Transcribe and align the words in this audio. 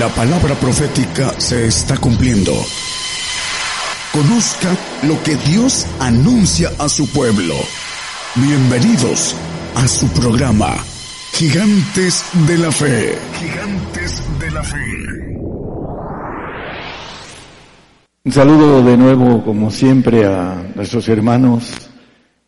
La 0.00 0.08
palabra 0.08 0.54
profética 0.54 1.38
se 1.38 1.66
está 1.66 1.94
cumpliendo. 1.98 2.54
Conozca 4.10 4.74
lo 5.02 5.22
que 5.22 5.36
Dios 5.36 5.86
anuncia 5.98 6.70
a 6.78 6.88
su 6.88 7.06
pueblo. 7.10 7.54
Bienvenidos 8.34 9.36
a 9.74 9.86
su 9.86 10.08
programa, 10.08 10.74
Gigantes 11.34 12.24
de 12.48 12.56
la 12.56 12.72
Fe. 12.72 13.18
Gigantes 13.40 14.22
de 14.38 14.50
la 14.50 14.62
Fe. 14.62 14.78
Un 18.24 18.32
saludo 18.32 18.82
de 18.82 18.96
nuevo, 18.96 19.44
como 19.44 19.70
siempre, 19.70 20.24
a 20.24 20.64
nuestros 20.76 21.10
hermanos 21.10 21.74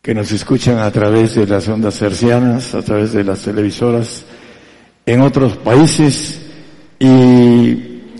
que 0.00 0.14
nos 0.14 0.32
escuchan 0.32 0.78
a 0.78 0.90
través 0.90 1.34
de 1.34 1.46
las 1.46 1.68
ondas 1.68 2.00
hercianas, 2.00 2.74
a 2.74 2.80
través 2.80 3.12
de 3.12 3.24
las 3.24 3.40
televisoras 3.40 4.24
en 5.04 5.20
otros 5.20 5.58
países 5.58 6.41
y 7.02 7.08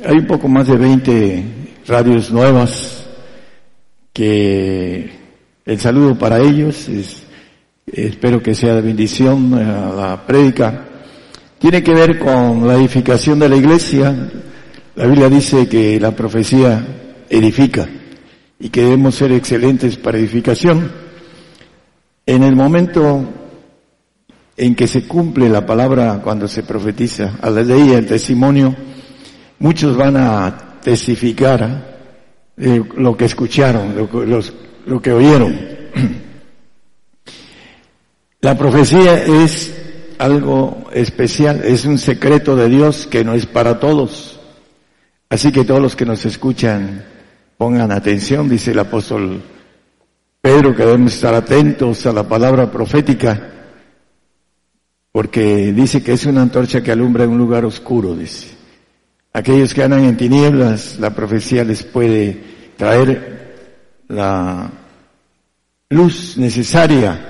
hay 0.04 0.16
un 0.18 0.27
poco 0.27 0.48
más 0.48 0.66
de 0.66 0.77
20 0.77 1.45
radios 1.86 2.32
nuevas 2.32 3.06
que 4.12 5.09
el 5.64 5.78
saludo 5.78 6.18
para 6.18 6.40
ellos 6.40 6.88
es, 6.88 7.23
espero 7.87 8.42
que 8.42 8.56
sea 8.56 8.74
de 8.74 8.80
bendición 8.80 9.54
a 9.54 9.92
la 9.92 10.26
prédica. 10.26 10.84
Tiene 11.60 11.80
que 11.80 11.95
ver 11.95 12.18
con 12.18 12.66
la 12.66 12.74
edificación 12.74 13.38
de 13.38 13.48
la 13.48 13.54
iglesia. 13.54 14.32
La 14.96 15.06
Biblia 15.06 15.28
dice 15.28 15.68
que 15.68 16.01
la 16.01 16.10
profecía 16.10 16.84
edifica 17.30 17.88
y 18.59 18.68
que 18.68 18.82
debemos 18.82 19.14
ser 19.14 19.30
excelentes 19.30 19.96
para 19.96 20.18
edificación. 20.18 20.90
En 22.26 22.42
el 22.42 22.56
momento 22.56 23.41
en 24.56 24.74
que 24.74 24.87
se 24.87 25.06
cumple 25.06 25.48
la 25.48 25.65
palabra 25.65 26.20
cuando 26.23 26.47
se 26.47 26.62
profetiza, 26.62 27.38
a 27.41 27.51
la 27.51 27.62
ley 27.62 27.91
y 27.91 27.93
el 27.93 28.06
testimonio, 28.06 28.74
muchos 29.59 29.96
van 29.96 30.16
a 30.16 30.79
testificar 30.82 31.93
eh, 32.57 32.82
lo 32.96 33.16
que 33.16 33.24
escucharon, 33.24 33.96
lo, 33.96 34.41
lo 34.87 35.01
que 35.01 35.13
oyeron. 35.13 35.59
La 38.41 38.59
profecía 38.59 39.24
es 39.24 39.73
algo 40.18 40.87
especial, 40.93 41.63
es 41.65 41.85
un 41.85 41.96
secreto 41.96 42.57
de 42.57 42.69
Dios 42.69 43.07
que 43.07 43.23
no 43.23 43.35
es 43.35 43.46
para 43.46 43.79
todos. 43.79 44.41
Así 45.29 45.52
que 45.52 45.65
todos 45.65 45.80
los 45.80 45.95
que 45.95 46.04
nos 46.04 46.24
escuchan 46.26 47.04
pongan 47.57 47.93
atención, 47.93 48.48
dice 48.48 48.73
el 48.73 48.80
apóstol 48.80 49.41
Pedro 50.41 50.74
que 50.74 50.85
debemos 50.85 51.15
estar 51.15 51.35
atentos 51.35 52.04
a 52.07 52.13
la 52.13 52.29
palabra 52.29 52.69
profética, 52.69 53.62
porque 55.13 55.73
dice 55.73 56.02
que 56.02 56.15
es 56.15 56.24
una 56.24 56.43
antorcha 56.43 56.82
que 56.82 56.91
alumbra 56.91 57.24
en 57.24 57.30
un 57.30 57.38
lugar 57.38 57.66
oscuro, 57.66 58.16
dice. 58.16 58.49
Aquellos 59.35 59.73
que 59.74 59.82
andan 59.82 60.04
en 60.04 60.16
tinieblas, 60.16 60.99
la 60.99 61.15
profecía 61.15 61.65
les 61.65 61.82
puede 61.82 62.38
traer 62.77 64.03
la 64.09 64.71
luz 65.91 66.37
necesaria 66.38 67.28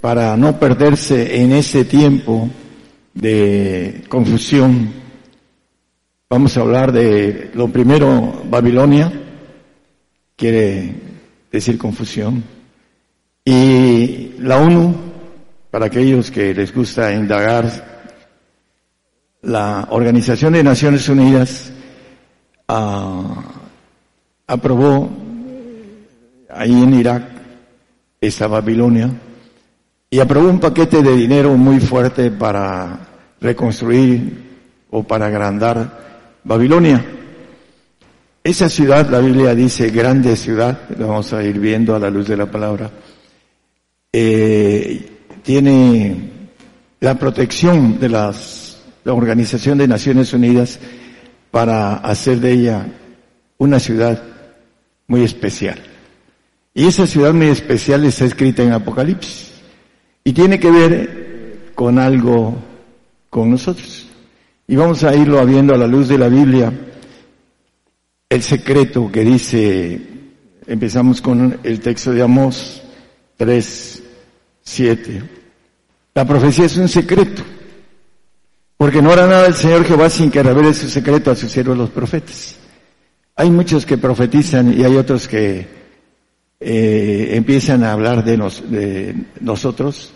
para 0.00 0.36
no 0.36 0.58
perderse 0.58 1.40
en 1.40 1.52
ese 1.52 1.84
tiempo 1.86 2.50
de 3.14 4.04
confusión. 4.08 4.92
Vamos 6.28 6.56
a 6.56 6.60
hablar 6.60 6.92
de 6.92 7.50
lo 7.54 7.68
primero, 7.68 8.42
Babilonia, 8.50 9.12
quiere 10.36 10.94
decir 11.50 11.78
confusión. 11.78 12.42
Y 13.44 14.32
la 14.38 14.58
ONU, 14.58 15.03
para 15.74 15.86
aquellos 15.86 16.30
que 16.30 16.54
les 16.54 16.72
gusta 16.72 17.12
indagar, 17.12 17.66
la 19.42 19.88
Organización 19.90 20.52
de 20.52 20.62
Naciones 20.62 21.08
Unidas 21.08 21.72
ah, 22.68 23.42
aprobó 24.46 25.10
ahí 26.48 26.80
en 26.80 26.94
Irak 26.94 27.24
esta 28.20 28.46
Babilonia 28.46 29.10
y 30.08 30.20
aprobó 30.20 30.48
un 30.48 30.60
paquete 30.60 31.02
de 31.02 31.16
dinero 31.16 31.56
muy 31.56 31.80
fuerte 31.80 32.30
para 32.30 33.08
reconstruir 33.40 34.44
o 34.90 35.02
para 35.02 35.26
agrandar 35.26 36.38
Babilonia. 36.44 37.04
Esa 38.44 38.68
ciudad, 38.68 39.10
la 39.10 39.18
Biblia 39.18 39.56
dice 39.56 39.90
grande 39.90 40.36
ciudad, 40.36 40.82
lo 40.96 41.08
vamos 41.08 41.32
a 41.32 41.42
ir 41.42 41.58
viendo 41.58 41.96
a 41.96 41.98
la 41.98 42.10
luz 42.10 42.28
de 42.28 42.36
la 42.36 42.46
palabra, 42.46 42.92
eh, 44.12 45.10
tiene 45.44 46.30
la 47.00 47.18
protección 47.18 48.00
de 48.00 48.08
las, 48.08 48.82
la 49.04 49.12
Organización 49.12 49.78
de 49.78 49.86
Naciones 49.86 50.32
Unidas 50.32 50.78
para 51.50 51.96
hacer 51.96 52.40
de 52.40 52.52
ella 52.52 52.86
una 53.58 53.78
ciudad 53.78 54.22
muy 55.06 55.22
especial. 55.22 55.78
Y 56.72 56.86
esa 56.86 57.06
ciudad 57.06 57.32
muy 57.32 57.48
especial 57.48 58.04
está 58.04 58.24
escrita 58.24 58.62
en 58.62 58.72
Apocalipsis 58.72 59.52
y 60.24 60.32
tiene 60.32 60.58
que 60.58 60.70
ver 60.70 61.72
con 61.74 61.98
algo 61.98 62.56
con 63.28 63.50
nosotros. 63.50 64.06
Y 64.66 64.76
vamos 64.76 65.04
a 65.04 65.14
irlo 65.14 65.44
viendo 65.44 65.74
a 65.74 65.78
la 65.78 65.86
luz 65.86 66.08
de 66.08 66.18
la 66.18 66.28
Biblia 66.28 66.72
el 68.30 68.42
secreto 68.42 69.12
que 69.12 69.20
dice, 69.20 70.00
empezamos 70.66 71.20
con 71.20 71.60
el 71.62 71.80
texto 71.80 72.12
de 72.12 72.22
Amós 72.22 72.82
3, 73.36 74.03
7. 74.64 75.22
La 76.14 76.26
profecía 76.26 76.64
es 76.64 76.76
un 76.76 76.88
secreto, 76.88 77.42
porque 78.76 79.00
no 79.00 79.12
hará 79.12 79.26
nada 79.26 79.46
el 79.46 79.54
Señor 79.54 79.84
Jehová 79.84 80.10
sin 80.10 80.30
que 80.30 80.42
revele 80.42 80.74
su 80.74 80.88
secreto 80.88 81.30
a 81.30 81.36
sus 81.36 81.50
siervos 81.52 81.78
los 81.78 81.90
profetas. 81.90 82.56
Hay 83.36 83.50
muchos 83.50 83.86
que 83.86 83.98
profetizan 83.98 84.78
y 84.78 84.84
hay 84.84 84.96
otros 84.96 85.28
que 85.28 85.66
eh, 86.60 87.28
empiezan 87.32 87.84
a 87.84 87.92
hablar 87.92 88.24
de, 88.24 89.14
nosotros 89.40 90.12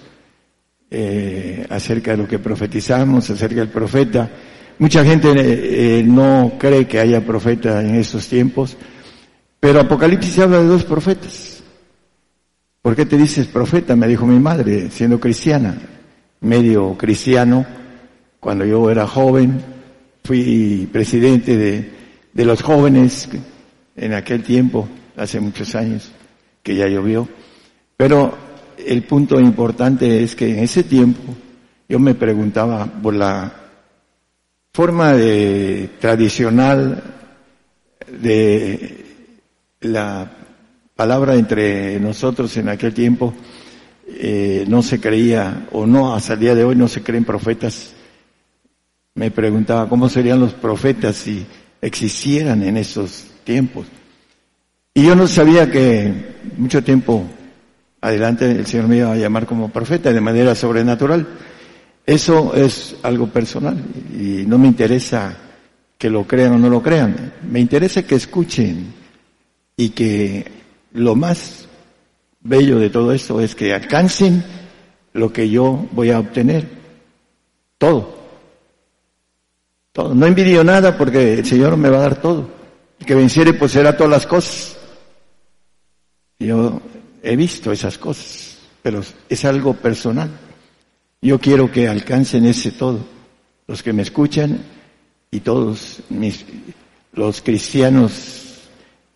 eh, 0.90 1.66
acerca 1.68 2.12
de 2.12 2.16
lo 2.16 2.28
que 2.28 2.38
profetizamos, 2.38 3.28
acerca 3.30 3.56
del 3.56 3.68
profeta, 3.68 4.30
Mucha 4.78 5.04
gente 5.04 5.32
eh, 5.34 6.04
no 6.04 6.52
cree 6.56 6.86
que 6.86 7.00
haya 7.00 7.20
profeta 7.20 7.82
en 7.82 7.96
estos 7.96 8.28
tiempos, 8.28 8.76
pero 9.58 9.80
Apocalipsis 9.80 10.38
habla 10.38 10.58
de 10.58 10.68
dos 10.68 10.84
profetas. 10.84 11.47
¿Por 12.88 12.96
qué 12.96 13.04
te 13.04 13.18
dices 13.18 13.46
profeta? 13.48 13.94
Me 13.94 14.08
dijo 14.08 14.24
mi 14.24 14.40
madre, 14.40 14.90
siendo 14.90 15.20
cristiana, 15.20 15.76
medio 16.40 16.96
cristiano, 16.96 17.66
cuando 18.40 18.64
yo 18.64 18.90
era 18.90 19.06
joven, 19.06 19.60
fui 20.24 20.88
presidente 20.90 21.54
de, 21.58 21.90
de 22.32 22.44
los 22.46 22.62
jóvenes 22.62 23.28
en 23.94 24.14
aquel 24.14 24.42
tiempo, 24.42 24.88
hace 25.18 25.38
muchos 25.38 25.74
años, 25.74 26.10
que 26.62 26.76
ya 26.76 26.88
llovió. 26.88 27.28
Pero 27.94 28.34
el 28.78 29.02
punto 29.02 29.38
importante 29.38 30.22
es 30.22 30.34
que 30.34 30.50
en 30.50 30.60
ese 30.60 30.82
tiempo 30.82 31.36
yo 31.90 31.98
me 31.98 32.14
preguntaba 32.14 32.86
por 32.86 33.12
la 33.12 33.52
forma 34.72 35.12
de, 35.12 35.90
tradicional 36.00 37.02
de 38.22 39.04
la 39.82 40.37
palabra 40.98 41.36
entre 41.36 42.00
nosotros 42.00 42.56
en 42.56 42.68
aquel 42.68 42.92
tiempo 42.92 43.32
eh, 44.08 44.64
no 44.66 44.82
se 44.82 44.98
creía, 44.98 45.68
o 45.70 45.86
no, 45.86 46.12
hasta 46.12 46.32
el 46.32 46.40
día 46.40 46.56
de 46.56 46.64
hoy 46.64 46.74
no 46.74 46.88
se 46.88 47.04
creen 47.04 47.24
profetas. 47.24 47.92
Me 49.14 49.30
preguntaba 49.30 49.88
cómo 49.88 50.08
serían 50.08 50.40
los 50.40 50.54
profetas 50.54 51.14
si 51.14 51.46
existieran 51.80 52.64
en 52.64 52.76
esos 52.78 53.26
tiempos. 53.44 53.86
Y 54.92 55.04
yo 55.04 55.14
no 55.14 55.28
sabía 55.28 55.70
que 55.70 56.12
mucho 56.56 56.82
tiempo 56.82 57.24
adelante 58.00 58.50
el 58.50 58.66
Señor 58.66 58.88
me 58.88 58.96
iba 58.96 59.12
a 59.12 59.16
llamar 59.16 59.46
como 59.46 59.68
profeta 59.68 60.12
de 60.12 60.20
manera 60.20 60.56
sobrenatural. 60.56 61.28
Eso 62.04 62.56
es 62.56 62.96
algo 63.04 63.28
personal 63.28 63.80
y 64.18 64.44
no 64.48 64.58
me 64.58 64.66
interesa 64.66 65.36
que 65.96 66.10
lo 66.10 66.26
crean 66.26 66.54
o 66.54 66.58
no 66.58 66.68
lo 66.68 66.82
crean. 66.82 67.34
Me 67.48 67.60
interesa 67.60 68.02
que 68.02 68.16
escuchen 68.16 68.94
y 69.76 69.90
que 69.90 70.57
lo 70.92 71.14
más 71.14 71.68
bello 72.40 72.78
de 72.78 72.90
todo 72.90 73.12
esto 73.12 73.40
es 73.40 73.54
que 73.54 73.74
alcancen 73.74 74.44
lo 75.12 75.32
que 75.32 75.48
yo 75.48 75.86
voy 75.92 76.10
a 76.10 76.20
obtener. 76.20 76.66
Todo. 77.76 78.16
Todo. 79.92 80.14
No 80.14 80.26
envidio 80.26 80.64
nada 80.64 80.96
porque 80.96 81.34
el 81.34 81.46
Señor 81.46 81.76
me 81.76 81.90
va 81.90 81.98
a 81.98 82.02
dar 82.02 82.20
todo. 82.20 82.48
El 82.98 83.06
que 83.06 83.14
venciere 83.14 83.54
pues 83.54 83.72
será 83.72 83.96
todas 83.96 84.10
las 84.10 84.26
cosas. 84.26 84.76
Yo 86.38 86.80
he 87.22 87.36
visto 87.36 87.72
esas 87.72 87.98
cosas, 87.98 88.58
pero 88.82 89.02
es 89.28 89.44
algo 89.44 89.74
personal. 89.74 90.30
Yo 91.20 91.38
quiero 91.40 91.70
que 91.70 91.88
alcancen 91.88 92.46
ese 92.46 92.70
todo, 92.70 93.00
los 93.66 93.82
que 93.82 93.92
me 93.92 94.02
escuchan 94.02 94.64
y 95.32 95.40
todos 95.40 96.00
mis, 96.10 96.44
los 97.12 97.42
cristianos 97.42 98.68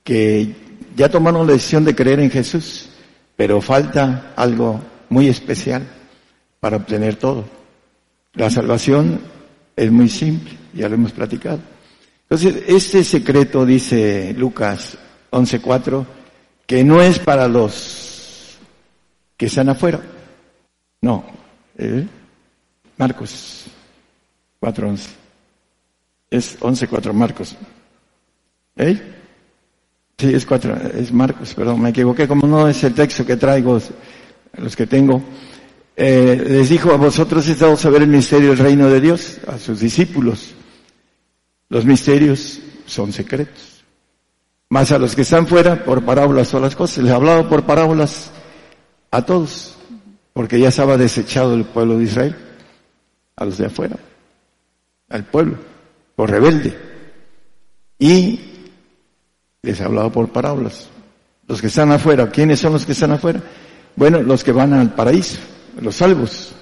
que 0.02 0.61
ya 0.96 1.08
tomaron 1.08 1.46
la 1.46 1.54
decisión 1.54 1.84
de 1.84 1.94
creer 1.94 2.20
en 2.20 2.30
Jesús, 2.30 2.88
pero 3.36 3.60
falta 3.60 4.32
algo 4.36 4.80
muy 5.08 5.28
especial 5.28 5.86
para 6.60 6.76
obtener 6.76 7.16
todo. 7.16 7.44
La 8.34 8.50
salvación 8.50 9.20
es 9.76 9.90
muy 9.90 10.08
simple, 10.08 10.52
ya 10.72 10.88
lo 10.88 10.94
hemos 10.94 11.12
platicado. 11.12 11.60
Entonces, 12.22 12.64
este 12.66 13.04
secreto, 13.04 13.66
dice 13.66 14.34
Lucas 14.36 14.96
11.4, 15.30 16.06
que 16.66 16.82
no 16.82 17.02
es 17.02 17.18
para 17.18 17.46
los 17.48 18.58
que 19.36 19.46
están 19.46 19.68
afuera. 19.68 20.00
No. 21.00 21.24
¿eh? 21.76 22.06
Marcos 22.96 23.64
4.11. 24.60 25.08
Es 26.30 26.58
11.4 26.60 27.12
Marcos. 27.12 27.56
¿Eh? 28.76 29.21
Sí, 30.22 30.32
es 30.32 30.46
4, 30.46 30.76
es 31.00 31.12
Marcos, 31.12 31.52
perdón, 31.52 31.80
me 31.80 31.88
equivoqué. 31.88 32.28
Como 32.28 32.46
no 32.46 32.68
es 32.68 32.84
el 32.84 32.94
texto 32.94 33.26
que 33.26 33.36
traigo, 33.36 33.80
los 34.56 34.76
que 34.76 34.86
tengo, 34.86 35.20
eh, 35.96 36.40
les 36.48 36.68
dijo 36.68 36.92
a 36.92 36.96
vosotros 36.96 37.48
estamos 37.48 37.80
a 37.80 37.82
saber 37.82 38.02
el 38.02 38.08
misterio 38.08 38.50
del 38.50 38.58
reino 38.58 38.88
de 38.88 39.00
Dios, 39.00 39.38
a 39.48 39.58
sus 39.58 39.80
discípulos. 39.80 40.54
Los 41.70 41.84
misterios 41.84 42.60
son 42.86 43.12
secretos. 43.12 43.82
Más 44.68 44.92
a 44.92 44.98
los 45.00 45.16
que 45.16 45.22
están 45.22 45.48
fuera, 45.48 45.84
por 45.84 46.04
parábolas 46.04 46.54
o 46.54 46.60
las 46.60 46.76
cosas. 46.76 47.02
Les 47.02 47.12
hablaba 47.12 47.48
por 47.48 47.64
parábolas 47.64 48.30
a 49.10 49.26
todos, 49.26 49.74
porque 50.34 50.60
ya 50.60 50.68
estaba 50.68 50.96
desechado 50.96 51.54
el 51.54 51.64
pueblo 51.64 51.98
de 51.98 52.04
Israel, 52.04 52.36
a 53.34 53.44
los 53.44 53.58
de 53.58 53.66
afuera, 53.66 53.96
al 55.08 55.24
pueblo, 55.24 55.56
por 56.14 56.30
rebelde. 56.30 56.78
Y 57.98 58.51
les 59.62 59.80
hablaba 59.80 60.10
por 60.10 60.30
parábolas. 60.30 60.88
Los 61.46 61.60
que 61.60 61.68
están 61.68 61.92
afuera, 61.92 62.30
¿quiénes 62.30 62.58
son 62.58 62.72
los 62.72 62.84
que 62.84 62.92
están 62.92 63.12
afuera? 63.12 63.40
Bueno, 63.94 64.20
los 64.20 64.42
que 64.42 64.52
van 64.52 64.72
al 64.72 64.94
paraíso, 64.94 65.38
los 65.80 65.96
salvos. 65.96 66.52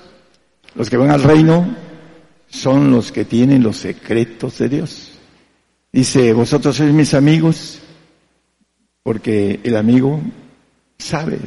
Los 0.75 0.91
que 0.91 0.97
van 0.97 1.11
al 1.11 1.23
reino 1.23 1.75
son 2.49 2.91
los 2.91 3.11
que 3.11 3.25
tienen 3.25 3.63
los 3.63 3.79
secretos 3.79 4.59
de 4.59 4.69
Dios. 4.69 5.13
Dice, 5.93 6.33
vosotros 6.33 6.77
sois 6.77 6.93
mis 6.93 7.15
amigos 7.15 7.79
porque 9.03 9.61
el 9.65 9.77
amigo 9.77 10.21
sabe. 10.99 11.39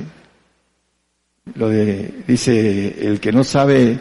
Lo 1.55 1.69
de, 1.69 2.23
dice, 2.27 3.07
el 3.07 3.19
que 3.19 3.31
no 3.31 3.44
sabe 3.44 4.00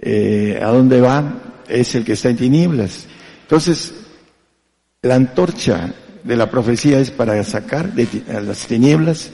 eh, 0.00 0.58
a 0.60 0.66
dónde 0.68 1.00
va 1.00 1.62
es 1.68 1.94
el 1.94 2.04
que 2.04 2.12
está 2.14 2.28
en 2.30 2.36
tinieblas. 2.36 3.06
Entonces, 3.42 3.94
la 5.02 5.14
antorcha 5.14 5.94
de 6.28 6.36
la 6.36 6.50
profecía 6.50 7.00
es 7.00 7.10
para 7.10 7.42
sacar 7.42 7.94
de 7.94 8.06
las 8.42 8.66
tinieblas 8.66 9.30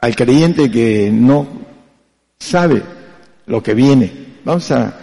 al 0.00 0.16
creyente 0.16 0.70
que 0.70 1.10
no 1.12 1.46
sabe 2.38 2.82
lo 3.44 3.62
que 3.62 3.74
viene. 3.74 4.38
Vamos 4.42 4.70
a 4.70 4.98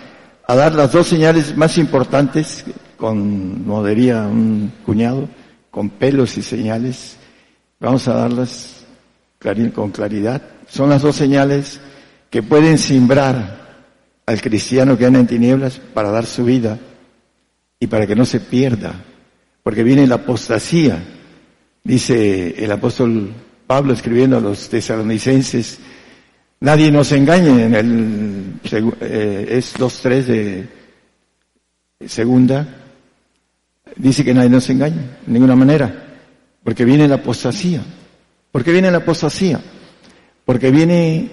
dar 0.48 0.74
las 0.74 0.92
dos 0.92 1.06
señales 1.06 1.56
más 1.56 1.78
importantes, 1.78 2.66
con, 2.98 3.64
como 3.64 3.86
diría 3.86 4.24
un 4.24 4.74
cuñado, 4.84 5.30
con 5.70 5.92
pelos 5.92 6.36
y 6.40 6.42
señales. 6.42 7.18
Vamos 7.80 8.08
a 8.08 8.16
darlas 8.16 8.86
con 9.76 9.92
claridad. 9.92 10.42
Son 10.68 10.90
las 10.90 11.04
dos 11.04 11.16
señales 11.16 11.80
que 12.32 12.42
pueden 12.42 12.80
simbrar 12.80 13.86
al 14.26 14.42
cristiano 14.42 14.98
que 14.98 15.06
anda 15.06 15.20
en 15.20 15.28
tinieblas 15.28 15.80
para 15.94 16.10
dar 16.10 16.26
su 16.26 16.44
vida 16.44 16.80
y 17.80 17.86
para 17.86 18.08
que 18.08 18.16
no 18.16 18.26
se 18.26 18.40
pierda. 18.40 18.96
Porque 19.62 19.84
viene 19.84 20.08
la 20.08 20.16
apostasía. 20.16 21.18
Dice 21.84 22.64
el 22.64 22.72
apóstol 22.72 23.34
Pablo 23.66 23.94
escribiendo 23.94 24.38
a 24.38 24.42
los 24.42 24.70
tesalonicenses, 24.70 25.80
Nadie 26.62 26.92
nos 26.92 27.12
engañe 27.14 27.64
en 27.64 27.74
el, 27.74 28.60
eh, 29.00 29.48
es 29.50 29.76
2.3 29.78 30.24
de 30.26 30.68
segunda. 32.08 32.68
Dice 33.96 34.26
que 34.26 34.34
nadie 34.34 34.50
nos 34.50 34.70
engañe, 34.70 34.98
de 35.26 35.32
ninguna 35.32 35.56
manera. 35.56 36.18
Porque 36.62 36.84
viene 36.84 37.08
la 37.08 37.16
apostasía. 37.16 37.82
¿Por 38.52 38.64
qué 38.64 38.74
viene 38.74 38.92
la 38.92 38.98
apostasía? 38.98 39.62
Porque 40.44 40.70
viene, 40.70 41.30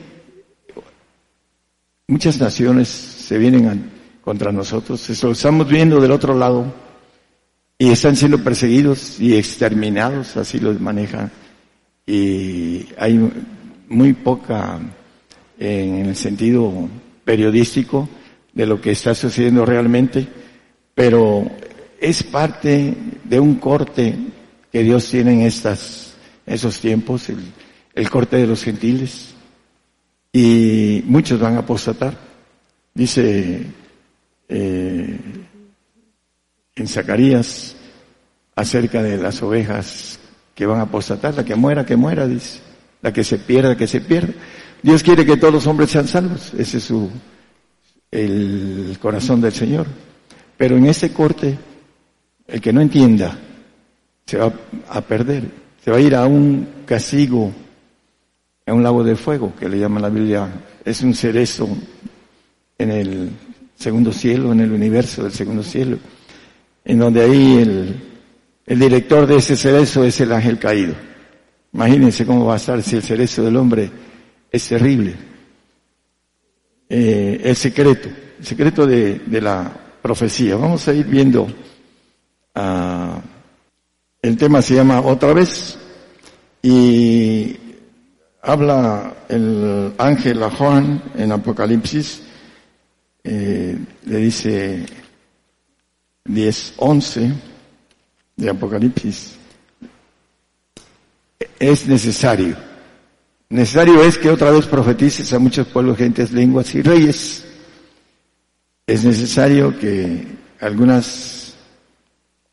muchas 2.07 2.39
naciones 2.39 2.89
se 2.89 3.37
vienen 3.37 3.91
contra 4.23 4.53
nosotros. 4.53 5.11
Eso 5.11 5.27
lo 5.27 5.33
estamos 5.33 5.69
viendo 5.69 6.01
del 6.01 6.13
otro 6.13 6.39
lado. 6.39 6.73
Y 7.79 7.91
están 7.91 8.17
siendo 8.17 8.43
perseguidos 8.43 9.21
y 9.21 9.37
exterminados, 9.37 10.37
así 10.39 10.59
los 10.59 10.81
manejan. 10.81 11.31
Y 12.07 12.87
hay 12.97 13.31
muy 13.89 14.15
poca 14.15 14.81
en 15.59 16.07
el 16.07 16.17
sentido 16.17 16.89
periodístico 17.25 18.09
de 18.55 18.65
lo 18.65 18.81
que 18.81 18.93
está 18.93 19.15
sucediendo 19.15 19.67
realmente, 19.67 20.27
pero 20.95 21.51
es 22.01 22.23
parte 22.23 22.95
de 23.25 23.41
un 23.41 23.57
corte 23.57 24.17
que 24.73 24.83
Dios 24.83 25.11
tiene 25.11 25.35
en 25.35 25.41
estas, 25.43 26.15
esos 26.47 26.81
tiempos, 26.81 27.29
el, 27.95 28.11
corte 28.11 28.37
de 28.37 28.47
los 28.47 28.63
gentiles, 28.63 29.35
y 30.33 31.03
muchos 31.05 31.39
van 31.39 31.57
a 31.57 31.61
apostatar. 31.61 32.17
Dice 32.95 33.67
eh, 34.49 35.19
en 36.77 36.87
Zacarías 36.87 37.75
acerca 38.55 39.03
de 39.03 39.17
las 39.17 39.43
ovejas 39.43 40.19
que 40.55 40.67
van 40.67 40.79
a 40.79 40.83
apostatar, 40.83 41.35
la 41.35 41.45
que 41.45 41.55
muera, 41.55 41.85
que 41.85 41.97
muera, 41.97 42.27
dice, 42.27 42.61
la 43.03 43.13
que 43.13 43.25
se 43.25 43.39
pierda, 43.39 43.77
que 43.77 43.87
se 43.87 44.01
pierda. 44.01 44.33
Dios 44.83 45.03
quiere 45.03 45.27
que 45.27 45.37
todos 45.37 45.53
los 45.53 45.67
hombres 45.67 45.91
sean 45.91 46.07
salvos. 46.07 46.53
Ese 46.57 46.79
es 46.79 46.85
su, 46.85 47.11
el 48.11 48.97
corazón 49.01 49.41
del 49.41 49.53
Señor. 49.53 49.87
Pero 50.57 50.77
en 50.77 50.87
este 50.87 51.11
corte, 51.11 51.59
el 52.47 52.61
que 52.61 52.73
no 52.73 52.81
entienda, 52.81 53.39
se 54.25 54.39
va 54.39 54.53
a 54.89 55.01
perder. 55.01 55.45
Se 55.85 55.91
va 55.91 55.97
a 55.97 56.01
ir 56.01 56.15
a 56.15 56.27
un 56.27 56.69
castigo, 56.87 57.53
a 58.67 58.73
un 58.73 58.83
lago 58.83 59.03
de 59.03 59.17
fuego, 59.17 59.55
que 59.59 59.69
le 59.69 59.79
llama 59.79 60.01
la 60.01 60.09
Biblia. 60.09 60.49
Es 60.85 61.03
un 61.03 61.15
cerezo 61.15 61.69
en 62.79 62.91
el 62.91 63.31
segundo 63.77 64.13
cielo, 64.13 64.53
en 64.53 64.61
el 64.61 64.73
universo 64.73 65.23
del 65.23 65.33
segundo 65.33 65.63
cielo. 65.63 65.99
En 66.87 66.99
donde 66.99 67.21
ahí 67.21 67.59
el, 67.59 67.97
el 68.65 68.79
director 68.79 69.27
de 69.27 69.37
ese 69.37 69.57
cerezo 69.57 70.05
es 70.05 70.21
el 70.21 70.33
ángel 70.33 70.59
caído. 70.59 70.95
Imagínense 71.73 72.25
cómo 72.25 72.47
va 72.47 72.55
a 72.55 72.57
estar 72.57 72.83
si 72.83 72.97
el 72.97 73.03
cerezo 73.03 73.43
del 73.43 73.57
hombre 73.57 73.91
es 74.51 74.69
terrible. 74.69 75.15
Eh, 76.89 77.41
el 77.45 77.57
secreto, 77.57 78.09
el 78.39 78.47
secreto 78.47 78.87
de, 78.87 79.21
la 79.43 79.71
profecía. 80.01 80.57
Vamos 80.57 80.89
a 80.89 80.95
ir 80.95 81.07
viendo. 81.07 81.47
Ah, 82.55 83.21
el 84.23 84.37
tema 84.37 84.63
se 84.63 84.77
llama 84.77 85.01
otra 85.01 85.35
vez 85.35 85.77
y 86.63 87.57
habla 88.43 89.15
el 89.29 89.93
ángel 89.99 90.43
a 90.43 90.51
Juan 90.51 91.03
en 91.17 91.33
Apocalipsis. 91.33 92.23
Eh, 93.23 93.77
le 94.07 94.17
dice 94.19 94.87
10, 96.27 96.75
11 96.77 97.33
de 98.37 98.51
Apocalipsis. 98.51 99.35
Es 101.59 101.87
necesario 101.87 102.57
Necesario 103.49 104.03
es 104.03 104.19
que 104.19 104.29
otra 104.29 104.51
vez 104.51 104.67
profetices 104.67 105.33
a 105.33 105.39
muchos 105.39 105.69
pueblos, 105.69 105.97
gentes, 105.97 106.33
lenguas 106.33 106.75
y 106.75 106.83
reyes. 106.83 107.45
Es 108.85 109.05
necesario 109.05 109.79
que 109.79 110.27
algunas 110.61 111.55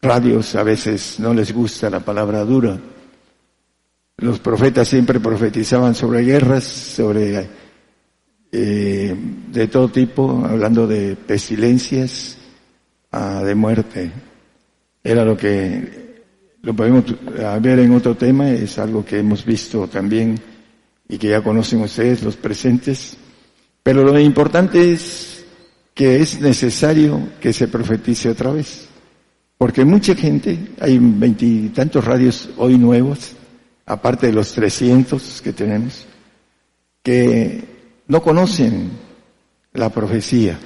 radios 0.01 0.53
a 0.53 0.61
veces 0.61 1.19
no 1.19 1.33
les 1.33 1.51
gusta 1.51 1.89
la 1.89 2.01
palabra 2.01 2.45
dura. 2.45 2.79
Los 4.17 4.39
profetas 4.39 4.87
siempre 4.87 5.19
profetizaban 5.19 5.95
sobre 5.95 6.21
guerras, 6.21 6.63
sobre 6.63 7.49
eh, 8.51 9.15
de 9.51 9.67
todo 9.67 9.89
tipo, 9.89 10.45
hablando 10.47 10.85
de 10.85 11.15
pestilencias, 11.15 12.37
de 13.13 13.55
muerte. 13.55 14.11
Era 15.03 15.23
lo 15.23 15.37
que 15.37 16.03
lo 16.61 16.73
podemos 16.73 17.03
ver 17.61 17.79
en 17.79 17.93
otro 17.93 18.15
tema, 18.15 18.49
es 18.49 18.79
algo 18.79 19.05
que 19.05 19.19
hemos 19.19 19.45
visto 19.45 19.87
también 19.87 20.39
y 21.07 21.17
que 21.17 21.29
ya 21.29 21.41
conocen 21.41 21.81
ustedes 21.81 22.23
los 22.23 22.37
presentes. 22.37 23.17
Pero 23.83 24.03
lo 24.03 24.17
importante 24.17 24.93
es 24.93 25.45
que 25.93 26.21
es 26.21 26.39
necesario 26.39 27.29
que 27.39 27.53
se 27.53 27.67
profetice 27.67 28.29
otra 28.29 28.51
vez. 28.51 28.87
Porque 29.57 29.85
mucha 29.85 30.15
gente, 30.15 30.57
hay 30.79 30.97
veintitantos 30.99 32.03
radios 32.03 32.49
hoy 32.57 32.77
nuevos, 32.77 33.33
aparte 33.85 34.27
de 34.27 34.33
los 34.33 34.53
trescientos 34.53 35.41
que 35.43 35.53
tenemos, 35.53 36.05
que 37.03 37.63
no 38.07 38.21
conocen 38.23 38.89
la 39.73 39.89
profecía. 39.89 40.57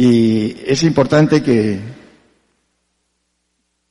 Y 0.00 0.56
es 0.64 0.82
importante 0.84 1.42
que, 1.42 1.78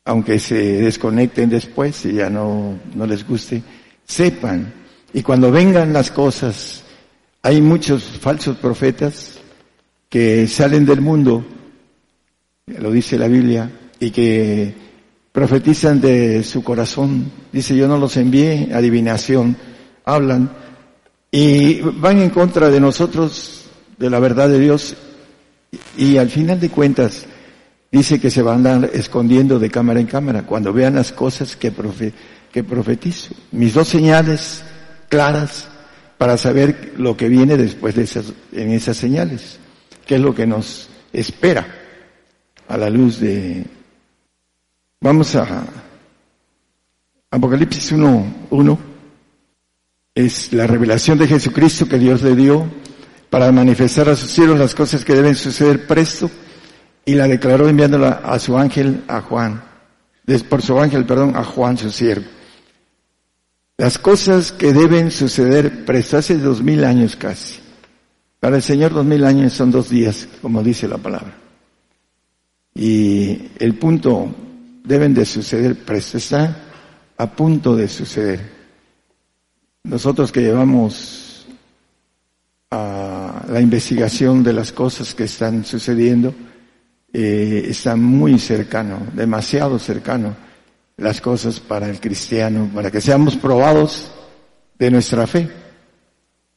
aunque 0.05 0.39
se 0.39 0.55
desconecten 0.55 1.51
después 1.51 2.03
y 2.05 2.13
ya 2.13 2.31
no, 2.31 2.79
no 2.95 3.05
les 3.05 3.27
guste, 3.27 3.61
sepan 4.05 4.73
y 5.13 5.21
cuando 5.21 5.51
vengan 5.51 5.93
las 5.93 6.09
cosas, 6.09 6.83
hay 7.43 7.61
muchos 7.61 8.01
falsos 8.05 8.57
profetas 8.57 9.37
que 10.09 10.47
salen 10.47 10.83
del 10.83 11.01
mundo, 11.01 11.45
lo 12.65 12.89
dice 12.89 13.15
la 13.19 13.27
Biblia, 13.27 13.69
y 13.99 14.09
que 14.09 14.73
profetizan 15.31 16.01
de 16.01 16.43
su 16.43 16.63
corazón. 16.63 17.31
Dice, 17.51 17.75
yo 17.75 17.87
no 17.87 17.99
los 17.99 18.17
envié, 18.17 18.69
adivinación, 18.73 19.55
hablan 20.05 20.49
y 21.29 21.81
van 21.81 22.17
en 22.17 22.31
contra 22.31 22.71
de 22.71 22.79
nosotros, 22.79 23.69
de 23.99 24.09
la 24.09 24.17
verdad 24.17 24.49
de 24.49 24.59
Dios, 24.59 24.95
y 25.97 26.17
al 26.17 26.29
final 26.29 26.59
de 26.59 26.69
cuentas 26.69 27.25
dice 27.91 28.19
que 28.19 28.29
se 28.29 28.41
van 28.41 28.65
a 28.65 28.73
andar 28.73 28.91
escondiendo 28.93 29.59
de 29.59 29.69
cámara 29.69 29.99
en 29.99 30.07
cámara 30.07 30.45
cuando 30.45 30.73
vean 30.73 30.95
las 30.95 31.11
cosas 31.11 31.55
que, 31.55 31.71
que 32.51 32.63
profetizo. 32.63 33.33
Mis 33.51 33.73
dos 33.73 33.87
señales 33.87 34.63
claras 35.09 35.67
para 36.17 36.37
saber 36.37 36.93
lo 36.97 37.15
que 37.15 37.29
viene 37.29 37.57
después 37.57 37.95
de 37.95 38.03
esas, 38.03 38.33
en 38.51 38.71
esas 38.71 38.97
señales, 38.97 39.59
qué 40.05 40.15
es 40.15 40.21
lo 40.21 40.35
que 40.35 40.45
nos 40.45 40.89
espera 41.13 41.67
a 42.67 42.77
la 42.77 42.89
luz 42.89 43.19
de... 43.19 43.65
Vamos 45.01 45.35
a 45.35 45.65
Apocalipsis 47.31 47.91
1, 47.91 48.25
1 48.49 48.79
es 50.15 50.51
la 50.51 50.67
revelación 50.67 51.17
de 51.17 51.27
Jesucristo 51.27 51.87
que 51.87 51.99
Dios 51.99 52.21
le 52.23 52.35
dio 52.35 52.65
para 53.29 53.51
manifestar 53.51 54.09
a 54.09 54.15
sus 54.15 54.31
siervos 54.31 54.57
las 54.57 54.73
cosas 54.73 55.05
que 55.05 55.13
deben 55.13 55.35
suceder 55.35 55.85
presto 55.85 56.29
y 57.05 57.15
la 57.15 57.27
declaró 57.27 57.67
enviándola 57.67 58.21
a 58.23 58.39
su 58.39 58.57
ángel, 58.57 59.03
a 59.07 59.21
Juan, 59.21 59.63
por 60.47 60.61
su 60.61 60.79
ángel, 60.79 61.05
perdón, 61.05 61.35
a 61.35 61.43
Juan 61.43 61.77
su 61.77 61.91
siervo. 61.91 62.25
Las 63.77 63.97
cosas 63.97 64.51
que 64.51 64.73
deben 64.73 65.09
suceder 65.09 65.85
presto, 65.85 66.17
hace 66.17 66.37
dos 66.37 66.61
mil 66.61 66.83
años 66.83 67.15
casi. 67.15 67.59
Para 68.39 68.57
el 68.57 68.61
Señor 68.61 68.93
dos 68.93 69.05
mil 69.05 69.23
años 69.23 69.53
son 69.53 69.71
dos 69.71 69.89
días, 69.89 70.27
como 70.41 70.61
dice 70.61 70.87
la 70.87 70.97
palabra. 70.97 71.33
Y 72.75 73.49
el 73.57 73.75
punto 73.75 74.33
deben 74.83 75.13
de 75.13 75.25
suceder 75.25 75.75
presto, 75.77 76.17
está 76.17 76.57
a 77.17 77.31
punto 77.31 77.75
de 77.75 77.87
suceder. 77.87 78.59
Nosotros 79.83 80.31
que 80.31 80.41
llevamos 80.41 81.47
a 82.71 83.18
la 83.49 83.61
investigación 83.61 84.43
de 84.43 84.53
las 84.53 84.71
cosas 84.71 85.15
que 85.15 85.23
están 85.23 85.65
sucediendo, 85.65 86.33
eh, 87.11 87.65
está 87.67 87.95
muy 87.95 88.37
cercano, 88.37 88.99
demasiado 89.13 89.79
cercano 89.79 90.35
las 90.97 91.21
cosas 91.21 91.59
para 91.59 91.89
el 91.89 91.99
cristiano, 91.99 92.69
para 92.73 92.91
que 92.91 93.01
seamos 93.01 93.35
probados 93.37 94.11
de 94.77 94.91
nuestra 94.91 95.25
fe. 95.25 95.49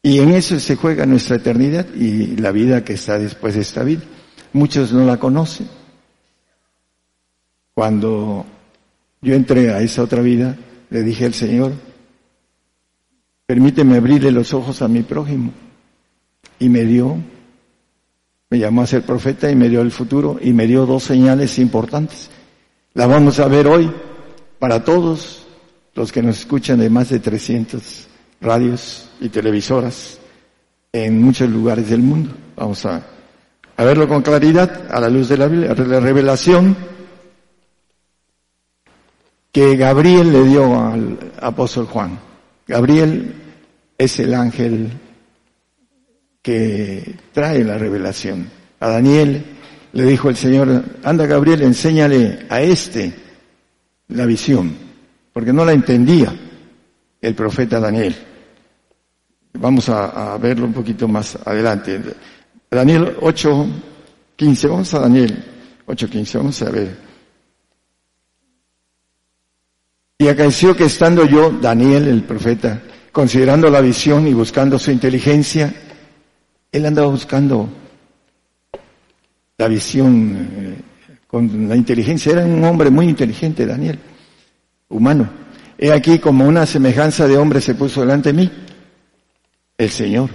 Y 0.02 0.18
en 0.18 0.30
eso 0.30 0.58
se 0.58 0.76
juega 0.76 1.06
nuestra 1.06 1.36
eternidad 1.36 1.86
y 1.94 2.36
la 2.36 2.50
vida 2.50 2.84
que 2.84 2.94
está 2.94 3.18
después 3.18 3.54
de 3.54 3.60
esta 3.60 3.84
vida. 3.84 4.02
Muchos 4.52 4.92
no 4.92 5.06
la 5.06 5.16
conocen. 5.18 5.68
Cuando 7.72 8.44
yo 9.22 9.34
entré 9.34 9.72
a 9.72 9.80
esa 9.80 10.02
otra 10.02 10.20
vida, 10.20 10.56
le 10.90 11.02
dije 11.02 11.24
al 11.24 11.34
Señor, 11.34 11.72
permíteme 13.46 13.96
abrirle 13.96 14.32
los 14.32 14.52
ojos 14.52 14.82
a 14.82 14.88
mi 14.88 15.02
prójimo. 15.02 15.52
Y 16.62 16.68
me 16.68 16.84
dio, 16.84 17.16
me 18.50 18.58
llamó 18.60 18.82
a 18.82 18.86
ser 18.86 19.02
profeta 19.02 19.50
y 19.50 19.56
me 19.56 19.68
dio 19.68 19.80
el 19.80 19.90
futuro 19.90 20.38
y 20.40 20.52
me 20.52 20.68
dio 20.68 20.86
dos 20.86 21.02
señales 21.02 21.58
importantes. 21.58 22.30
La 22.94 23.08
vamos 23.08 23.40
a 23.40 23.48
ver 23.48 23.66
hoy 23.66 23.90
para 24.60 24.84
todos 24.84 25.44
los 25.94 26.12
que 26.12 26.22
nos 26.22 26.38
escuchan 26.38 26.78
de 26.78 26.88
más 26.88 27.08
de 27.08 27.18
300 27.18 28.06
radios 28.40 29.08
y 29.20 29.28
televisoras 29.28 30.20
en 30.92 31.20
muchos 31.20 31.50
lugares 31.50 31.90
del 31.90 32.00
mundo. 32.00 32.32
Vamos 32.54 32.86
a, 32.86 33.02
verlo 33.76 34.06
con 34.06 34.22
claridad 34.22 34.86
a 34.88 35.00
la 35.00 35.08
luz 35.08 35.30
de 35.30 35.38
la 35.38 35.48
la 35.48 35.98
revelación 35.98 36.76
que 39.50 39.74
Gabriel 39.74 40.32
le 40.32 40.44
dio 40.44 40.80
al 40.80 41.18
apóstol 41.40 41.86
Juan. 41.86 42.20
Gabriel 42.68 43.34
es 43.98 44.20
el 44.20 44.32
ángel 44.34 44.92
que 46.42 47.14
trae 47.32 47.62
la 47.64 47.78
revelación. 47.78 48.48
A 48.80 48.88
Daniel 48.88 49.44
le 49.92 50.04
dijo 50.04 50.28
el 50.28 50.36
Señor, 50.36 50.84
anda 51.04 51.26
Gabriel, 51.26 51.62
enséñale 51.62 52.46
a 52.48 52.60
este 52.60 53.14
la 54.08 54.26
visión, 54.26 54.74
porque 55.32 55.52
no 55.52 55.64
la 55.64 55.72
entendía 55.72 56.34
el 57.20 57.34
profeta 57.34 57.78
Daniel. 57.78 58.14
Vamos 59.54 59.88
a, 59.88 60.36
verlo 60.38 60.66
un 60.66 60.72
poquito 60.72 61.06
más 61.06 61.38
adelante. 61.44 62.00
Daniel 62.70 63.16
8, 63.20 63.66
15, 64.34 64.66
vamos 64.66 64.94
a 64.94 65.00
Daniel 65.00 65.44
8, 65.86 66.08
15, 66.10 66.38
vamos 66.38 66.62
a 66.62 66.70
ver. 66.70 66.96
Y 70.18 70.28
acaeció 70.28 70.74
que 70.74 70.84
estando 70.84 71.26
yo, 71.26 71.50
Daniel, 71.50 72.08
el 72.08 72.22
profeta, 72.22 72.80
considerando 73.12 73.68
la 73.68 73.80
visión 73.80 74.26
y 74.26 74.32
buscando 74.32 74.78
su 74.78 74.90
inteligencia, 74.90 75.72
él 76.72 76.86
andaba 76.86 77.08
buscando 77.08 77.68
la 79.58 79.68
visión 79.68 80.48
eh, 80.56 80.76
con 81.26 81.68
la 81.68 81.76
inteligencia. 81.76 82.32
Era 82.32 82.44
un 82.44 82.64
hombre 82.64 82.90
muy 82.90 83.08
inteligente, 83.08 83.66
Daniel, 83.66 83.98
humano. 84.88 85.28
He 85.78 85.92
aquí 85.92 86.18
como 86.18 86.46
una 86.46 86.66
semejanza 86.66 87.28
de 87.28 87.36
hombre 87.36 87.60
se 87.60 87.74
puso 87.74 88.00
delante 88.00 88.32
de 88.32 88.42
mí, 88.42 88.50
el 89.78 89.90
Señor. 89.90 90.30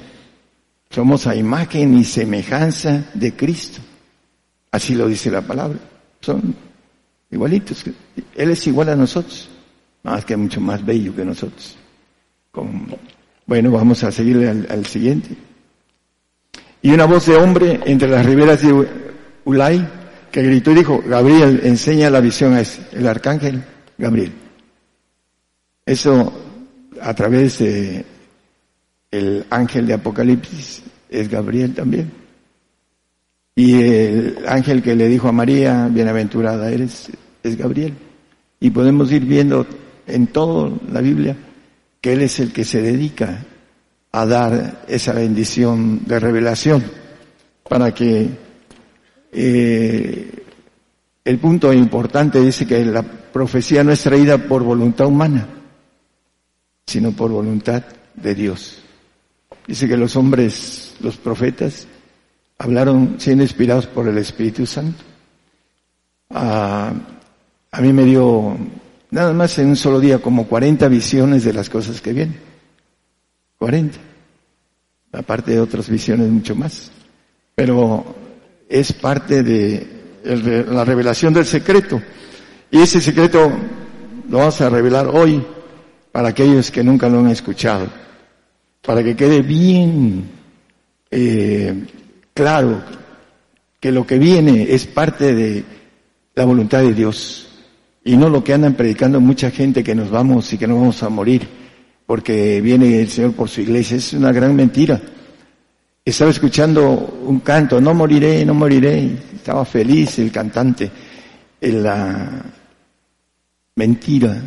Somos 0.89 1.27
a 1.27 1.35
imagen 1.35 1.97
y 1.97 2.03
semejanza 2.03 3.09
de 3.13 3.35
Cristo. 3.35 3.81
Así 4.71 4.95
lo 4.95 5.07
dice 5.07 5.31
la 5.31 5.41
palabra. 5.41 5.79
Son 6.21 6.55
igualitos. 7.31 7.83
Él 8.35 8.51
es 8.51 8.67
igual 8.67 8.89
a 8.89 8.95
nosotros, 8.95 9.49
más 10.03 10.23
que 10.23 10.37
mucho 10.37 10.61
más 10.61 10.85
bello 10.85 11.15
que 11.15 11.25
nosotros. 11.25 11.77
Bueno, 13.45 13.71
vamos 13.71 14.03
a 14.03 14.11
seguirle 14.11 14.49
al, 14.49 14.85
siguiente. 14.85 15.29
Y 16.81 16.91
una 16.91 17.05
voz 17.05 17.25
de 17.25 17.35
hombre 17.35 17.79
entre 17.85 18.09
las 18.09 18.25
riberas 18.25 18.61
de 18.61 18.87
Ulay 19.45 19.87
que 20.31 20.43
gritó 20.43 20.71
y 20.71 20.75
dijo, 20.75 21.01
Gabriel, 21.05 21.61
enseña 21.63 22.09
la 22.09 22.21
visión 22.21 22.53
a 22.53 22.61
ese, 22.61 22.81
el 22.91 23.07
arcángel 23.07 23.63
Gabriel. 23.97 24.31
Eso 25.85 26.33
a 27.01 27.13
través 27.13 27.59
de 27.59 28.05
el 29.11 29.45
ángel 29.49 29.87
de 29.87 29.93
Apocalipsis 29.93 30.83
es 31.09 31.29
Gabriel 31.29 31.73
también. 31.73 32.11
Y 33.55 33.81
el 33.81 34.45
ángel 34.47 34.83
que 34.83 34.95
le 34.95 35.07
dijo 35.07 35.27
a 35.27 35.31
María, 35.31 35.87
bienaventurada 35.87 36.69
eres, 36.69 37.09
es 37.41 37.57
Gabriel. 37.57 37.93
Y 38.59 38.69
podemos 38.69 39.11
ir 39.11 39.25
viendo 39.25 39.65
en 40.05 40.27
toda 40.27 40.71
la 40.91 41.01
Biblia 41.01 41.35
que 42.01 42.13
Él 42.13 42.21
es 42.21 42.39
el 42.39 42.53
que 42.53 42.63
se 42.63 42.81
dedica 42.81 43.43
a 44.21 44.25
dar 44.25 44.83
esa 44.87 45.13
bendición 45.13 46.01
de 46.05 46.19
revelación 46.19 46.83
para 47.67 47.93
que 47.93 48.29
eh, 49.31 50.43
el 51.23 51.39
punto 51.39 51.73
importante 51.73 52.39
dice 52.39 52.65
que 52.65 52.83
la 52.85 53.03
profecía 53.03 53.83
no 53.83 53.91
es 53.91 54.01
traída 54.01 54.37
por 54.37 54.63
voluntad 54.63 55.07
humana, 55.07 55.47
sino 56.85 57.11
por 57.11 57.31
voluntad 57.31 57.83
de 58.15 58.35
Dios. 58.35 58.79
Dice 59.67 59.87
que 59.87 59.97
los 59.97 60.15
hombres, 60.15 60.95
los 61.01 61.17
profetas, 61.17 61.87
hablaron 62.57 63.15
siendo 63.19 63.43
inspirados 63.43 63.87
por 63.87 64.07
el 64.07 64.17
Espíritu 64.17 64.65
Santo. 64.65 65.03
a 66.29 66.93
mí 67.81 67.93
me 67.93 68.05
dio 68.05 68.57
Nada 69.09 69.33
más 69.33 69.57
en 69.57 69.69
un 69.69 69.75
solo 69.75 69.99
día, 69.99 70.19
como 70.19 70.47
40 70.47 70.87
visiones 70.89 71.43
de 71.43 71.53
las 71.53 71.69
cosas 71.69 72.01
que 72.01 72.13
vienen. 72.13 72.39
40. 73.57 73.97
Aparte 75.11 75.51
de 75.51 75.59
otras 75.59 75.89
visiones 75.89 76.29
mucho 76.29 76.55
más. 76.55 76.91
Pero 77.55 78.15
es 78.69 78.93
parte 78.93 79.43
de 79.43 79.87
la 80.69 80.83
revelación 80.83 81.33
del 81.33 81.45
secreto. 81.45 82.01
Y 82.69 82.81
ese 82.81 83.01
secreto 83.01 83.51
lo 84.29 84.37
vamos 84.37 84.59
a 84.61 84.69
revelar 84.69 85.07
hoy 85.07 85.43
para 86.11 86.29
aquellos 86.29 86.71
que 86.71 86.83
nunca 86.83 87.09
lo 87.09 87.19
han 87.19 87.29
escuchado. 87.29 87.87
Para 88.81 89.03
que 89.03 89.15
quede 89.15 89.41
bien 89.41 90.29
eh, 91.09 91.85
claro 92.33 92.81
que 93.79 93.91
lo 93.91 94.05
que 94.05 94.19
viene 94.19 94.67
es 94.69 94.85
parte 94.85 95.33
de 95.33 95.63
la 96.35 96.45
voluntad 96.45 96.81
de 96.81 96.93
Dios 96.93 97.47
y 98.03 98.15
no 98.15 98.29
lo 98.29 98.43
que 98.43 98.53
andan 98.53 98.73
predicando 98.73 99.19
mucha 99.19 99.51
gente 99.51 99.83
que 99.83 99.95
nos 99.95 100.09
vamos 100.09 100.51
y 100.53 100.57
que 100.57 100.67
no 100.67 100.75
vamos 100.75 101.01
a 101.03 101.09
morir 101.09 101.47
porque 102.07 102.61
viene 102.61 103.01
el 103.01 103.09
Señor 103.09 103.33
por 103.33 103.49
su 103.49 103.61
iglesia. 103.61 103.97
Es 103.97 104.13
una 104.13 104.31
gran 104.31 104.55
mentira. 104.55 104.99
Estaba 106.03 106.31
escuchando 106.31 107.19
un 107.25 107.41
canto, 107.41 107.81
no 107.81 107.93
moriré, 107.93 108.45
no 108.45 108.53
moriré. 108.53 109.11
Estaba 109.35 109.65
feliz 109.65 110.17
el 110.19 110.31
cantante 110.31 110.89
en 111.59 111.83
la 111.83 112.45
mentira 113.75 114.41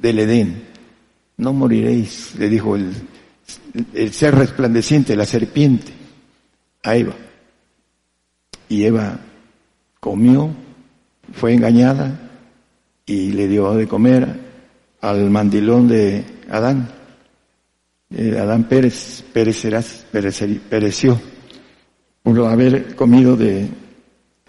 del 0.00 0.18
Edén. 0.18 0.62
No 1.38 1.54
moriréis, 1.54 2.34
le 2.38 2.48
dijo 2.50 2.76
el, 2.76 2.92
el 3.94 4.12
ser 4.12 4.34
resplandeciente, 4.34 5.16
la 5.16 5.24
serpiente, 5.24 5.92
a 6.82 6.94
Eva. 6.94 7.14
Y 8.68 8.84
Eva 8.84 9.18
comió, 9.98 10.50
fue 11.32 11.54
engañada, 11.54 12.20
y 13.06 13.32
le 13.32 13.48
dio 13.48 13.72
de 13.72 13.88
comer 13.88 14.28
al 15.00 15.30
mandilón 15.30 15.88
de 15.88 16.24
Adán. 16.50 16.97
Eh, 18.10 18.38
Adán 18.38 18.64
Pérez, 18.64 19.22
perecerás, 19.32 20.06
pereció 20.10 21.20
por 22.22 22.38
haber 22.46 22.94
comido 22.96 23.36
de, 23.36 23.68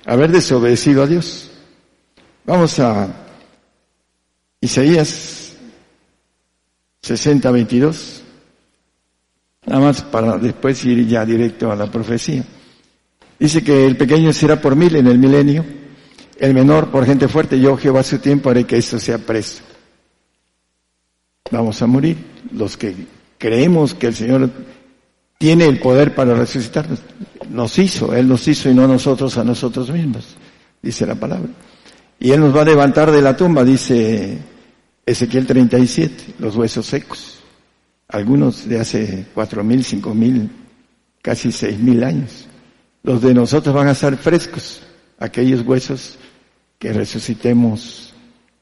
haber 0.05 0.31
desobedecido 0.31 1.03
a 1.03 1.07
Dios. 1.07 1.51
Vamos 2.45 2.79
a 2.79 3.07
Isaías 4.61 5.53
60, 7.01 7.51
22. 7.51 8.23
Nada 9.65 9.81
más 9.81 10.01
para 10.03 10.37
después 10.37 10.83
ir 10.85 11.05
ya 11.05 11.25
directo 11.25 11.71
a 11.71 11.75
la 11.75 11.91
profecía. 11.91 12.43
Dice 13.37 13.63
que 13.63 13.85
el 13.85 13.97
pequeño 13.97 14.33
será 14.33 14.59
por 14.59 14.75
mil 14.75 14.95
en 14.95 15.07
el 15.07 15.17
milenio, 15.17 15.65
el 16.37 16.53
menor 16.53 16.89
por 16.91 17.05
gente 17.05 17.27
fuerte, 17.27 17.59
yo 17.59 17.77
Jehová 17.77 18.03
su 18.03 18.19
tiempo 18.19 18.49
haré 18.49 18.65
que 18.65 18.77
esto 18.77 18.99
sea 18.99 19.17
preso. 19.17 19.63
Vamos 21.51 21.81
a 21.81 21.87
morir. 21.87 22.17
Los 22.51 22.77
que 22.77 22.95
creemos 23.39 23.95
que 23.95 24.07
el 24.07 24.15
Señor 24.15 24.51
tiene 25.39 25.65
el 25.65 25.79
poder 25.79 26.13
para 26.13 26.35
resucitarnos, 26.35 26.99
nos 27.49 27.79
hizo, 27.79 28.13
Él 28.13 28.27
nos 28.27 28.47
hizo 28.47 28.69
y 28.69 28.75
no 28.75 28.87
nosotros 28.87 29.37
a 29.37 29.43
nosotros 29.43 29.89
mismos, 29.89 30.35
dice 30.81 31.07
la 31.07 31.15
palabra. 31.15 31.49
Y 32.19 32.31
Él 32.31 32.41
nos 32.41 32.55
va 32.55 32.61
a 32.61 32.65
levantar 32.65 33.09
de 33.11 33.21
la 33.21 33.35
tumba, 33.35 33.63
dice 33.63 34.37
Ezequiel 35.05 35.47
37, 35.47 36.35
los 36.39 36.55
huesos 36.55 36.85
secos. 36.85 37.39
Algunos 38.09 38.67
de 38.67 38.79
hace 38.79 39.27
cuatro 39.33 39.63
mil, 39.63 39.83
cinco 39.83 40.13
mil, 40.13 40.49
casi 41.21 41.51
seis 41.51 41.79
mil 41.79 42.03
años. 42.03 42.47
Los 43.03 43.21
de 43.21 43.33
nosotros 43.33 43.73
van 43.73 43.87
a 43.87 43.91
estar 43.91 44.17
frescos, 44.17 44.81
aquellos 45.17 45.61
huesos 45.65 46.17
que 46.77 46.91
resucitemos 46.91 48.13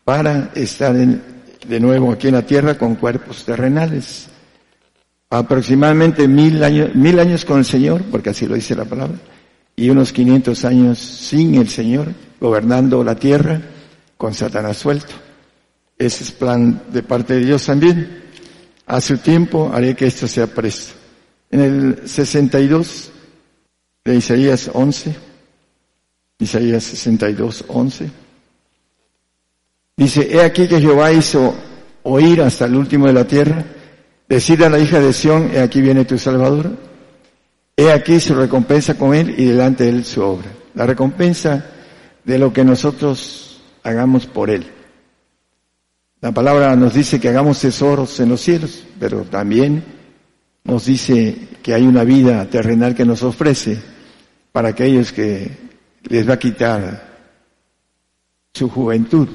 para 0.03 0.51
estar 0.53 0.95
de 0.95 1.79
nuevo 1.79 2.11
aquí 2.11 2.27
en 2.27 2.35
la 2.35 2.45
tierra 2.45 2.77
con 2.77 2.95
cuerpos 2.95 3.43
terrenales. 3.45 4.29
Aproximadamente 5.29 6.27
mil 6.27 6.63
años, 6.63 6.95
mil 6.95 7.19
años 7.19 7.43
con 7.43 7.59
el 7.59 7.65
Señor, 7.65 8.03
porque 8.11 8.29
así 8.29 8.45
lo 8.45 8.55
dice 8.55 8.75
la 8.75 8.85
palabra, 8.85 9.17
y 9.75 9.89
unos 9.89 10.13
quinientos 10.13 10.63
años 10.65 10.97
sin 10.97 11.55
el 11.55 11.69
Señor, 11.69 12.13
gobernando 12.39 13.03
la 13.03 13.15
tierra 13.15 13.61
con 14.17 14.33
Satanás 14.33 14.77
suelto. 14.77 15.13
Ese 15.97 16.23
es 16.23 16.31
plan 16.31 16.83
de 16.91 17.03
parte 17.03 17.35
de 17.35 17.45
Dios 17.45 17.65
también. 17.65 18.23
A 18.85 19.01
su 19.01 19.17
tiempo 19.17 19.71
haré 19.73 19.95
que 19.95 20.07
esto 20.07 20.27
sea 20.27 20.47
presto. 20.47 20.93
En 21.51 21.59
el 21.59 22.07
62 22.07 23.11
de 24.05 24.15
Isaías 24.15 24.69
11, 24.73 25.15
Isaías 26.39 26.83
62, 26.83 27.65
11, 27.67 28.09
dice, 29.97 30.27
he 30.31 30.41
aquí 30.41 30.67
que 30.67 30.79
Jehová 30.79 31.11
hizo 31.11 31.55
oír 32.03 32.41
hasta 32.41 32.65
el 32.65 32.75
último 32.75 33.07
de 33.07 33.13
la 33.13 33.25
tierra, 33.25 33.65
decir 34.27 34.63
a 34.63 34.69
la 34.69 34.79
hija 34.79 34.99
de 34.99 35.13
Sión, 35.13 35.51
he 35.53 35.59
aquí 35.59 35.81
viene 35.81 36.05
tu 36.05 36.17
Salvador, 36.17 36.71
he 37.75 37.91
aquí 37.91 38.19
su 38.19 38.35
recompensa 38.35 38.97
con 38.97 39.13
él 39.13 39.35
y 39.37 39.45
delante 39.45 39.85
de 39.85 39.89
él 39.91 40.05
su 40.05 40.21
obra. 40.21 40.51
La 40.73 40.85
recompensa 40.85 41.65
de 42.23 42.37
lo 42.37 42.51
que 42.51 42.63
nosotros 42.63 43.61
hagamos 43.83 44.25
por 44.25 44.49
él. 44.49 44.65
La 46.19 46.31
palabra 46.31 46.75
nos 46.75 46.93
dice 46.93 47.19
que 47.19 47.29
hagamos 47.29 47.61
tesoros 47.61 48.19
en 48.19 48.29
los 48.29 48.41
cielos, 48.41 48.83
pero 48.99 49.21
también 49.21 49.83
nos 50.63 50.85
dice 50.85 51.37
que 51.61 51.73
hay 51.73 51.83
una 51.83 52.03
vida 52.03 52.45
terrenal 52.49 52.95
que 52.95 53.05
nos 53.05 53.23
ofrece 53.23 53.77
para 54.51 54.69
aquellos 54.69 55.11
que 55.13 55.51
les 56.09 56.27
va 56.27 56.33
a 56.33 56.39
quitar 56.39 57.07
su 58.53 58.67
juventud, 58.69 59.27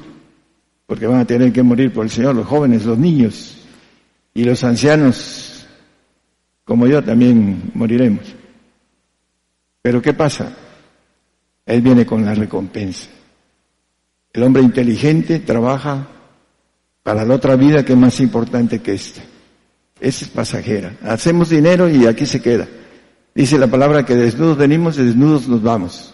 porque 0.85 1.07
van 1.07 1.21
a 1.21 1.25
tener 1.25 1.51
que 1.53 1.63
morir 1.63 1.93
por 1.93 2.03
el 2.03 2.11
Señor, 2.11 2.35
los 2.35 2.45
jóvenes, 2.45 2.85
los 2.85 2.97
niños 2.97 3.62
y 4.33 4.43
los 4.43 4.63
ancianos, 4.63 5.65
como 6.65 6.87
yo, 6.87 7.03
también 7.03 7.71
moriremos. 7.73 8.25
Pero 9.81 10.01
¿qué 10.01 10.13
pasa? 10.13 10.51
Él 11.65 11.81
viene 11.81 12.05
con 12.05 12.25
la 12.25 12.33
recompensa. 12.33 13.09
El 14.31 14.43
hombre 14.43 14.63
inteligente 14.63 15.39
trabaja 15.39 16.07
para 17.03 17.25
la 17.25 17.35
otra 17.35 17.55
vida 17.55 17.85
que 17.85 17.93
es 17.93 17.99
más 17.99 18.19
importante 18.19 18.79
que 18.79 18.93
esta. 18.93 19.21
Esa 19.99 20.25
es 20.25 20.31
pasajera. 20.31 20.97
Hacemos 21.03 21.49
dinero 21.49 21.87
y 21.87 22.07
aquí 22.07 22.25
se 22.25 22.41
queda. 22.41 22.67
Dice 23.35 23.57
la 23.57 23.67
palabra 23.67 24.05
que 24.05 24.15
desnudos 24.15 24.57
venimos 24.57 24.97
y 24.97 25.03
desnudos 25.03 25.47
nos 25.47 25.61
vamos. 25.61 26.13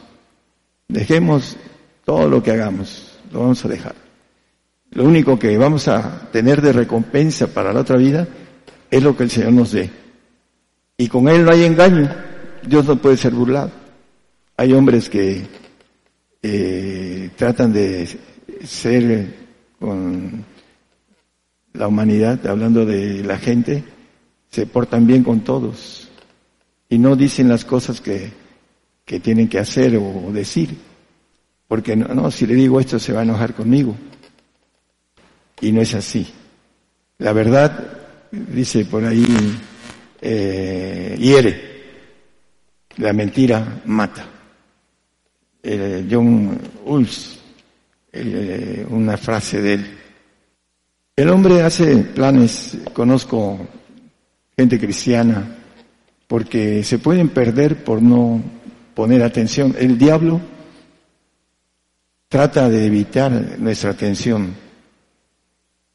Dejemos 0.87 1.57
todo 2.05 2.27
lo 2.27 2.41
que 2.41 2.51
hagamos, 2.51 3.19
lo 3.31 3.41
vamos 3.41 3.63
a 3.63 3.67
dejar. 3.67 4.08
Lo 4.91 5.03
único 5.03 5.37
que 5.37 5.57
vamos 5.57 5.87
a 5.87 6.29
tener 6.31 6.61
de 6.61 6.73
recompensa 6.73 7.47
para 7.47 7.71
la 7.71 7.81
otra 7.81 7.97
vida 7.97 8.27
es 8.89 9.03
lo 9.03 9.15
que 9.15 9.23
el 9.23 9.29
Señor 9.29 9.53
nos 9.53 9.71
dé. 9.71 9.89
Y 10.97 11.07
con 11.07 11.27
Él 11.29 11.45
no 11.45 11.51
hay 11.51 11.63
engaño. 11.63 12.09
Dios 12.65 12.85
no 12.85 12.95
puede 12.97 13.17
ser 13.17 13.33
burlado. 13.33 13.71
Hay 14.57 14.73
hombres 14.73 15.09
que 15.09 15.45
eh, 16.41 17.29
tratan 17.35 17.71
de 17.71 18.07
ser 18.65 19.33
con 19.79 20.43
la 21.73 21.87
humanidad, 21.87 22.45
hablando 22.47 22.85
de 22.85 23.23
la 23.23 23.37
gente, 23.37 23.83
se 24.49 24.65
portan 24.65 25.07
bien 25.07 25.23
con 25.23 25.41
todos 25.41 26.09
y 26.89 26.97
no 26.97 27.15
dicen 27.15 27.47
las 27.47 27.63
cosas 27.63 28.01
que, 28.01 28.31
que 29.05 29.19
tienen 29.19 29.47
que 29.47 29.59
hacer 29.59 29.95
o 29.95 30.31
decir. 30.33 30.75
Porque 31.67 31.95
no, 31.95 32.07
no, 32.13 32.31
si 32.31 32.47
le 32.47 32.55
digo 32.55 32.79
esto 32.79 32.97
se 32.99 33.13
va 33.13 33.19
a 33.19 33.23
enojar 33.23 33.53
conmigo. 33.53 33.95
Y 35.61 35.71
no 35.71 35.81
es 35.81 35.93
así. 35.95 36.27
La 37.17 37.33
verdad, 37.33 37.97
dice 38.31 38.85
por 38.85 39.03
ahí, 39.03 39.25
eh, 40.21 41.15
hiere. 41.19 41.69
La 42.97 43.13
mentira 43.13 43.81
mata. 43.85 44.25
Eh, 45.61 46.07
John 46.09 46.59
Ulf, 46.85 47.35
eh, 48.11 48.85
una 48.89 49.17
frase 49.17 49.61
de 49.61 49.73
él. 49.73 49.97
El 51.15 51.29
hombre 51.29 51.61
hace 51.61 51.97
planes, 51.97 52.77
conozco 52.93 53.59
gente 54.55 54.79
cristiana, 54.79 55.57
porque 56.27 56.83
se 56.83 56.99
pueden 56.99 57.29
perder 57.29 57.83
por 57.83 58.01
no 58.01 58.41
poner 58.93 59.23
atención. 59.23 59.75
El 59.77 59.97
diablo 59.97 60.39
trata 62.29 62.69
de 62.69 62.85
evitar 62.85 63.31
nuestra 63.59 63.91
atención. 63.91 64.53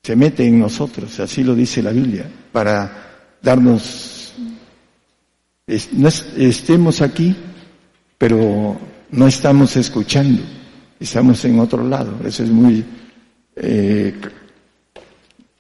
Se 0.05 0.15
mete 0.15 0.47
en 0.47 0.59
nosotros, 0.59 1.19
así 1.19 1.43
lo 1.43 1.55
dice 1.55 1.83
la 1.83 1.91
Biblia, 1.91 2.31
para 2.53 3.39
darnos, 3.41 4.35
no 5.93 6.09
estemos 6.09 7.01
aquí, 7.01 7.35
pero 8.19 8.79
no 9.13 9.27
estamos 9.27 9.75
escuchando, 9.79 10.43
estamos 11.01 11.43
en 11.47 11.59
otro 11.59 11.89
lado. 11.89 12.19
Eso 12.23 12.45
es 12.45 12.51
muy 12.51 12.85
eh, 13.57 14.15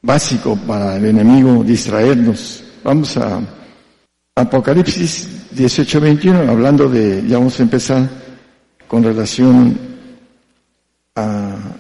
básico 0.03 0.57
para 0.57 0.99
el 0.99 1.07
enemigo 1.07 1.65
distraernos. 1.65 2.65
Vamos 2.85 3.17
a 3.17 3.41
Apocalipsis 4.35 5.27
18-21, 5.57 6.51
hablando 6.51 6.91
de, 6.91 7.27
ya 7.27 7.39
vamos 7.39 7.59
a 7.59 7.63
empezar 7.63 8.07
con 8.87 9.03
relación 9.03 9.79
a 11.17 11.77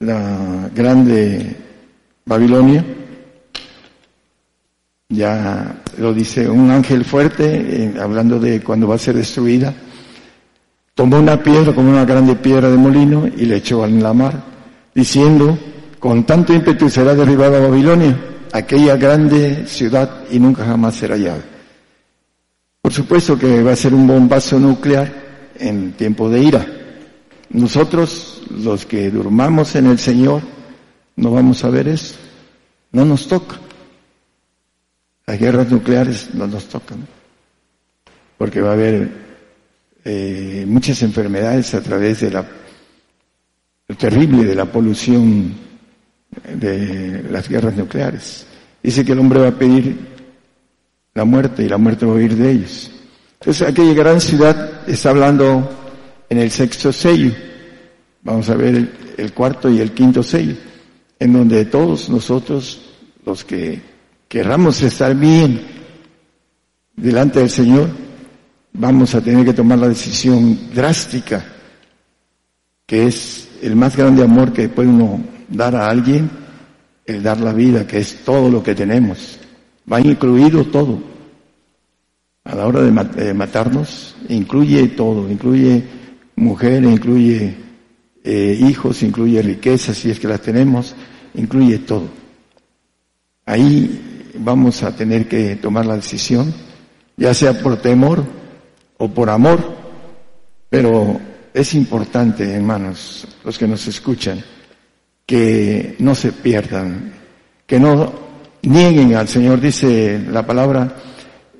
la 0.00 0.70
grande 0.74 1.56
Babilonia. 2.24 2.82
Ya 5.10 5.82
lo 5.98 6.14
dice 6.14 6.48
un 6.48 6.70
ángel 6.70 7.04
fuerte, 7.04 7.84
eh, 7.84 7.94
hablando 8.00 8.38
de 8.38 8.62
cuando 8.62 8.88
va 8.88 8.94
a 8.94 8.98
ser 8.98 9.16
destruida. 9.16 9.74
Tomó 10.94 11.18
una 11.18 11.42
piedra 11.42 11.74
como 11.74 11.90
una 11.90 12.06
grande 12.06 12.34
piedra 12.36 12.70
de 12.70 12.78
molino 12.78 13.26
y 13.26 13.44
le 13.44 13.56
echó 13.56 13.84
en 13.84 14.02
la 14.02 14.14
mar, 14.14 14.42
diciendo, 14.94 15.58
con 15.98 16.24
tanto 16.24 16.54
ímpetu 16.54 16.88
será 16.88 17.14
derribada 17.14 17.60
Babilonia, 17.60 18.18
aquella 18.52 18.96
grande 18.96 19.66
ciudad, 19.66 20.24
y 20.30 20.38
nunca 20.38 20.64
jamás 20.64 20.94
será 20.94 21.16
hallada. 21.16 21.44
Por 22.80 22.92
supuesto 22.92 23.38
que 23.38 23.62
va 23.62 23.72
a 23.72 23.76
ser 23.76 23.92
un 23.92 24.06
bombazo 24.06 24.58
nuclear 24.58 25.12
en 25.58 25.92
tiempo 25.92 26.30
de 26.30 26.40
ira. 26.40 26.79
Nosotros, 27.50 28.42
los 28.50 28.86
que 28.86 29.10
durmamos 29.10 29.74
en 29.74 29.86
el 29.86 29.98
Señor, 29.98 30.42
no 31.16 31.32
vamos 31.32 31.64
a 31.64 31.70
ver 31.70 31.88
eso. 31.88 32.14
No 32.92 33.04
nos 33.04 33.26
toca. 33.26 33.58
Las 35.26 35.38
guerras 35.38 35.70
nucleares 35.70 36.34
no 36.34 36.46
nos 36.46 36.66
tocan. 36.66 37.06
Porque 38.38 38.60
va 38.60 38.70
a 38.70 38.74
haber 38.74 39.10
eh, 40.04 40.64
muchas 40.66 41.02
enfermedades 41.02 41.74
a 41.74 41.82
través 41.82 42.20
de 42.20 42.30
la 42.30 42.46
terrible 43.98 44.44
de 44.44 44.54
la 44.54 44.66
polución 44.66 45.52
de 46.54 47.24
las 47.30 47.48
guerras 47.48 47.76
nucleares. 47.76 48.46
Dice 48.82 49.04
que 49.04 49.12
el 49.12 49.18
hombre 49.18 49.40
va 49.40 49.48
a 49.48 49.58
pedir 49.58 49.98
la 51.14 51.24
muerte 51.24 51.64
y 51.64 51.68
la 51.68 51.78
muerte 51.78 52.06
va 52.06 52.12
a 52.12 52.14
huir 52.14 52.36
de 52.36 52.50
ellos. 52.52 52.90
Entonces 53.40 53.68
aquella 53.68 53.94
gran 53.94 54.20
ciudad 54.20 54.88
está 54.88 55.10
hablando 55.10 55.79
en 56.30 56.38
el 56.38 56.50
sexto 56.50 56.92
sello. 56.92 57.32
Vamos 58.22 58.48
a 58.48 58.54
ver 58.54 58.88
el, 59.18 59.32
cuarto 59.32 59.68
y 59.68 59.80
el 59.80 59.92
quinto 59.92 60.22
sello, 60.22 60.54
en 61.18 61.32
donde 61.32 61.66
todos 61.66 62.08
nosotros, 62.08 62.80
los 63.26 63.44
que 63.44 63.80
querramos 64.28 64.80
estar 64.82 65.14
bien 65.14 65.60
delante 66.96 67.40
del 67.40 67.50
Señor, 67.50 67.90
vamos 68.72 69.14
a 69.14 69.20
tener 69.20 69.44
que 69.44 69.52
tomar 69.52 69.78
la 69.78 69.88
decisión 69.88 70.70
drástica, 70.72 71.44
que 72.86 73.06
es 73.06 73.48
el 73.62 73.76
más 73.76 73.96
grande 73.96 74.22
amor 74.22 74.52
que 74.52 74.68
puede 74.68 74.88
uno 74.88 75.20
dar 75.48 75.74
a 75.74 75.90
alguien, 75.90 76.30
el 77.06 77.22
dar 77.22 77.40
la 77.40 77.52
vida, 77.52 77.86
que 77.86 77.98
es 77.98 78.24
todo 78.24 78.48
lo 78.48 78.62
que 78.62 78.74
tenemos. 78.74 79.38
Va 79.90 80.00
incluido 80.00 80.64
todo. 80.66 81.02
A 82.44 82.54
la 82.54 82.66
hora 82.66 82.82
de, 82.82 83.34
matarnos, 83.34 84.14
incluye 84.28 84.88
todo, 84.88 85.30
incluye 85.30 85.99
mujer, 86.40 86.82
incluye 86.84 87.54
eh, 88.24 88.58
hijos, 88.60 89.02
incluye 89.02 89.40
riquezas, 89.42 89.98
si 89.98 90.10
es 90.10 90.18
que 90.18 90.28
las 90.28 90.40
tenemos, 90.40 90.94
incluye 91.34 91.78
todo. 91.78 92.08
Ahí 93.46 94.32
vamos 94.38 94.82
a 94.82 94.94
tener 94.94 95.28
que 95.28 95.56
tomar 95.56 95.86
la 95.86 95.96
decisión, 95.96 96.52
ya 97.16 97.34
sea 97.34 97.58
por 97.60 97.76
temor 97.76 98.24
o 98.98 99.08
por 99.08 99.30
amor, 99.30 99.60
pero 100.68 101.20
es 101.52 101.74
importante, 101.74 102.54
hermanos, 102.54 103.26
los 103.44 103.58
que 103.58 103.68
nos 103.68 103.86
escuchan, 103.86 104.42
que 105.26 105.96
no 105.98 106.14
se 106.14 106.32
pierdan, 106.32 107.12
que 107.66 107.78
no 107.78 108.12
nieguen 108.62 109.14
al 109.14 109.28
Señor, 109.28 109.60
dice 109.60 110.20
la 110.30 110.46
palabra 110.46 110.96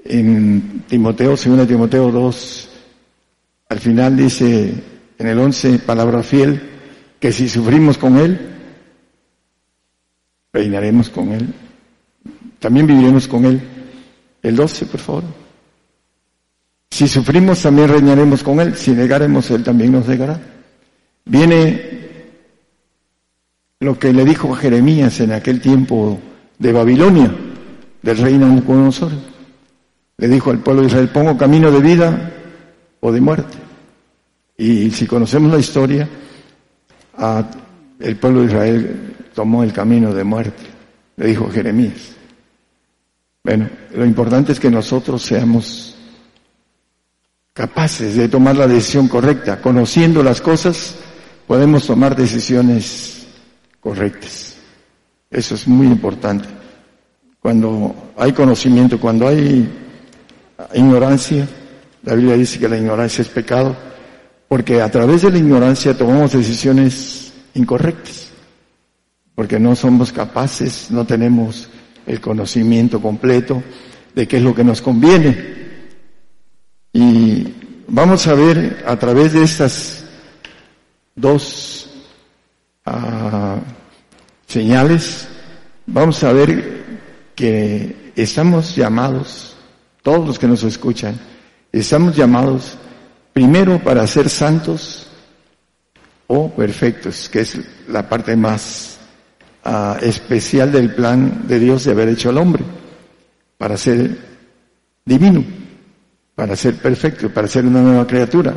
en 0.05 0.85
Timoteo, 0.89 1.31
2 1.31 1.67
Timoteo 1.67 2.11
2, 2.11 2.70
al 3.71 3.79
final 3.79 4.17
dice 4.17 4.75
en 5.17 5.27
el 5.27 5.39
11, 5.39 5.79
palabra 5.79 6.23
fiel, 6.23 6.61
que 7.21 7.31
si 7.31 7.49
sufrimos 7.49 7.97
con 7.99 8.19
Él, 8.19 8.39
reinaremos 10.53 11.09
con 11.09 11.31
Él, 11.31 11.55
también 12.59 12.87
viviremos 12.87 13.29
con 13.29 13.45
Él. 13.45 13.61
El 14.43 14.57
12, 14.57 14.87
por 14.87 15.01
favor. 15.01 15.25
Si 16.91 17.07
sufrimos, 17.07 17.63
también 17.63 17.89
reinaremos 17.89 18.43
con 18.43 18.59
Él. 18.59 18.75
Si 18.75 18.91
negaremos, 18.91 19.49
Él 19.53 19.63
también 19.63 19.93
nos 19.93 20.09
negará. 20.09 20.41
Viene 21.25 22.01
lo 23.79 23.97
que 23.99 24.13
le 24.13 24.25
dijo 24.25 24.53
a 24.53 24.57
Jeremías 24.57 25.21
en 25.21 25.31
aquel 25.31 25.61
tiempo 25.61 26.19
de 26.59 26.73
Babilonia, 26.73 27.33
del 28.03 28.19
reino 28.19 28.49
Nabucodonosor. 28.49 29.13
Le 30.17 30.29
dijo 30.29 30.51
al 30.51 30.59
pueblo 30.59 30.83
de 30.83 30.89
Israel, 30.89 31.09
pongo 31.11 31.39
camino 31.39 31.71
de 31.71 31.81
vida 31.81 32.33
o 32.99 33.13
de 33.13 33.21
muerte. 33.21 33.60
Y 34.61 34.91
si 34.91 35.07
conocemos 35.07 35.51
la 35.51 35.59
historia, 35.59 36.07
el 37.99 38.17
pueblo 38.17 38.41
de 38.41 38.47
Israel 38.47 39.17
tomó 39.35 39.63
el 39.63 39.73
camino 39.73 40.13
de 40.13 40.23
muerte, 40.23 40.63
le 41.17 41.29
dijo 41.29 41.49
Jeremías. 41.51 42.15
Bueno, 43.43 43.71
lo 43.95 44.05
importante 44.05 44.53
es 44.53 44.61
que 44.61 44.71
nosotros 44.71 45.23
seamos 45.23 45.97
capaces 47.55 48.17
de 48.17 48.29
tomar 48.29 48.55
la 48.55 48.67
decisión 48.67 49.09
correcta. 49.09 49.63
Conociendo 49.63 50.23
las 50.23 50.43
cosas, 50.43 50.95
podemos 51.47 51.87
tomar 51.87 52.15
decisiones 52.15 53.29
correctas. 53.81 54.57
Eso 55.31 55.55
es 55.55 55.67
muy 55.67 55.87
importante. 55.87 56.51
Cuando 57.41 58.13
hay 58.15 58.33
conocimiento, 58.33 59.01
cuando 59.01 59.27
hay 59.27 59.67
ignorancia, 60.75 61.49
la 62.03 62.15
Biblia 62.15 62.37
dice 62.37 62.59
que 62.59 62.69
la 62.69 62.77
ignorancia 62.77 63.23
es 63.23 63.29
pecado, 63.29 63.89
porque 64.51 64.83
a 64.83 64.91
través 64.91 65.23
de 65.23 65.31
la 65.31 65.39
ignorancia 65.39 65.97
tomamos 65.97 66.33
decisiones 66.33 67.33
incorrectas, 67.55 68.31
porque 69.37 69.61
no 69.61 69.77
somos 69.77 70.13
capaces, 70.13 70.91
no 70.91 71.07
tenemos 71.07 71.69
el 72.05 72.21
conocimiento 72.21 73.01
completo 73.01 73.63
de 74.13 74.27
qué 74.27 74.39
es 74.39 74.43
lo 74.43 74.53
que 74.53 74.65
nos 74.65 74.83
conviene. 74.83 75.55
Y 76.93 77.47
vamos 77.87 78.27
a 78.27 78.35
ver 78.35 78.83
a 78.89 78.99
través 78.99 79.35
de 79.35 79.45
estas 79.45 80.05
dos 81.15 81.89
señales, 84.49 85.29
vamos 85.87 86.25
a 86.25 86.33
ver 86.33 86.83
que 87.37 88.13
estamos 88.17 88.75
llamados, 88.75 89.57
todos 90.03 90.27
los 90.27 90.41
que 90.41 90.49
nos 90.49 90.65
escuchan, 90.65 91.21
estamos 91.71 92.17
llamados 92.17 92.77
primero 93.33 93.79
para 93.79 94.07
ser 94.07 94.29
santos 94.29 95.07
o 96.27 96.49
perfectos, 96.51 97.29
que 97.29 97.41
es 97.41 97.59
la 97.89 98.09
parte 98.09 98.37
más 98.37 98.99
ah, 99.65 99.99
especial 100.01 100.71
del 100.71 100.95
plan 100.95 101.47
de 101.47 101.59
Dios 101.59 101.85
de 101.85 101.91
haber 101.91 102.09
hecho 102.09 102.31
al 102.31 102.39
hombre, 102.39 102.63
para 103.59 103.77
ser 103.77 104.17
divino, 105.05 105.45
para 106.35 106.55
ser 106.57 106.77
perfecto, 106.77 107.31
para 107.31 107.49
ser 107.49 107.67
una 107.67 107.83
nueva 107.83 108.07
criatura, 108.07 108.55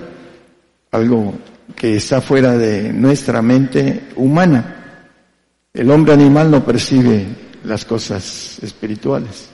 algo 0.92 1.34
que 1.76 1.96
está 1.96 2.22
fuera 2.22 2.58
de 2.58 2.94
nuestra 2.94 3.42
mente 3.42 4.10
humana. 4.16 5.08
El 5.74 5.90
hombre 5.90 6.14
animal 6.14 6.52
no 6.52 6.64
percibe 6.64 7.26
las 7.64 7.86
cosas 7.86 8.60
espirituales, 8.62 9.50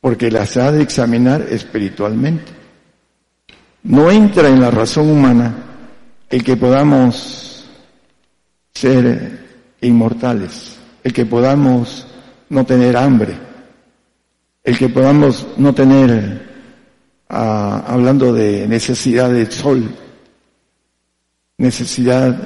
porque 0.00 0.30
las 0.30 0.56
ha 0.56 0.70
de 0.72 0.82
examinar 0.82 1.46
espiritualmente. 1.50 2.65
No 3.86 4.10
entra 4.10 4.48
en 4.48 4.60
la 4.60 4.72
razón 4.72 5.08
humana 5.08 5.54
el 6.28 6.42
que 6.42 6.56
podamos 6.56 7.68
ser 8.74 9.46
inmortales, 9.80 10.76
el 11.04 11.12
que 11.12 11.24
podamos 11.24 12.04
no 12.48 12.66
tener 12.66 12.96
hambre, 12.96 13.34
el 14.64 14.76
que 14.76 14.88
podamos 14.88 15.46
no 15.56 15.72
tener, 15.72 16.48
ah, 17.28 17.84
hablando 17.86 18.32
de 18.32 18.66
necesidad 18.66 19.30
de 19.30 19.48
sol, 19.48 19.88
necesidad 21.56 22.36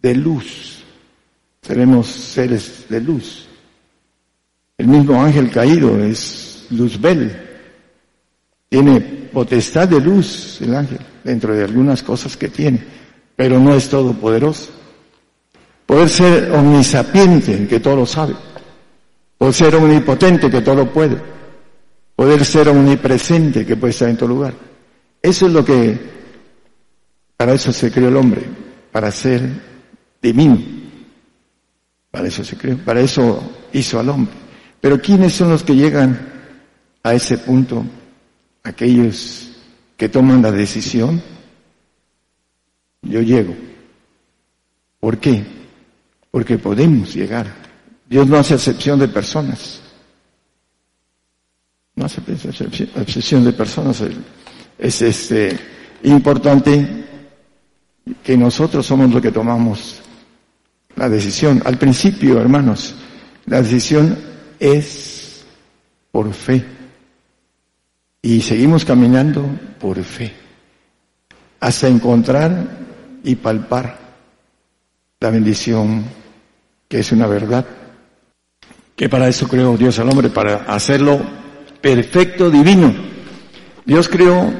de 0.00 0.14
luz. 0.14 0.82
Seremos 1.60 2.06
seres 2.06 2.86
de 2.88 3.00
luz. 3.02 3.46
El 4.78 4.88
mismo 4.88 5.22
ángel 5.22 5.50
caído 5.50 6.02
es 6.02 6.66
Luzbel. 6.70 7.49
Tiene 8.70 9.00
potestad 9.00 9.88
de 9.88 10.00
luz 10.00 10.60
el 10.60 10.76
ángel, 10.76 11.00
dentro 11.24 11.52
de 11.54 11.64
algunas 11.64 12.04
cosas 12.04 12.36
que 12.36 12.48
tiene, 12.48 12.80
pero 13.34 13.58
no 13.58 13.74
es 13.74 13.88
todopoderoso. 13.88 14.70
Poder 15.84 16.08
ser 16.08 16.52
omnisapiente, 16.52 17.66
que 17.66 17.80
todo 17.80 17.96
lo 17.96 18.06
sabe. 18.06 18.36
Poder 19.36 19.54
ser 19.54 19.74
omnipotente, 19.74 20.48
que 20.48 20.60
todo 20.60 20.76
lo 20.76 20.92
puede. 20.92 21.16
Poder 22.14 22.44
ser 22.44 22.68
omnipresente, 22.68 23.66
que 23.66 23.76
puede 23.76 23.90
estar 23.90 24.08
en 24.08 24.16
todo 24.16 24.28
lugar. 24.28 24.54
Eso 25.20 25.46
es 25.46 25.52
lo 25.52 25.64
que 25.64 25.98
para 27.36 27.54
eso 27.54 27.72
se 27.72 27.90
creó 27.90 28.08
el 28.08 28.16
hombre, 28.16 28.42
para 28.92 29.10
ser 29.10 29.42
divino. 30.22 30.58
Para 32.08 32.28
eso 32.28 32.44
se 32.44 32.56
creó, 32.56 32.78
para 32.78 33.00
eso 33.00 33.42
hizo 33.72 33.98
al 33.98 34.10
hombre. 34.10 34.34
Pero 34.80 35.00
¿quiénes 35.00 35.32
son 35.32 35.50
los 35.50 35.64
que 35.64 35.74
llegan 35.74 36.20
a 37.02 37.14
ese 37.14 37.38
punto? 37.38 37.84
Aquellos 38.62 39.50
que 39.96 40.08
toman 40.08 40.42
la 40.42 40.50
decisión. 40.50 41.22
Yo 43.02 43.20
llego. 43.20 43.54
¿Por 44.98 45.18
qué? 45.18 45.44
Porque 46.30 46.58
podemos 46.58 47.14
llegar. 47.14 47.46
Dios 48.08 48.26
no 48.26 48.36
hace 48.36 48.54
excepción 48.54 48.98
de 48.98 49.08
personas. 49.08 49.80
No 51.94 52.04
hace 52.04 52.20
excepción 52.26 53.44
de 53.44 53.52
personas. 53.52 54.02
Es 54.78 55.02
este 55.02 55.58
importante 56.02 57.04
que 58.22 58.36
nosotros 58.36 58.86
somos 58.86 59.10
los 59.10 59.22
que 59.22 59.32
tomamos 59.32 60.00
la 60.96 61.08
decisión. 61.08 61.62
Al 61.64 61.78
principio, 61.78 62.40
hermanos, 62.40 62.94
la 63.46 63.62
decisión 63.62 64.16
es 64.58 65.44
por 66.10 66.32
fe. 66.32 66.79
Y 68.22 68.40
seguimos 68.42 68.84
caminando 68.84 69.44
por 69.78 70.02
fe. 70.02 70.32
Hasta 71.60 71.88
encontrar 71.88 72.78
y 73.22 73.34
palpar 73.36 73.98
la 75.20 75.30
bendición 75.30 76.04
que 76.88 76.98
es 76.98 77.12
una 77.12 77.26
verdad. 77.26 77.64
Que 78.96 79.08
para 79.08 79.28
eso 79.28 79.48
creó 79.48 79.76
Dios 79.76 79.98
al 79.98 80.10
hombre, 80.10 80.28
para 80.28 80.64
hacerlo 80.64 81.20
perfecto, 81.80 82.50
divino. 82.50 82.92
Dios 83.84 84.08
creó 84.08 84.52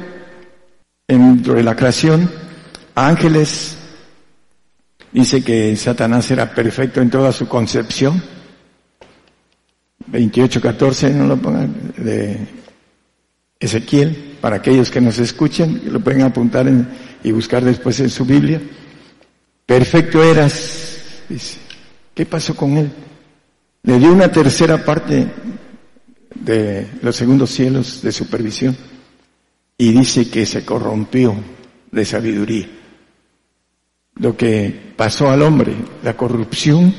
dentro 1.07 1.53
de 1.53 1.63
la 1.63 1.75
creación 1.75 2.31
ángeles. 2.95 3.77
Dice 5.11 5.43
que 5.43 5.75
Satanás 5.75 6.31
era 6.31 6.53
perfecto 6.53 7.01
en 7.01 7.09
toda 7.09 7.31
su 7.31 7.47
concepción. 7.47 8.21
28.14, 10.11 11.13
no 11.13 11.27
lo 11.27 11.37
pongan, 11.37 11.93
de 11.97 12.60
Ezequiel, 13.61 14.37
para 14.41 14.57
aquellos 14.57 14.89
que 14.89 14.99
nos 14.99 15.19
escuchen, 15.19 15.83
lo 15.85 15.99
pueden 15.99 16.23
apuntar 16.23 16.67
y 17.23 17.31
buscar 17.31 17.63
después 17.63 17.99
en 17.99 18.09
su 18.09 18.25
Biblia. 18.25 18.59
perfecto 19.65 20.21
eras, 20.23 21.23
dice. 21.29 21.59
¿Qué 22.13 22.25
pasó 22.25 22.55
con 22.55 22.75
él? 22.75 22.91
Le 23.83 23.99
dio 23.99 24.11
una 24.11 24.29
tercera 24.31 24.83
parte 24.83 25.27
de 26.35 26.87
los 27.01 27.15
segundos 27.15 27.51
cielos 27.51 28.01
de 28.01 28.11
supervisión 28.11 28.75
y 29.77 29.93
dice 29.93 30.29
que 30.29 30.45
se 30.45 30.65
corrompió 30.65 31.35
de 31.91 32.03
sabiduría. 32.03 32.67
Lo 34.15 34.35
que 34.35 34.93
pasó 34.97 35.29
al 35.29 35.41
hombre, 35.43 35.73
la 36.03 36.17
corrupción 36.17 36.93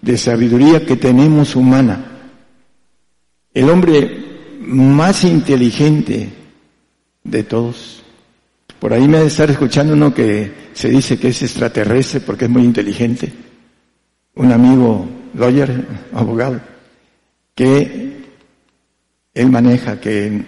de 0.00 0.16
sabiduría 0.16 0.84
que 0.84 0.96
tenemos 0.96 1.54
humana. 1.54 2.32
El 3.54 3.70
hombre 3.70 4.17
más 4.58 5.24
inteligente 5.24 6.28
de 7.24 7.42
todos. 7.42 8.02
Por 8.78 8.92
ahí 8.92 9.08
me 9.08 9.18
ha 9.18 9.20
de 9.20 9.26
estar 9.26 9.50
escuchando 9.50 9.94
uno 9.94 10.14
que 10.14 10.68
se 10.72 10.88
dice 10.88 11.18
que 11.18 11.28
es 11.28 11.42
extraterrestre 11.42 12.20
porque 12.20 12.44
es 12.44 12.50
muy 12.50 12.64
inteligente. 12.64 13.32
Un 14.34 14.52
amigo 14.52 15.08
lawyer, 15.34 15.86
abogado, 16.12 16.60
que 17.54 18.16
él 19.34 19.50
maneja 19.50 20.00
que 20.00 20.44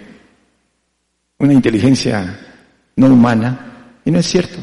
una 1.37 1.53
inteligencia 1.53 2.39
no 2.95 3.07
humana, 3.07 3.67
y 4.05 4.11
no 4.11 4.19
es 4.19 4.27
cierto. 4.27 4.59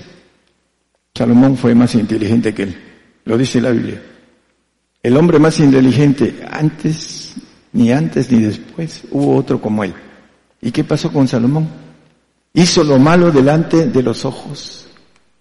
Salomón 1.15 1.57
fue 1.57 1.75
más 1.75 1.95
inteligente 1.95 2.55
que 2.55 2.65
él, 2.65 2.77
lo 3.25 3.37
dice 3.37 3.61
la 3.61 3.71
Biblia. 3.71 4.01
El 5.03 5.17
hombre 5.17 5.39
más 5.39 5.59
inteligente 5.61 6.37
antes, 6.51 7.18
ni 7.73 7.93
antes 7.93 8.31
ni 8.31 8.43
después, 8.43 9.03
hubo 9.11 9.37
otro 9.37 9.61
como 9.61 9.85
él. 9.85 9.95
¿Y 10.61 10.71
qué 10.71 10.85
pasó 10.85 11.13
con 11.13 11.29
Salomón? 11.29 11.69
Hizo 12.55 12.83
lo 12.83 12.99
malo 12.99 13.31
delante 13.31 13.87
de 13.87 14.03
los 14.03 14.25
ojos 14.25 14.87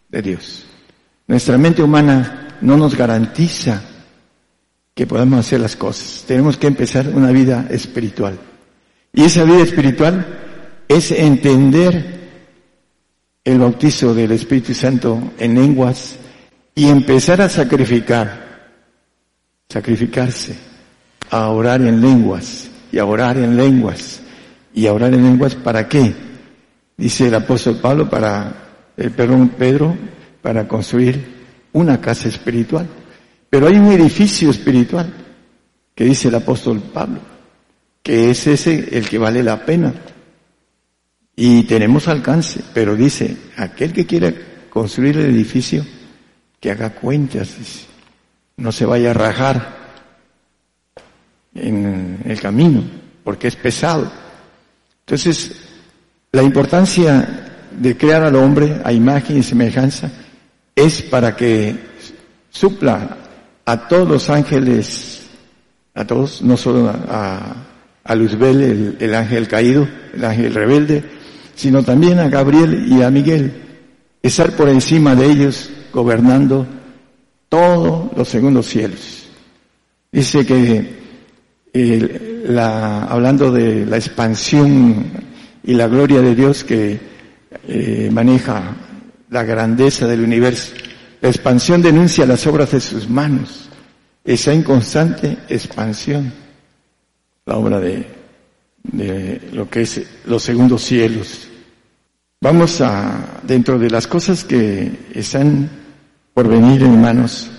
de 0.09 0.21
Dios. 0.21 0.65
Nuestra 1.27 1.57
mente 1.57 1.81
humana 1.81 2.57
no 2.61 2.77
nos 2.77 2.95
garantiza 2.95 3.81
que 4.93 5.07
podamos 5.07 5.39
hacer 5.39 5.59
las 5.59 5.75
cosas. 5.75 6.23
Tenemos 6.27 6.57
que 6.57 6.67
empezar 6.67 7.07
una 7.09 7.31
vida 7.31 7.67
espiritual. 7.69 8.37
Y 9.13 9.23
esa 9.23 9.43
vida 9.43 9.61
espiritual 9.63 10.25
es 10.87 11.11
entender 11.11 12.17
el 13.43 13.59
bautizo 13.59 14.13
del 14.13 14.31
Espíritu 14.31 14.73
Santo 14.73 15.33
en 15.37 15.55
lenguas 15.55 16.17
y 16.75 16.87
empezar 16.87 17.41
a 17.41 17.49
sacrificar, 17.49 18.69
sacrificarse, 19.69 20.55
a 21.29 21.49
orar 21.49 21.81
en 21.81 22.01
lenguas 22.01 22.69
y 22.91 22.99
a 22.99 23.05
orar 23.05 23.37
en 23.37 23.57
lenguas 23.57 24.21
y 24.73 24.87
a 24.87 24.93
orar 24.93 25.13
en 25.13 25.23
lenguas 25.23 25.55
para 25.55 25.87
qué? 25.87 26.13
Dice 26.95 27.27
el 27.27 27.35
apóstol 27.35 27.79
Pablo 27.81 28.09
para 28.09 28.67
el 28.97 29.11
Pedro 29.11 29.95
para 30.41 30.67
construir 30.67 31.37
una 31.73 32.01
casa 32.01 32.27
espiritual. 32.27 32.87
Pero 33.49 33.67
hay 33.67 33.75
un 33.77 33.91
edificio 33.91 34.49
espiritual 34.49 35.13
que 35.93 36.05
dice 36.05 36.27
el 36.27 36.35
apóstol 36.35 36.81
Pablo, 36.93 37.19
que 38.03 38.29
es 38.29 38.47
ese 38.47 38.97
el 38.97 39.07
que 39.07 39.17
vale 39.17 39.43
la 39.43 39.65
pena. 39.65 39.93
Y 41.35 41.63
tenemos 41.63 42.07
alcance, 42.07 42.61
pero 42.73 42.95
dice, 42.95 43.37
aquel 43.57 43.93
que 43.93 44.05
quiera 44.05 44.33
construir 44.69 45.17
el 45.17 45.25
edificio, 45.35 45.85
que 46.59 46.71
haga 46.71 46.91
cuentas, 46.91 47.55
no 48.57 48.71
se 48.71 48.85
vaya 48.85 49.11
a 49.11 49.13
rajar 49.13 49.86
en 51.57 52.19
el 52.25 52.39
camino, 52.39 52.83
porque 53.23 53.47
es 53.47 53.55
pesado. 53.55 54.11
Entonces, 55.01 55.51
la 56.31 56.43
importancia 56.43 57.47
de 57.71 57.97
crear 57.97 58.23
al 58.23 58.35
hombre 58.35 58.81
a 58.83 58.91
imagen 58.91 59.37
y 59.37 59.43
semejanza 59.43 60.11
es 60.75 61.01
para 61.01 61.35
que 61.35 61.75
supla 62.49 63.17
a 63.65 63.87
todos 63.87 64.07
los 64.07 64.29
ángeles, 64.29 65.27
a 65.93 66.05
todos, 66.05 66.41
no 66.41 66.57
solo 66.57 66.89
a, 66.89 67.55
a 68.03 68.15
Luzbel, 68.15 68.95
el, 68.99 69.15
ángel 69.15 69.47
caído, 69.47 69.87
el 70.13 70.23
ángel 70.23 70.53
rebelde, 70.53 71.03
sino 71.55 71.83
también 71.83 72.19
a 72.19 72.29
Gabriel 72.29 72.85
y 72.87 73.01
a 73.01 73.11
Miguel, 73.11 73.51
estar 74.23 74.55
por 74.55 74.69
encima 74.69 75.15
de 75.15 75.25
ellos 75.25 75.69
gobernando 75.91 76.65
todos 77.49 78.15
los 78.15 78.27
segundos 78.27 78.67
cielos. 78.67 79.27
Dice 80.11 80.45
que 80.45 81.06
la, 81.73 83.03
hablando 83.03 83.51
de 83.51 83.85
la 83.85 83.97
expansión 83.97 85.05
y 85.63 85.73
la 85.73 85.87
gloria 85.87 86.21
de 86.21 86.35
Dios 86.35 86.63
que 86.63 86.99
eh, 87.67 88.09
maneja 88.11 88.75
la 89.29 89.43
grandeza 89.43 90.07
del 90.07 90.21
universo. 90.21 90.73
La 91.21 91.29
expansión 91.29 91.81
denuncia 91.81 92.25
las 92.25 92.45
obras 92.47 92.71
de 92.71 92.79
sus 92.79 93.09
manos. 93.09 93.69
Está 94.23 94.53
en 94.53 94.63
constante 94.63 95.37
expansión 95.49 96.31
la 97.45 97.57
obra 97.57 97.79
de, 97.79 98.05
de 98.83 99.41
lo 99.53 99.69
que 99.69 99.81
es 99.81 100.01
los 100.25 100.43
segundos 100.43 100.83
cielos. 100.83 101.47
Vamos 102.41 102.81
a, 102.81 103.41
dentro 103.43 103.79
de 103.79 103.89
las 103.89 104.05
cosas 104.05 104.43
que 104.43 104.91
están 105.13 105.69
por 106.33 106.47
venir, 106.47 106.83
hermanos, 106.83 107.49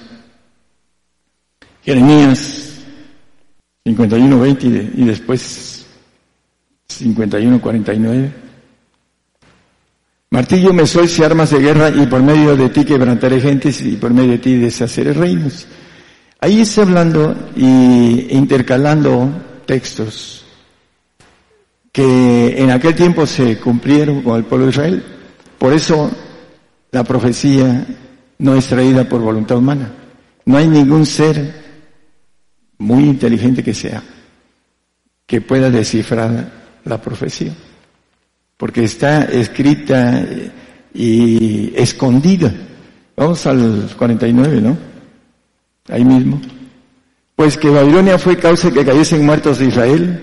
Jeremías 1.83 2.68
51.20 3.97 4.65
y, 4.65 4.71
de, 4.71 4.91
y 4.97 5.05
después 5.05 5.87
51.49. 6.89 8.33
Martillo 10.31 10.73
me 10.75 10.87
sois 10.87 11.19
y 11.19 11.25
armas 11.25 11.51
de 11.51 11.59
guerra 11.59 11.89
y 11.89 12.07
por 12.07 12.23
medio 12.23 12.55
de 12.55 12.69
ti 12.69 12.85
quebrantaré 12.85 13.41
gentes 13.41 13.81
y 13.81 13.97
por 13.97 14.13
medio 14.13 14.33
de 14.33 14.39
ti 14.39 14.57
deshaceré 14.57 15.15
reinos. 15.15 15.67
Ahí 16.41 16.61
está 16.61 16.83
hablando 16.83 17.35
y 17.57 18.29
intercalando 18.31 19.31
textos 19.67 20.45
que 21.91 22.63
en 22.63 22.71
aquel 22.71 22.95
tiempo 22.95 23.27
se 23.27 23.59
cumplieron 23.59 24.23
con 24.23 24.37
el 24.37 24.45
pueblo 24.45 24.67
de 24.67 24.73
Israel. 24.73 25.05
Por 25.59 25.73
eso 25.73 26.11
la 26.93 27.05
profecía 27.05 27.87
no 28.39 28.55
es 28.55 28.67
traída 28.67 29.09
por 29.09 29.21
voluntad 29.21 29.59
humana. 29.59 29.91
No 30.45 30.59
hay 30.59 30.69
ningún 30.69 31.07
ser 31.07 31.68
muy 32.79 33.05
inteligente 33.05 33.63
que 33.63 33.75
sea 33.75 34.03
que 35.27 35.41
pueda 35.41 35.71
descifrar 35.71 36.51
la 36.85 37.01
profecía 37.01 37.53
porque 38.59 38.85
está 38.85 39.23
escrita 39.25 40.27
y 40.93 41.73
escondida. 41.77 42.53
Vamos 43.17 43.47
al 43.47 43.89
49, 43.97 44.61
¿no? 44.61 44.77
Ahí 45.89 46.05
mismo. 46.05 46.41
Pues 47.37 47.57
que 47.57 47.71
Babilonia 47.71 48.19
fue 48.19 48.37
causa 48.37 48.71
que 48.73 48.85
cayesen 48.85 49.25
muertos 49.25 49.61
de 49.61 49.67
Israel, 49.67 50.21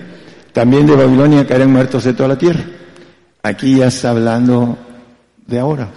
también 0.51 0.85
de 0.85 0.95
Babilonia 0.97 1.47
caerán 1.47 1.71
muertos 1.71 2.03
de 2.03 2.13
toda 2.13 2.29
la 2.29 2.37
tierra. 2.37 2.63
Aquí 3.41 3.77
ya 3.77 3.87
está 3.87 4.09
hablando 4.09 4.77
de 5.47 5.59
ahora, 5.59 5.89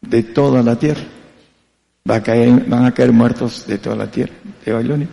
de 0.00 0.22
toda 0.24 0.62
la 0.64 0.76
tierra. 0.76 1.02
Va 2.10 2.16
a 2.16 2.22
caer, 2.22 2.64
van 2.66 2.86
a 2.86 2.92
caer 2.92 3.12
muertos 3.12 3.66
de 3.68 3.78
toda 3.78 3.94
la 3.94 4.10
tierra, 4.10 4.34
de 4.64 4.72
Babilonia. 4.72 5.08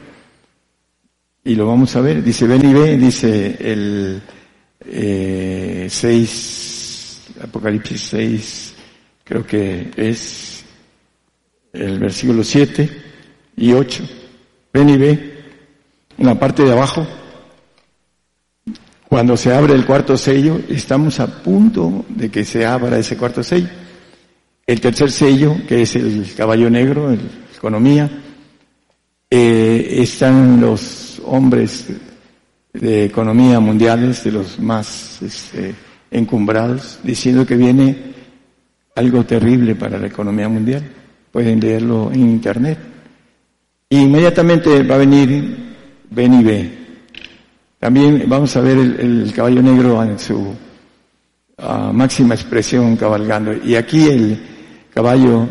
Y 1.50 1.56
lo 1.56 1.66
vamos 1.66 1.96
a 1.96 2.02
ver, 2.02 2.24
dice 2.24 2.46
ven 2.46 2.64
y 2.64 2.74
ve, 2.76 2.96
dice 2.96 3.58
el, 3.60 4.22
eh, 4.86 5.88
6, 5.90 7.22
Apocalipsis 7.42 8.02
6, 8.02 8.76
creo 9.24 9.44
que 9.48 9.90
es 9.96 10.64
el 11.74 11.98
versículo 11.98 12.44
7 12.44 12.88
y 13.58 13.74
8. 13.74 14.04
Ven 14.72 14.90
y 14.90 14.98
ve 14.98 15.40
en 16.20 16.26
la 16.28 16.38
parte 16.38 16.64
de 16.64 16.72
abajo. 16.72 17.08
Cuando 19.08 19.36
se 19.36 19.52
abre 19.52 19.74
el 19.74 19.88
cuarto 19.88 20.16
sello, 20.18 20.62
estamos 20.70 21.20
a 21.20 21.42
punto 21.42 22.06
de 22.10 22.30
que 22.30 22.46
se 22.46 22.64
abra 22.64 23.00
ese 23.00 23.18
cuarto 23.18 23.42
sello. 23.42 23.70
El 24.68 24.80
tercer 24.80 25.12
sello, 25.12 25.56
que 25.68 25.82
es 25.82 25.96
el 25.96 26.32
caballo 26.38 26.70
negro, 26.70 27.12
el 27.12 27.22
economía, 27.56 28.08
eh, 29.32 29.96
están 29.98 30.62
los 30.62 31.09
hombres 31.26 31.88
de 32.74 33.06
economía 33.06 33.60
mundiales, 33.60 34.24
de 34.24 34.32
los 34.32 34.60
más 34.60 35.22
este, 35.22 35.74
encumbrados, 36.12 37.00
diciendo 37.04 37.46
que 37.46 37.56
viene 37.56 37.98
algo 38.96 39.24
terrible 39.24 39.76
para 39.76 39.98
la 39.98 40.08
economía 40.08 40.50
mundial. 40.50 40.84
Pueden 41.32 41.60
leerlo 41.60 42.12
en 42.12 42.22
internet. 42.22 42.78
Y 43.90 43.98
inmediatamente 44.00 44.84
va 44.84 44.96
a 44.96 45.00
venir 45.00 45.70
ven 46.10 46.34
y 46.34 46.44
ve. 46.44 46.80
También 47.80 48.26
vamos 48.28 48.56
a 48.56 48.62
ver 48.62 48.78
el, 48.78 49.32
caballo 49.34 49.62
negro 49.62 50.04
en 50.04 50.20
su 50.20 50.54
ah, 51.58 51.92
máxima 51.94 52.36
expresión 52.36 52.96
cabalgando. 52.98 53.54
Y 53.54 53.76
aquí 53.76 54.06
el 54.06 54.40
caballo 54.94 55.48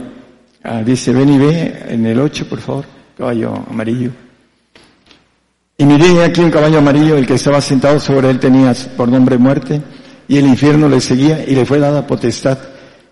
ah, 0.63 0.83
dice 0.83 1.13
ven 1.13 1.29
y 1.31 1.39
ve 1.39 1.85
en 1.89 2.07
el 2.07 2.21
8, 2.21 2.49
por 2.49 2.61
favor, 2.61 2.85
caballo 3.17 3.65
amarillo. 3.71 4.11
Y 5.81 5.87
miré 5.87 6.25
aquí 6.25 6.41
un 6.41 6.51
caballo 6.51 6.79
amarillo, 6.79 7.17
el 7.17 7.25
que 7.25 7.35
estaba 7.35 7.61
sentado 7.61 8.01
sobre 8.01 8.29
él 8.31 8.41
tenía 8.41 8.75
por 8.97 9.09
nombre 9.09 9.39
muerte, 9.39 9.81
y 10.27 10.37
el 10.37 10.47
infierno 10.49 10.89
le 10.89 11.01
seguía 11.01 11.45
y 11.45 11.55
le 11.55 11.65
fue 11.65 11.79
dada 11.79 12.05
potestad 12.05 12.59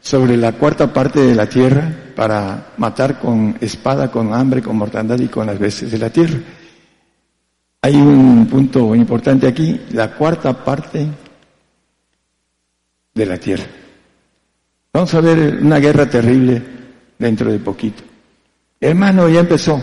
sobre 0.00 0.36
la 0.36 0.50
cuarta 0.50 0.92
parte 0.92 1.20
de 1.20 1.36
la 1.36 1.48
tierra 1.48 1.88
para 2.16 2.72
matar 2.76 3.20
con 3.20 3.56
espada, 3.60 4.10
con 4.10 4.34
hambre, 4.34 4.62
con 4.62 4.76
mortandad 4.76 5.20
y 5.20 5.28
con 5.28 5.46
las 5.46 5.60
bestias 5.60 5.92
de 5.92 5.98
la 5.98 6.10
tierra. 6.10 6.40
Hay 7.82 7.94
un 7.94 8.48
punto 8.50 8.96
importante 8.96 9.46
aquí, 9.46 9.82
la 9.92 10.12
cuarta 10.16 10.52
parte 10.52 11.06
de 13.14 13.26
la 13.26 13.36
tierra. 13.38 13.66
Vamos 14.92 15.14
a 15.14 15.20
ver 15.20 15.60
una 15.62 15.78
guerra 15.78 16.10
terrible 16.10 16.60
dentro 17.16 17.52
de 17.52 17.60
poquito. 17.60 18.02
Hermano, 18.80 19.28
ya 19.28 19.38
empezó. 19.38 19.80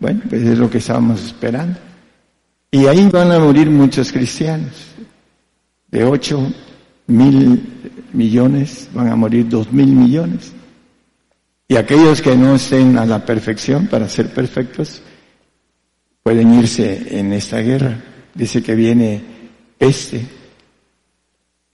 Bueno, 0.00 0.20
pues 0.28 0.42
es 0.42 0.58
lo 0.58 0.70
que 0.70 0.78
estábamos 0.78 1.24
esperando. 1.24 1.78
Y 2.70 2.86
ahí 2.86 3.08
van 3.08 3.32
a 3.32 3.38
morir 3.38 3.70
muchos 3.70 4.12
cristianos. 4.12 4.72
De 5.90 6.04
ocho 6.04 6.52
mil 7.06 7.62
millones 8.12 8.88
van 8.92 9.08
a 9.08 9.16
morir 9.16 9.48
dos 9.48 9.72
mil 9.72 9.88
millones. 9.88 10.52
Y 11.66 11.76
aquellos 11.76 12.22
que 12.22 12.36
no 12.36 12.54
estén 12.54 12.96
a 12.98 13.06
la 13.06 13.24
perfección 13.24 13.86
para 13.86 14.08
ser 14.08 14.32
perfectos 14.32 15.02
pueden 16.22 16.54
irse 16.54 17.18
en 17.18 17.32
esta 17.32 17.58
guerra. 17.60 17.98
Dice 18.34 18.62
que 18.62 18.74
viene 18.74 19.22
peste, 19.76 20.26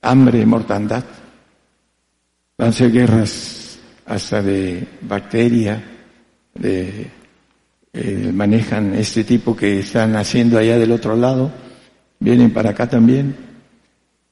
hambre, 0.01 0.45
mortandad. 0.45 1.03
Van 2.57 2.69
a 2.69 2.71
ser 2.71 2.91
guerras 2.91 3.77
hasta 4.05 4.41
de 4.41 4.87
bacteria, 5.01 5.83
de 6.53 7.07
eh, 7.97 8.29
manejan 8.33 8.93
este 8.93 9.23
tipo 9.23 9.55
que 9.55 9.79
están 9.79 10.17
haciendo 10.17 10.57
allá 10.57 10.77
del 10.77 10.91
otro 10.91 11.15
lado, 11.15 11.49
vienen 12.19 12.51
para 12.51 12.71
acá 12.71 12.89
también 12.89 13.37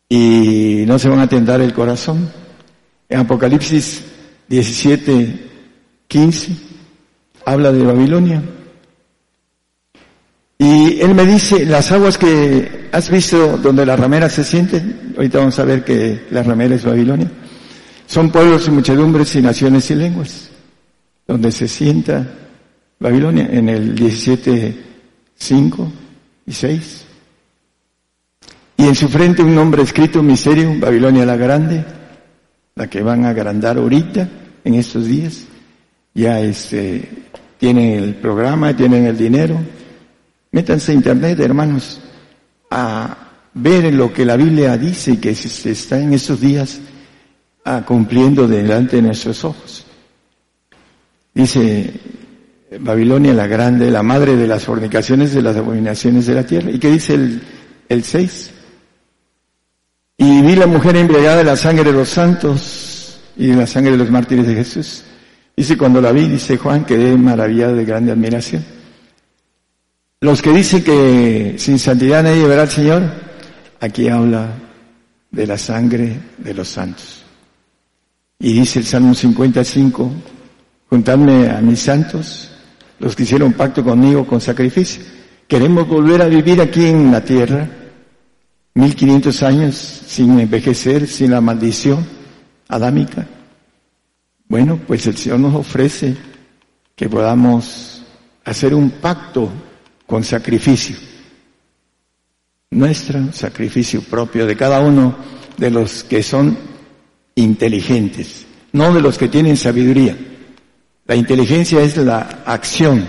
y 0.10 0.84
no 0.86 1.00
se 1.00 1.08
van 1.08 1.20
a 1.20 1.30
tentar 1.30 1.62
el 1.62 1.74
corazón. 1.74 2.30
En 3.08 3.22
Apocalipsis 3.22 4.04
17, 4.50 5.50
15 6.10 6.52
habla 7.46 7.72
de 7.72 7.84
Babilonia. 7.84 8.44
Y 10.58 11.00
él 11.00 11.16
me 11.16 11.26
dice, 11.26 11.66
las 11.66 11.90
aguas 11.94 12.18
que 12.18 12.90
has 12.92 13.10
visto 13.10 13.58
donde 13.58 13.86
la 13.86 13.96
ramera 13.96 14.30
se 14.30 14.44
siente, 14.44 14.84
ahorita 15.16 15.40
vamos 15.40 15.58
a 15.60 15.64
ver 15.64 15.86
que 15.86 16.26
la 16.32 16.44
ramera 16.44 16.76
es 16.76 16.84
Babilonia, 16.84 17.32
son 18.08 18.30
pueblos 18.30 18.68
y 18.68 18.72
muchedumbres 18.72 19.34
y 19.38 19.42
naciones 19.42 19.90
y 19.90 19.96
lenguas, 19.96 20.50
donde 21.26 21.50
se 21.50 21.70
sienta 21.70 22.28
Babilonia 23.04 23.50
en 23.52 23.68
el 23.68 23.96
17, 23.96 24.78
5 25.36 25.92
y 26.46 26.54
6. 26.54 27.06
Y 28.78 28.84
en 28.86 28.96
su 28.96 29.10
frente 29.10 29.44
un 29.44 29.54
nombre 29.54 29.84
escrito, 29.84 30.24
misterio, 30.24 30.80
Babilonia 30.80 31.26
la 31.26 31.36
Grande, 31.36 31.84
la 32.76 32.90
que 32.90 33.04
van 33.04 33.26
a 33.26 33.32
agrandar 33.32 33.76
ahorita, 33.76 34.30
en 34.64 34.76
estos 34.76 35.06
días. 35.06 35.44
Ya 36.14 36.40
este, 36.40 37.10
tienen 37.58 38.02
el 38.02 38.16
programa, 38.16 38.74
tienen 38.74 39.06
el 39.06 39.18
dinero. 39.18 39.60
Métanse 40.54 40.94
a 40.94 40.96
internet, 40.96 41.38
hermanos, 41.42 42.00
a 42.72 43.18
ver 43.54 43.94
lo 43.94 44.14
que 44.14 44.24
la 44.24 44.38
Biblia 44.38 44.78
dice 44.78 45.12
y 45.12 45.18
que 45.18 45.36
se 45.36 45.72
está 45.72 46.00
en 46.00 46.14
estos 46.14 46.40
días 46.40 46.80
ah, 47.66 47.84
cumpliendo 47.86 48.48
delante 48.48 48.96
de 48.96 49.02
nuestros 49.02 49.44
ojos. 49.44 49.86
Dice 51.34 52.23
Babilonia 52.80 53.34
la 53.34 53.48
grande, 53.48 53.92
la 53.92 54.04
madre 54.04 54.36
de 54.36 54.48
las 54.48 54.64
fornicaciones, 54.64 55.34
de 55.34 55.42
las 55.42 55.56
abominaciones 55.56 56.26
de 56.26 56.34
la 56.34 56.46
tierra. 56.46 56.72
¿Y 56.72 56.80
qué 56.80 56.92
dice 56.92 57.16
el, 57.16 57.42
el 57.90 58.04
6? 58.04 58.52
Y 60.18 60.42
vi 60.42 60.56
la 60.56 60.68
mujer 60.68 60.96
embriagada 60.96 61.38
de 61.38 61.44
la 61.44 61.56
sangre 61.56 61.84
de 61.84 61.92
los 61.92 62.10
santos 62.10 63.20
y 63.36 63.48
de 63.48 63.56
la 63.56 63.68
sangre 63.68 63.92
de 63.92 63.98
los 63.98 64.10
mártires 64.10 64.48
de 64.48 64.56
Jesús. 64.56 65.04
Dice, 65.56 65.78
cuando 65.78 66.02
la 66.02 66.12
vi, 66.12 66.28
dice 66.28 66.58
Juan, 66.58 66.86
quedé 66.86 67.16
maravillado 67.18 67.76
de 67.76 67.86
grande 67.86 68.12
admiración. 68.12 68.64
Los 70.22 70.42
que 70.42 70.52
dicen 70.52 70.84
que 70.84 71.56
sin 71.58 71.78
santidad 71.78 72.24
nadie 72.24 72.48
verá 72.48 72.62
al 72.64 72.70
Señor, 72.70 73.04
aquí 73.80 74.08
habla 74.08 74.54
de 75.30 75.48
la 75.48 75.58
sangre 75.58 76.18
de 76.38 76.54
los 76.54 76.70
santos. 76.70 77.24
Y 78.40 78.54
dice 78.54 78.80
el 78.80 78.86
Salmo 78.86 79.14
55, 79.14 80.12
juntadme 80.90 81.50
a 81.50 81.60
mis 81.60 81.80
santos 81.80 82.53
los 83.04 83.18
que 83.18 83.24
hicieron 83.24 83.52
pacto 83.52 83.84
conmigo 83.84 84.26
con 84.26 84.40
sacrificio. 84.40 85.04
Queremos 85.46 85.86
volver 85.86 86.22
a 86.22 86.28
vivir 86.28 86.62
aquí 86.62 86.86
en 86.86 87.12
la 87.12 87.22
tierra, 87.22 87.68
1500 88.76 89.44
años 89.44 89.76
sin 89.76 90.40
envejecer, 90.40 91.06
sin 91.06 91.32
la 91.32 91.42
maldición 91.42 92.06
adámica. 92.70 93.28
Bueno, 94.48 94.80
pues 94.88 95.06
el 95.06 95.18
Señor 95.18 95.40
nos 95.40 95.54
ofrece 95.54 96.16
que 96.96 97.10
podamos 97.10 98.04
hacer 98.46 98.74
un 98.74 98.90
pacto 98.90 99.50
con 100.08 100.24
sacrificio. 100.24 100.96
Nuestro 102.72 103.34
sacrificio 103.34 104.02
propio 104.02 104.48
de 104.48 104.56
cada 104.56 104.80
uno 104.80 105.14
de 105.58 105.70
los 105.70 106.06
que 106.06 106.24
son 106.24 106.58
inteligentes, 107.36 108.46
no 108.72 108.94
de 108.94 109.02
los 109.02 109.18
que 109.18 109.28
tienen 109.28 109.58
sabiduría. 109.58 110.16
La 111.06 111.16
inteligencia 111.16 111.82
es 111.82 111.98
la 111.98 112.44
acción. 112.46 113.06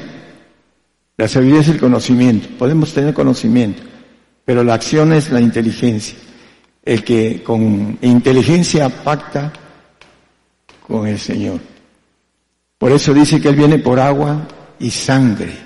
La 1.16 1.28
sabiduría 1.28 1.60
es 1.60 1.68
el 1.68 1.78
conocimiento. 1.78 2.48
Podemos 2.58 2.92
tener 2.92 3.14
conocimiento, 3.14 3.82
pero 4.44 4.64
la 4.64 4.74
acción 4.74 5.12
es 5.12 5.30
la 5.30 5.40
inteligencia. 5.40 6.18
El 6.82 7.04
que 7.04 7.42
con 7.42 7.98
inteligencia 8.02 8.88
pacta 8.88 9.52
con 10.86 11.06
el 11.06 11.18
Señor. 11.18 11.60
Por 12.76 12.92
eso 12.92 13.14
dice 13.14 13.40
que 13.40 13.48
Él 13.48 13.56
viene 13.56 13.78
por 13.78 14.00
agua 14.00 14.46
y 14.78 14.90
sangre. 14.90 15.56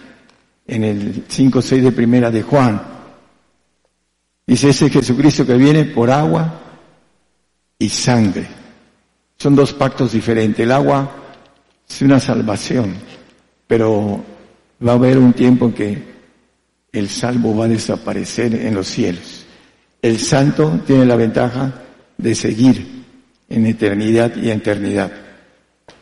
En 0.66 0.84
el 0.84 1.26
5.6 1.26 1.80
de 1.80 1.92
primera 1.92 2.30
de 2.30 2.42
Juan. 2.42 2.80
Dice 4.46 4.68
ese 4.68 4.90
Jesucristo 4.90 5.46
que 5.46 5.54
viene 5.54 5.86
por 5.86 6.10
agua 6.10 6.60
y 7.78 7.88
sangre. 7.88 8.46
Son 9.38 9.56
dos 9.56 9.72
pactos 9.72 10.12
diferentes. 10.12 10.60
El 10.60 10.72
agua 10.72 11.17
es 11.88 12.02
una 12.02 12.20
salvación, 12.20 12.94
pero 13.66 14.24
va 14.86 14.92
a 14.92 14.94
haber 14.96 15.18
un 15.18 15.32
tiempo 15.32 15.66
en 15.66 15.72
que 15.72 16.02
el 16.92 17.08
salvo 17.08 17.56
va 17.56 17.64
a 17.64 17.68
desaparecer 17.68 18.54
en 18.54 18.74
los 18.74 18.86
cielos. 18.88 19.46
El 20.00 20.18
santo 20.18 20.80
tiene 20.86 21.06
la 21.06 21.16
ventaja 21.16 21.82
de 22.16 22.34
seguir 22.34 23.04
en 23.48 23.66
eternidad 23.66 24.36
y 24.36 24.50
eternidad. 24.50 25.12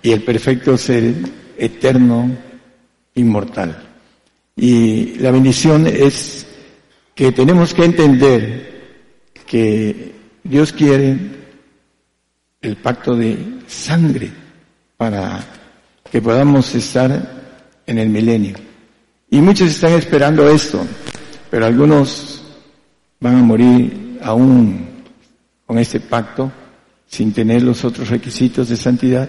Y 0.03 0.13
el 0.13 0.23
perfecto 0.23 0.77
ser 0.77 1.15
eterno, 1.57 2.31
inmortal. 3.15 3.85
Y 4.55 5.19
la 5.19 5.31
bendición 5.31 5.87
es 5.87 6.47
que 7.15 7.33
tenemos 7.33 7.73
que 7.73 7.85
entender 7.85 8.77
que 9.47 10.13
Dios 10.43 10.73
quiere 10.73 11.17
el 12.61 12.77
pacto 12.77 13.17
de 13.17 13.39
sangre 13.67 14.31
para 14.97 15.45
que 16.17 16.23
podamos 16.23 16.75
estar 16.75 17.11
en 17.87 17.99
el 17.99 18.09
milenio. 18.09 18.57
Y 19.29 19.39
muchos 19.43 19.69
están 19.69 19.93
esperando 19.93 20.49
esto, 20.49 20.83
pero 21.51 21.67
algunos 21.67 22.43
van 23.21 23.35
a 23.35 23.43
morir 23.43 24.19
aún 24.23 24.87
con 25.67 25.79
este 25.79 26.01
pacto 26.01 26.51
sin 27.07 27.35
tener 27.35 27.61
los 27.61 27.85
otros 27.85 28.09
requisitos 28.09 28.71
de 28.71 28.79
santidad 28.79 29.29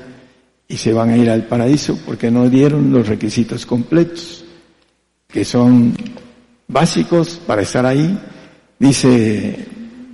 y 0.65 0.77
se 0.77 0.93
van 0.93 1.09
a 1.09 1.17
ir 1.17 1.29
al 1.29 1.43
paraíso 1.43 1.99
porque 2.05 2.31
no 2.31 2.49
dieron 2.49 2.93
los 2.93 3.05
requisitos 3.05 3.65
completos, 3.65 4.45
que 5.27 5.43
son 5.43 5.93
básicos 6.69 7.41
para 7.45 7.63
estar 7.63 7.85
ahí. 7.85 8.17
Dice 8.79 9.59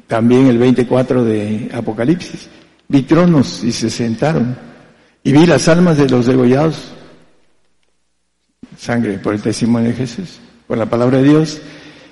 también 0.08 0.48
el 0.48 0.58
24 0.58 1.24
de 1.24 1.70
Apocalipsis, 1.72 2.50
vi 2.88 3.04
tronos 3.04 3.64
y 3.64 3.72
se 3.72 3.92
sentaron 3.92 4.73
y 5.24 5.32
vi 5.32 5.46
las 5.46 5.68
almas 5.68 5.98
de 5.98 6.10
los 6.10 6.26
degollados, 6.26 6.94
sangre 8.78 9.18
por 9.20 9.34
el 9.34 9.42
testimonio 9.42 9.90
de 9.90 9.96
Jesús, 9.96 10.40
por 10.68 10.78
la 10.78 10.86
palabra 10.86 11.20
de 11.20 11.24
Dios, 11.24 11.62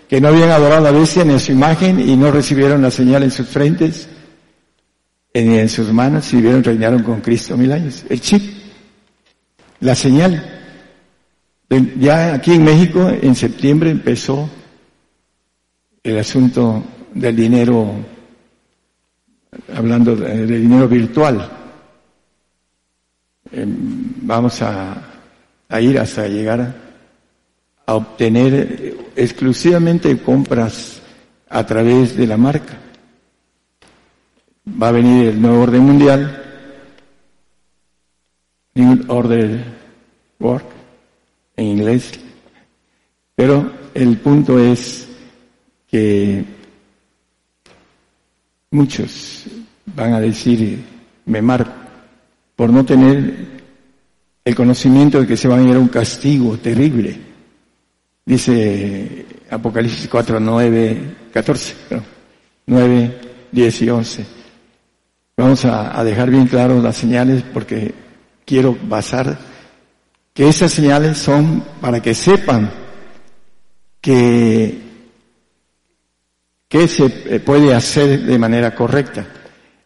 que 0.08 0.22
no 0.22 0.30
habían 0.30 0.50
adorado 0.50 0.88
a 0.88 0.92
la 0.92 0.98
bestia 0.98 1.24
ni 1.24 1.34
a 1.34 1.40
su 1.40 1.52
imagen 1.52 2.00
y 2.00 2.16
no 2.16 2.32
recibieron 2.32 2.82
la 2.82 2.92
señal 2.92 3.24
en 3.24 3.32
sus 3.32 3.48
frentes 3.48 4.08
ni 5.34 5.58
en 5.58 5.70
sus 5.70 5.92
manos 5.94 6.32
y 6.34 6.42
vieron 6.42 6.64
reinaron 6.64 7.04
con 7.04 7.22
Cristo 7.22 7.56
mil 7.56 7.72
años. 7.72 8.04
El 8.10 8.20
chip, 8.20 8.42
la 9.80 9.96
señal. 9.96 10.60
Ya 11.98 12.34
aquí 12.34 12.54
en 12.54 12.66
México, 12.66 13.10
en 13.10 13.34
septiembre 13.34 13.92
empezó 13.92 14.50
el 16.04 16.18
asunto 16.18 16.84
del 17.14 17.36
dinero, 17.36 17.94
hablando 19.74 20.16
del 20.16 20.48
dinero 20.48 20.90
virtual. 20.90 21.61
Em, 23.52 24.14
vamos 24.22 24.62
a, 24.62 24.96
ir 25.80 26.00
hasta 26.00 26.28
llegar 26.28 26.74
a, 27.86 27.94
obtener 27.94 28.96
exclusivamente 29.16 30.18
compras 30.22 31.02
a 31.50 31.66
través 31.66 32.16
de 32.16 32.28
la 32.28 32.38
marca. 32.38 32.78
Va 34.82 34.88
a 34.88 34.92
venir 34.92 35.28
el 35.28 35.42
nuevo 35.42 35.62
orden 35.64 35.84
mundial 35.84 36.38
New 38.76 39.04
Order 39.10 39.64
Work 40.40 40.66
en 41.58 41.66
inglés. 41.66 42.12
Pero 43.36 43.72
el 43.94 44.18
punto 44.18 44.58
es 44.60 45.08
que 45.90 46.46
muchos 48.70 49.44
van 49.86 50.14
a 50.14 50.22
decir, 50.22 50.82
memar, 51.26 51.81
por 52.62 52.70
no 52.70 52.86
tener 52.86 53.34
el 54.46 54.56
conocimiento 54.56 55.20
de 55.20 55.26
que 55.26 55.36
se 55.36 55.48
van 55.48 55.62
a 55.66 55.70
ir 55.72 55.76
a 55.76 55.80
un 55.80 55.88
castigo 55.88 56.60
terrible. 56.60 57.20
Dice 58.24 59.26
Apocalipsis 59.50 60.08
4, 60.08 60.40
9, 60.40 61.16
14, 61.34 61.76
9, 62.68 63.22
10 63.52 63.82
y 63.82 63.90
11. 63.90 64.26
Vamos 65.38 65.66
a, 65.66 66.00
a 66.00 66.04
dejar 66.04 66.30
bien 66.30 66.46
claro 66.46 66.80
las 66.84 66.98
señales 66.98 67.44
porque 67.52 67.96
quiero 68.46 68.78
basar 68.84 69.40
que 70.32 70.48
esas 70.48 70.72
señales 70.72 71.18
son 71.18 71.64
para 71.82 72.00
que 72.00 72.14
sepan 72.14 72.70
que 74.00 74.82
qué 76.68 76.88
se 76.88 77.10
puede 77.40 77.74
hacer 77.74 78.22
de 78.22 78.38
manera 78.38 78.76
correcta. 78.76 79.26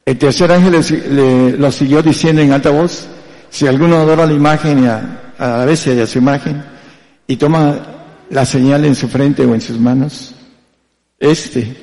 El 0.05 0.17
tercer 0.19 0.51
ángel 0.51 1.57
lo 1.59 1.71
siguió 1.71 2.03
diciendo 2.03 2.41
en 2.41 2.51
alta 2.51 2.69
voz, 2.69 3.07
si 3.49 3.65
alguno 3.65 3.97
adora 3.97 4.27
la 4.27 4.33
imagen 4.33 4.85
a, 4.85 5.33
a 5.37 5.47
la 5.57 5.65
vez 5.65 5.87
y 5.87 5.99
a 5.99 6.05
su 6.05 6.19
imagen 6.19 6.63
y 7.27 7.37
toma 7.37 7.79
la 8.29 8.45
señal 8.45 8.85
en 8.85 8.95
su 8.95 9.07
frente 9.07 9.43
o 9.45 9.55
en 9.55 9.61
sus 9.61 9.79
manos, 9.79 10.35
este 11.19 11.75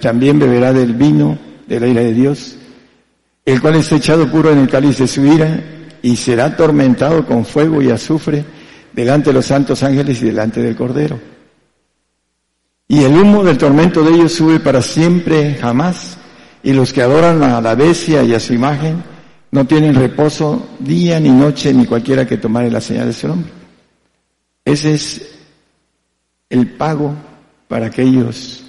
también 0.00 0.38
beberá 0.38 0.72
del 0.72 0.94
vino 0.94 1.38
de 1.66 1.80
la 1.80 1.86
ira 1.86 2.00
de 2.02 2.12
Dios, 2.12 2.56
el 3.44 3.60
cual 3.60 3.76
está 3.76 3.96
echado 3.96 4.30
puro 4.30 4.50
en 4.50 4.58
el 4.58 4.68
cáliz 4.68 4.98
de 4.98 5.06
su 5.06 5.24
ira 5.24 5.62
y 6.02 6.16
será 6.16 6.46
atormentado 6.46 7.24
con 7.24 7.44
fuego 7.44 7.80
y 7.80 7.90
azufre 7.90 8.44
delante 8.92 9.30
de 9.30 9.34
los 9.34 9.46
santos 9.46 9.82
ángeles 9.82 10.20
y 10.22 10.26
delante 10.26 10.60
del 10.60 10.76
Cordero. 10.76 11.18
Y 12.88 13.04
el 13.04 13.12
humo 13.12 13.44
del 13.44 13.58
tormento 13.58 14.02
de 14.02 14.14
ellos 14.14 14.32
sube 14.32 14.60
para 14.60 14.82
siempre, 14.82 15.54
jamás, 15.60 16.16
y 16.62 16.72
los 16.72 16.92
que 16.92 17.02
adoran 17.02 17.42
a 17.42 17.60
la 17.60 17.74
bestia 17.74 18.22
y 18.22 18.34
a 18.34 18.40
su 18.40 18.54
imagen 18.54 19.02
no 19.50 19.66
tienen 19.66 19.94
reposo 19.94 20.68
día 20.78 21.18
ni 21.20 21.30
noche 21.30 21.72
ni 21.72 21.86
cualquiera 21.86 22.26
que 22.26 22.36
tomare 22.36 22.70
la 22.70 22.80
señal 22.80 23.06
de 23.06 23.12
su 23.12 23.28
nombre. 23.28 23.50
Ese 24.64 24.94
es 24.94 25.38
el 26.50 26.72
pago 26.72 27.14
para 27.68 27.86
aquellos 27.86 28.64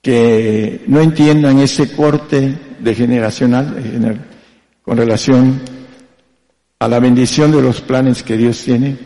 que 0.00 0.82
no 0.88 1.00
entiendan 1.00 1.60
ese 1.60 1.94
corte 1.94 2.58
de 2.80 2.94
generacional 2.94 4.26
con 4.82 4.96
relación 4.96 5.60
a 6.80 6.88
la 6.88 6.98
bendición 6.98 7.52
de 7.52 7.62
los 7.62 7.80
planes 7.80 8.24
que 8.24 8.36
Dios 8.36 8.62
tiene. 8.64 8.98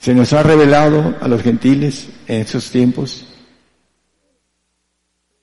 Se 0.00 0.14
nos 0.14 0.32
ha 0.32 0.42
revelado 0.42 1.14
a 1.20 1.28
los 1.28 1.42
gentiles 1.42 2.08
en 2.26 2.40
esos 2.40 2.70
tiempos 2.70 3.29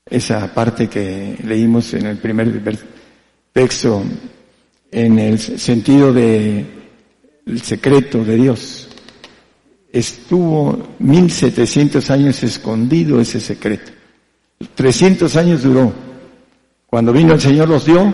esa 0.09 0.53
parte 0.53 0.87
que 0.87 1.37
leímos 1.43 1.93
en 1.93 2.05
el 2.07 2.17
primer 2.17 2.77
texto 3.51 4.03
en 4.91 5.19
el 5.19 5.39
sentido 5.39 6.13
de 6.13 6.65
el 7.45 7.61
secreto 7.61 8.23
de 8.23 8.35
Dios. 8.35 8.89
Estuvo 9.91 10.95
1700 10.99 12.09
años 12.09 12.43
escondido 12.43 13.19
ese 13.19 13.39
secreto. 13.39 13.91
300 14.75 15.35
años 15.35 15.63
duró. 15.63 15.93
Cuando 16.85 17.13
vino 17.13 17.33
el 17.33 17.41
Señor 17.41 17.69
los 17.69 17.85
dio 17.85 18.13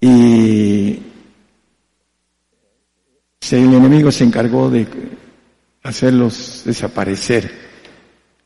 y 0.00 0.98
el 3.50 3.74
enemigo 3.74 4.10
se 4.10 4.24
encargó 4.24 4.70
de 4.70 4.86
hacerlos 5.82 6.62
desaparecer. 6.64 7.64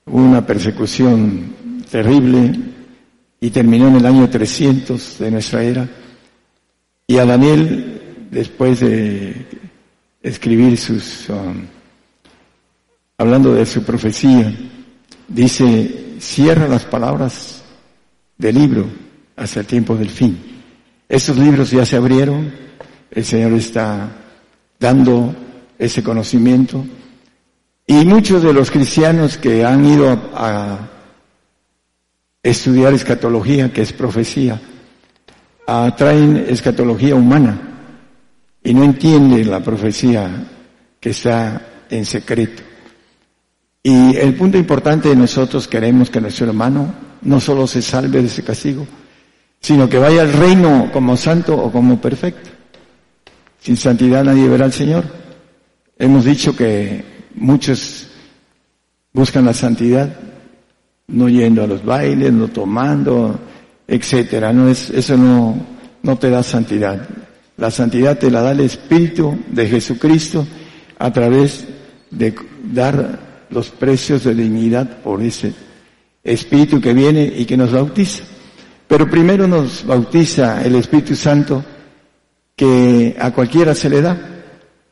Una 0.06 0.44
persecución 0.46 1.54
terrible 1.90 2.52
y 3.40 3.50
terminó 3.50 3.88
en 3.88 3.96
el 3.96 4.06
año 4.06 4.28
300 4.28 5.18
de 5.18 5.30
nuestra 5.30 5.62
era. 5.62 5.88
Y 7.06 7.18
a 7.18 7.24
Daniel, 7.24 8.26
después 8.30 8.80
de 8.80 9.46
escribir 10.22 10.76
sus, 10.76 11.28
um, 11.30 11.62
hablando 13.16 13.54
de 13.54 13.64
su 13.64 13.82
profecía, 13.82 14.54
dice, 15.26 16.16
cierra 16.20 16.68
las 16.68 16.84
palabras 16.84 17.62
del 18.36 18.56
libro 18.56 18.86
hasta 19.36 19.60
el 19.60 19.66
tiempo 19.66 19.96
del 19.96 20.10
fin. 20.10 20.38
Esos 21.08 21.38
libros 21.38 21.70
ya 21.70 21.86
se 21.86 21.96
abrieron, 21.96 22.52
el 23.10 23.24
Señor 23.24 23.52
está 23.54 24.10
dando 24.78 25.34
ese 25.78 26.02
conocimiento. 26.02 26.84
Y 27.86 28.04
muchos 28.04 28.42
de 28.42 28.52
los 28.52 28.70
cristianos 28.70 29.38
que 29.38 29.64
han 29.64 29.84
ido 29.84 30.10
a, 30.34 30.97
estudiar 32.50 32.94
escatología, 32.94 33.72
que 33.72 33.82
es 33.82 33.92
profecía, 33.92 34.60
traen 35.96 36.46
escatología 36.48 37.14
humana 37.14 37.60
y 38.62 38.74
no 38.74 38.84
entienden 38.84 39.50
la 39.50 39.60
profecía 39.60 40.46
que 41.00 41.10
está 41.10 41.60
en 41.90 42.04
secreto. 42.04 42.62
Y 43.82 44.16
el 44.16 44.34
punto 44.34 44.58
importante 44.58 45.08
de 45.08 45.16
nosotros 45.16 45.68
queremos 45.68 46.10
que 46.10 46.20
nuestro 46.20 46.46
hermano 46.46 46.92
no 47.22 47.40
solo 47.40 47.66
se 47.66 47.82
salve 47.82 48.20
de 48.20 48.26
ese 48.26 48.42
castigo, 48.42 48.86
sino 49.60 49.88
que 49.88 49.98
vaya 49.98 50.22
al 50.22 50.32
reino 50.32 50.90
como 50.92 51.16
santo 51.16 51.56
o 51.56 51.70
como 51.70 52.00
perfecto. 52.00 52.50
Sin 53.60 53.76
santidad 53.76 54.24
nadie 54.24 54.48
verá 54.48 54.66
al 54.66 54.72
Señor. 54.72 55.04
Hemos 55.98 56.24
dicho 56.24 56.54
que 56.54 57.04
muchos 57.34 58.08
buscan 59.12 59.44
la 59.44 59.54
santidad 59.54 60.16
no 61.08 61.28
yendo 61.28 61.62
a 61.62 61.66
los 61.66 61.84
bailes, 61.84 62.32
no 62.32 62.48
tomando, 62.48 63.38
etcétera. 63.86 64.52
No 64.52 64.68
es, 64.68 64.90
eso 64.90 65.16
no, 65.16 65.56
no 66.02 66.18
te 66.18 66.30
da 66.30 66.42
santidad. 66.42 67.08
La 67.56 67.70
santidad 67.70 68.18
te 68.18 68.30
la 68.30 68.42
da 68.42 68.52
el 68.52 68.60
Espíritu 68.60 69.36
de 69.50 69.66
Jesucristo 69.66 70.46
a 70.98 71.12
través 71.12 71.66
de 72.10 72.34
dar 72.72 73.46
los 73.50 73.70
precios 73.70 74.24
de 74.24 74.34
dignidad 74.34 74.98
por 74.98 75.22
ese 75.22 75.52
Espíritu 76.22 76.80
que 76.80 76.92
viene 76.92 77.32
y 77.36 77.44
que 77.46 77.56
nos 77.56 77.72
bautiza. 77.72 78.22
Pero 78.86 79.08
primero 79.08 79.48
nos 79.48 79.84
bautiza 79.86 80.62
el 80.64 80.74
Espíritu 80.76 81.16
Santo 81.16 81.64
que 82.54 83.16
a 83.18 83.30
cualquiera 83.30 83.74
se 83.74 83.88
le 83.88 84.02
da, 84.02 84.18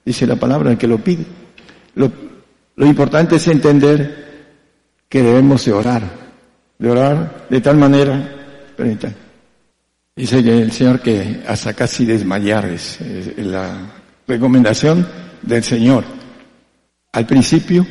dice 0.05 0.27
la 0.27 0.37
palabra, 0.37 0.71
el 0.71 0.79
que 0.79 0.87
lo 0.87 0.99
pide. 0.99 1.25
Lo, 1.95 2.11
lo 2.77 2.87
importante 2.87 3.37
es 3.37 3.49
entender 3.49 4.26
que 5.09 5.23
debemos 5.23 5.65
de 5.65 5.73
orar, 5.73 6.03
de 6.79 6.91
orar 6.91 7.47
de 7.49 7.61
tal 7.61 7.77
manera, 7.77 8.37
dice 10.15 10.43
que 10.43 10.59
el 10.59 10.73
Señor 10.73 11.01
que 11.01 11.43
hasta 11.47 11.75
casi 11.75 12.05
desmayar 12.05 12.67
es, 12.67 12.99
la 13.37 13.79
recomendación 14.27 15.07
del 15.43 15.63
Señor. 15.63 16.05
Al 17.13 17.27
principio, 17.27 17.87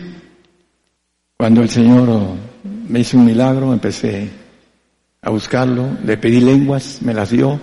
cuando 1.38 1.62
el 1.62 1.70
Señor 1.70 2.36
me 2.88 3.00
hizo 3.00 3.18
un 3.18 3.26
milagro, 3.26 3.74
empecé 3.74 4.30
a 5.22 5.30
buscarlo, 5.30 5.98
le 6.04 6.18
pedí 6.18 6.40
lenguas, 6.40 7.00
me 7.02 7.14
las 7.14 7.32
dio, 7.32 7.60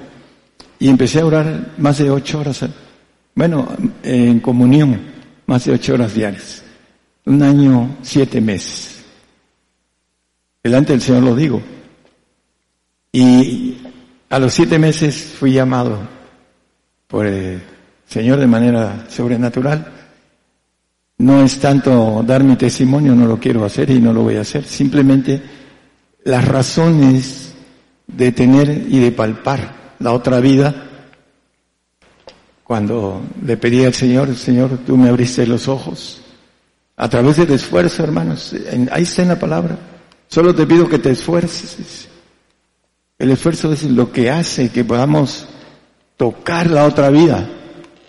y 0.79 0.89
empecé 0.89 1.21
a 1.21 1.27
orar 1.27 1.75
más 1.79 1.99
de 1.99 2.11
ocho 2.11 2.41
horas, 2.41 2.65
bueno, 3.35 3.69
en 4.03 4.41
comunión, 4.41 5.01
más 5.47 5.65
de 5.65 5.73
ocho 5.73 5.95
horas 5.95 6.15
diarias. 6.15 6.65
Un 7.25 7.43
año, 7.43 7.99
siete 8.03 8.41
meses. 8.41 9.02
Delante 10.63 10.93
del 10.93 11.03
Señor 11.03 11.23
lo 11.23 11.35
digo. 11.35 11.61
Y 13.11 13.79
a 14.31 14.39
los 14.39 14.55
siete 14.55 14.79
meses 14.79 15.35
fui 15.39 15.53
llamado 15.53 15.99
por 17.07 17.27
el 17.27 17.61
Señor 18.07 18.39
de 18.39 18.47
manera 18.47 19.07
sobrenatural. 19.09 19.87
No 21.19 21.43
es 21.43 21.59
tanto 21.59 22.23
dar 22.27 22.43
mi 22.43 22.57
testimonio, 22.57 23.15
no 23.15 23.27
lo 23.27 23.39
quiero 23.39 23.65
hacer 23.65 23.91
y 23.91 24.01
no 24.01 24.13
lo 24.13 24.23
voy 24.23 24.37
a 24.37 24.43
hacer. 24.43 24.65
Simplemente 24.65 25.43
las 26.25 26.47
razones 26.47 27.53
de 28.07 28.33
tener 28.33 28.87
y 28.89 28.99
de 29.01 29.13
palpar 29.13 29.95
la 29.99 30.13
otra 30.13 30.41
vida, 30.41 30.75
cuando 32.65 33.23
le 33.45 33.57
pedí 33.57 33.85
al 33.85 33.95
Señor, 33.95 34.35
Señor, 34.35 34.79
tú 34.87 34.97
me 34.97 35.09
abriste 35.09 35.47
los 35.47 35.69
ojos, 35.69 36.23
a 36.97 37.09
través 37.09 37.37
del 37.37 37.51
esfuerzo, 37.53 38.03
hermanos, 38.03 38.55
ahí 38.91 39.03
está 39.03 39.23
en 39.23 39.29
la 39.29 39.39
palabra, 39.39 39.79
solo 40.33 40.55
te 40.55 40.67
pido 40.67 40.89
que 40.89 40.99
te 40.99 41.11
esfuerces. 41.11 42.09
El 43.19 43.31
esfuerzo 43.31 43.71
es 43.71 43.83
lo 43.85 44.11
que 44.11 44.31
hace 44.31 44.71
que 44.71 44.83
podamos 44.83 45.47
tocar 46.17 46.71
la 46.71 46.87
otra 46.87 47.11
vida, 47.11 47.47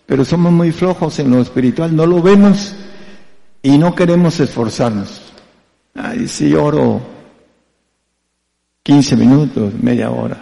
pero 0.06 0.24
somos 0.24 0.54
muy 0.54 0.72
flojos 0.72 1.20
en 1.20 1.32
lo 1.32 1.42
espiritual, 1.42 1.94
no 1.94 2.06
lo 2.06 2.22
vemos 2.22 2.76
y 3.62 3.78
no 3.78 3.94
queremos 3.94 4.40
esforzarnos. 4.40 5.22
Ay, 5.96 6.30
si 6.30 6.56
oro 6.56 7.02
15 8.84 9.18
minutos, 9.18 9.74
media 9.82 10.10
hora. 10.10 10.42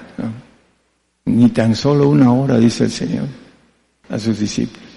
Ni 1.25 1.49
tan 1.49 1.75
solo 1.75 2.09
una 2.09 2.31
hora, 2.31 2.59
dice 2.59 2.83
el 2.83 2.91
Señor. 2.91 3.25
a 4.07 4.19
sus 4.19 4.37
discípulos. 4.37 4.87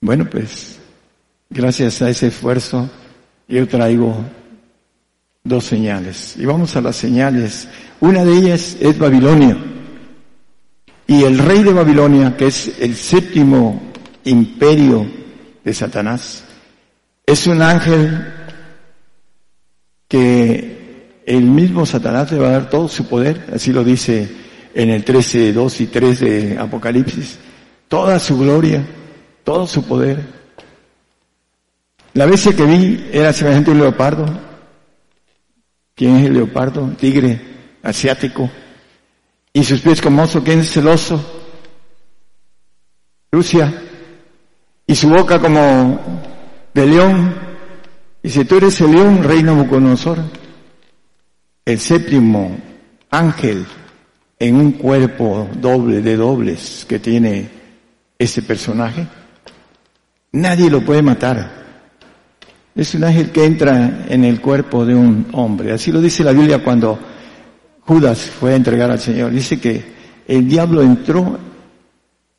Bueno, 0.00 0.24
pues 0.30 0.78
gracias 1.50 2.00
a 2.00 2.10
ese 2.10 2.28
esfuerzo 2.28 2.88
yo 3.48 3.66
traigo 3.66 4.24
dos 5.44 5.64
señales. 5.64 6.36
Y 6.38 6.44
vamos 6.44 6.76
a 6.76 6.80
las 6.80 6.96
señales. 6.96 7.68
Una 8.00 8.24
de 8.24 8.32
ellas 8.32 8.76
es 8.80 8.98
Babilonia. 8.98 9.56
Y 11.06 11.24
el 11.24 11.38
rey 11.38 11.62
de 11.62 11.72
Babilonia, 11.72 12.36
que 12.36 12.48
es 12.48 12.72
el 12.80 12.94
séptimo 12.94 13.80
imperio 14.24 15.06
de 15.64 15.74
Satanás, 15.74 16.44
es 17.24 17.46
un 17.46 17.62
ángel 17.62 18.34
que 20.06 21.22
el 21.26 21.42
mismo 21.42 21.84
Satanás 21.84 22.32
le 22.32 22.38
va 22.38 22.48
a 22.48 22.52
dar 22.52 22.70
todo 22.70 22.88
su 22.88 23.06
poder, 23.06 23.46
así 23.54 23.72
lo 23.72 23.84
dice 23.84 24.28
en 24.74 24.90
el 24.90 25.04
13, 25.04 25.52
2 25.52 25.80
y 25.82 25.86
3 25.86 26.20
de 26.20 26.58
Apocalipsis, 26.58 27.38
toda 27.88 28.18
su 28.18 28.38
gloria, 28.38 28.82
todo 29.44 29.66
su 29.66 29.82
poder. 29.84 30.24
La 32.14 32.26
bestia 32.26 32.56
que 32.56 32.64
vi 32.64 33.08
era 33.12 33.32
semejante 33.32 33.70
a 33.70 33.74
un 33.74 33.80
leopardo. 33.80 34.47
¿Quién 35.98 36.18
es 36.18 36.26
el 36.26 36.34
leopardo? 36.34 36.88
Tigre 36.96 37.40
asiático. 37.82 38.48
Y 39.52 39.64
sus 39.64 39.80
pies 39.80 40.00
como 40.00 40.22
oso, 40.22 40.44
¿quién 40.44 40.60
es 40.60 40.76
el 40.76 40.86
oso? 40.86 41.20
Rusia. 43.32 43.82
Y 44.86 44.94
su 44.94 45.08
boca 45.08 45.40
como 45.40 45.98
de 46.72 46.86
león. 46.86 47.34
Y 48.22 48.30
si 48.30 48.44
tú 48.44 48.58
eres 48.58 48.80
el 48.80 48.92
león, 48.92 49.24
reina 49.24 49.52
Buconosor, 49.52 50.18
el 51.64 51.80
séptimo 51.80 52.56
ángel 53.10 53.66
en 54.38 54.54
un 54.54 54.72
cuerpo 54.72 55.48
doble 55.54 56.00
de 56.00 56.16
dobles 56.16 56.86
que 56.88 57.00
tiene 57.00 57.50
ese 58.16 58.42
personaje, 58.42 59.04
nadie 60.30 60.70
lo 60.70 60.80
puede 60.80 61.02
matar. 61.02 61.57
Es 62.78 62.94
un 62.94 63.02
ángel 63.02 63.32
que 63.32 63.44
entra 63.44 64.06
en 64.08 64.24
el 64.24 64.40
cuerpo 64.40 64.86
de 64.86 64.94
un 64.94 65.26
hombre. 65.32 65.72
Así 65.72 65.90
lo 65.90 66.00
dice 66.00 66.22
la 66.22 66.30
Biblia 66.30 66.62
cuando 66.62 66.96
Judas 67.80 68.20
fue 68.20 68.52
a 68.52 68.54
entregar 68.54 68.88
al 68.88 69.00
Señor. 69.00 69.32
Dice 69.32 69.58
que 69.58 69.82
el 70.28 70.48
diablo 70.48 70.80
entró 70.80 71.40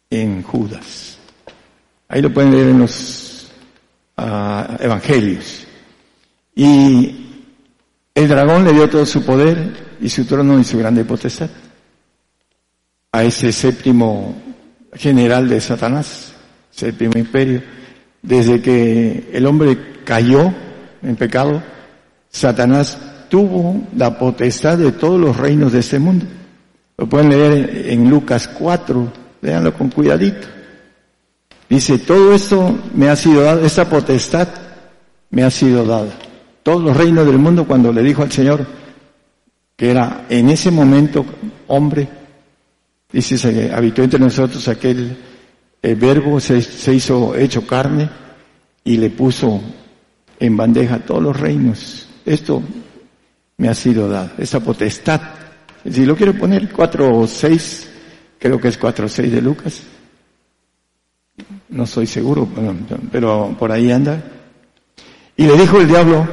en 0.09 0.41
Judas. 0.41 1.17
Ahí 2.07 2.21
lo 2.21 2.33
pueden 2.33 2.51
leer 2.51 2.67
en 2.67 2.79
los 2.79 3.51
ah, 4.15 4.77
evangelios. 4.79 5.67
Y 6.55 7.43
el 8.15 8.27
dragón 8.29 8.63
le 8.63 8.71
dio 8.71 8.89
todo 8.89 9.05
su 9.05 9.25
poder 9.25 9.97
y 9.99 10.07
su 10.07 10.23
trono 10.23 10.57
y 10.57 10.63
su 10.63 10.77
grande 10.77 11.03
potestad 11.03 11.49
a 13.11 13.23
ese 13.25 13.51
séptimo 13.51 14.41
general 14.93 15.49
de 15.49 15.59
Satanás, 15.59 16.31
séptimo 16.71 17.11
imperio. 17.17 17.78
Desde 18.21 18.61
que 18.61 19.29
el 19.33 19.45
hombre 19.45 19.77
cayó 20.03 20.53
en 21.01 21.15
pecado, 21.15 21.61
Satanás 22.29 22.97
tuvo 23.29 23.87
la 23.95 24.17
potestad 24.17 24.77
de 24.77 24.91
todos 24.91 25.19
los 25.19 25.37
reinos 25.37 25.71
de 25.71 25.79
este 25.79 25.99
mundo. 25.99 26.25
Lo 26.97 27.07
pueden 27.07 27.29
leer 27.29 27.87
en 27.91 28.09
Lucas 28.09 28.47
4, 28.47 29.13
léanlo 29.41 29.73
con 29.73 29.89
cuidadito. 29.89 30.47
Dice, 31.69 31.99
todo 31.99 32.33
esto 32.33 32.77
me 32.93 33.09
ha 33.09 33.15
sido 33.15 33.43
dado, 33.43 33.65
esta 33.65 33.87
potestad 33.89 34.47
me 35.29 35.43
ha 35.43 35.51
sido 35.51 35.85
dada. 35.85 36.11
Todos 36.63 36.83
los 36.83 36.97
reinos 36.97 37.25
del 37.25 37.37
mundo 37.37 37.65
cuando 37.65 37.93
le 37.93 38.03
dijo 38.03 38.23
al 38.23 38.31
Señor 38.31 38.65
que 39.77 39.91
era 39.91 40.25
en 40.29 40.49
ese 40.49 40.71
momento 40.71 41.25
hombre, 41.67 42.09
Dice, 43.11 43.71
habitó 43.73 44.03
entre 44.03 44.19
nosotros 44.19 44.67
aquel 44.67 45.17
el 45.81 45.95
verbo, 45.95 46.39
se, 46.39 46.61
se 46.61 46.93
hizo 46.93 47.35
hecho 47.35 47.65
carne 47.65 48.09
y 48.83 48.97
le 48.97 49.09
puso 49.09 49.61
en 50.39 50.57
bandeja 50.57 50.99
todos 50.99 51.23
los 51.23 51.39
reinos. 51.39 52.07
Esto 52.25 52.61
me 53.57 53.69
ha 53.69 53.73
sido 53.73 54.09
dado, 54.09 54.31
esa 54.37 54.59
potestad. 54.59 55.21
Si 55.89 56.05
lo 56.05 56.15
quiero 56.15 56.33
poner, 56.33 56.71
cuatro 56.71 57.17
o 57.17 57.27
seis, 57.27 57.89
creo 58.37 58.59
que 58.59 58.69
es 58.69 58.77
cuatro 58.77 59.05
o 59.05 59.09
seis 59.09 59.31
de 59.31 59.41
Lucas. 59.41 59.81
No 61.69 61.85
soy 61.85 62.07
seguro, 62.07 62.47
pero 63.11 63.55
por 63.57 63.71
ahí 63.71 63.91
anda. 63.91 64.21
Y 65.37 65.45
le 65.45 65.55
dijo 65.55 65.79
el 65.79 65.87
diablo, 65.87 66.27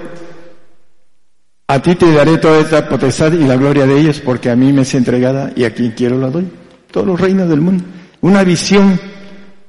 a 1.68 1.80
ti 1.80 1.94
te 1.94 2.12
daré 2.12 2.38
toda 2.38 2.60
esta 2.60 2.88
potestad 2.88 3.32
y 3.32 3.44
la 3.44 3.56
gloria 3.56 3.86
de 3.86 3.98
ellos, 3.98 4.20
porque 4.20 4.50
a 4.50 4.56
mí 4.56 4.72
me 4.72 4.82
es 4.82 4.94
entregada 4.94 5.52
y 5.54 5.64
a 5.64 5.74
quien 5.74 5.92
quiero 5.92 6.18
la 6.18 6.30
doy 6.30 6.48
todos 6.90 7.06
los 7.06 7.20
reinos 7.20 7.48
del 7.48 7.60
mundo. 7.60 7.84
Una 8.20 8.42
visión 8.42 8.98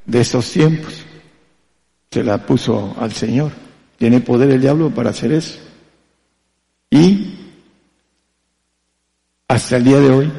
de 0.08 0.22
esos 0.22 0.50
tiempos. 0.52 1.06
Se 2.10 2.24
la 2.24 2.44
puso 2.44 2.96
al 3.00 3.12
Señor. 3.12 3.52
Tiene 3.98 4.22
poder 4.22 4.50
el 4.50 4.62
diablo 4.62 4.90
para 4.90 5.12
hacer 5.12 5.32
eso. 5.34 5.60
Y 6.90 7.36
hasta 9.48 9.78
el 9.78 9.84
día 9.84 10.00
de 10.00 10.10
hoy, 10.10 10.32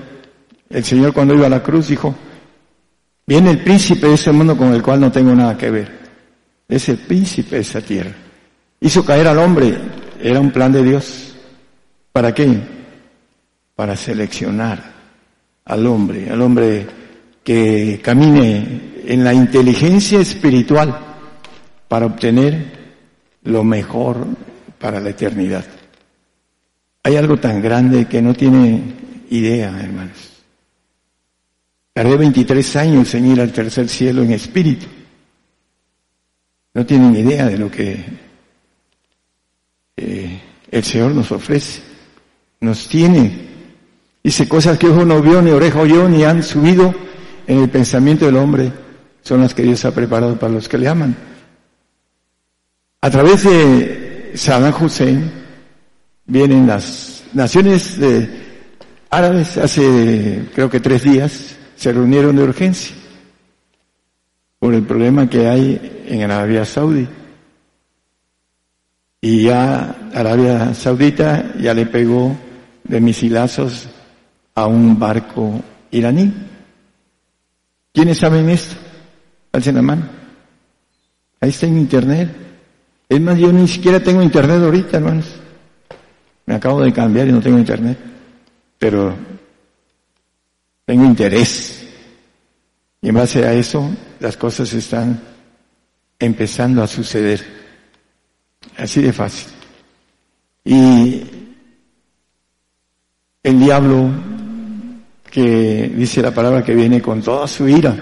el 0.70 0.84
Señor 0.84 1.12
cuando 1.12 1.34
iba 1.34 1.46
a 1.46 1.50
la 1.50 1.62
cruz 1.62 1.88
dijo, 1.88 2.14
viene 3.26 3.50
el 3.50 3.62
príncipe 3.62 4.08
de 4.08 4.14
ese 4.14 4.32
mundo 4.32 4.56
con 4.56 4.74
el 4.74 4.82
cual 4.82 5.00
no 5.00 5.12
tengo 5.12 5.34
nada 5.34 5.56
que 5.56 5.70
ver. 5.70 5.98
Es 6.66 6.88
el 6.88 6.98
príncipe 6.98 7.56
de 7.56 7.62
esa 7.62 7.80
tierra. 7.80 8.14
Hizo 8.80 9.04
caer 9.04 9.28
al 9.28 9.38
hombre. 9.38 9.76
Era 10.20 10.40
un 10.40 10.50
plan 10.50 10.72
de 10.72 10.82
Dios. 10.82 11.36
¿Para 12.12 12.34
qué? 12.34 12.60
Para 13.74 13.96
seleccionar 13.96 14.98
al 15.64 15.86
hombre, 15.86 16.30
al 16.30 16.40
hombre 16.40 16.86
que 17.48 17.98
camine 18.02 18.90
en 19.06 19.24
la 19.24 19.32
inteligencia 19.32 20.20
espiritual 20.20 21.16
para 21.88 22.04
obtener 22.04 22.98
lo 23.44 23.64
mejor 23.64 24.26
para 24.78 25.00
la 25.00 25.08
eternidad. 25.08 25.64
Hay 27.02 27.16
algo 27.16 27.38
tan 27.38 27.62
grande 27.62 28.04
que 28.04 28.20
no 28.20 28.34
tiene 28.34 28.82
idea, 29.30 29.80
hermanos. 29.80 30.44
Tardé 31.94 32.18
23 32.18 32.76
años 32.76 33.14
en 33.14 33.32
ir 33.32 33.40
al 33.40 33.50
tercer 33.50 33.88
cielo 33.88 34.22
en 34.22 34.32
espíritu. 34.32 34.84
No 36.74 36.84
tienen 36.84 37.16
idea 37.16 37.46
de 37.46 37.56
lo 37.56 37.70
que 37.70 38.04
eh, 39.96 40.40
el 40.70 40.84
Señor 40.84 41.14
nos 41.14 41.32
ofrece. 41.32 41.80
Nos 42.60 42.86
tiene 42.88 43.48
Dice, 44.22 44.46
cosas 44.46 44.76
que 44.76 44.88
ojo 44.88 45.06
no 45.06 45.22
vio, 45.22 45.40
ni 45.40 45.50
oreja 45.50 45.80
oyó, 45.80 46.06
ni 46.06 46.24
han 46.24 46.42
subido 46.42 47.07
en 47.48 47.58
el 47.58 47.70
pensamiento 47.70 48.26
del 48.26 48.36
hombre, 48.36 48.70
son 49.22 49.40
las 49.40 49.54
que 49.54 49.62
Dios 49.62 49.84
ha 49.84 49.90
preparado 49.90 50.38
para 50.38 50.52
los 50.52 50.68
que 50.68 50.78
le 50.78 50.86
aman. 50.86 51.16
A 53.00 53.10
través 53.10 53.42
de 53.42 54.32
Saddam 54.34 54.74
Hussein 54.80 55.32
vienen 56.26 56.66
las 56.66 57.24
naciones 57.32 57.98
de 57.98 58.28
árabes 59.10 59.56
hace 59.56 60.46
creo 60.54 60.68
que 60.68 60.80
tres 60.80 61.02
días 61.02 61.56
se 61.74 61.92
reunieron 61.92 62.36
de 62.36 62.42
urgencia 62.42 62.94
por 64.58 64.74
el 64.74 64.82
problema 64.82 65.30
que 65.30 65.48
hay 65.48 66.04
en 66.06 66.22
Arabia 66.22 66.64
Saudí. 66.64 67.08
Y 69.20 69.44
ya 69.44 70.10
Arabia 70.14 70.74
Saudita 70.74 71.54
ya 71.58 71.72
le 71.72 71.86
pegó 71.86 72.36
de 72.84 73.00
misilazos 73.00 73.88
a 74.54 74.66
un 74.66 74.98
barco 74.98 75.62
iraní. 75.90 76.47
¿Quiénes 77.98 78.18
saben 78.18 78.48
esto? 78.48 78.76
Alcen 79.50 79.74
la 79.74 79.82
mano. 79.82 80.08
Ahí 81.40 81.48
está 81.48 81.66
en 81.66 81.78
internet. 81.78 82.30
Es 83.08 83.20
más, 83.20 83.36
yo 83.36 83.52
ni 83.52 83.66
siquiera 83.66 83.98
tengo 83.98 84.22
internet 84.22 84.62
ahorita, 84.62 84.98
hermanos. 84.98 85.26
Me 86.46 86.54
acabo 86.54 86.80
de 86.80 86.92
cambiar 86.92 87.26
y 87.26 87.32
no 87.32 87.40
tengo 87.40 87.58
internet. 87.58 87.98
Pero 88.78 89.16
tengo 90.84 91.04
interés. 91.06 91.88
Y 93.02 93.08
en 93.08 93.16
base 93.16 93.44
a 93.44 93.52
eso, 93.52 93.90
las 94.20 94.36
cosas 94.36 94.72
están 94.74 95.20
empezando 96.20 96.84
a 96.84 96.86
suceder. 96.86 97.44
Así 98.76 99.02
de 99.02 99.12
fácil. 99.12 99.48
Y 100.64 101.24
el 103.42 103.58
diablo 103.58 104.08
que 105.30 105.92
dice 105.94 106.22
la 106.22 106.32
palabra 106.32 106.64
que 106.64 106.74
viene 106.74 107.02
con 107.02 107.22
toda 107.22 107.46
su 107.46 107.68
ira 107.68 107.96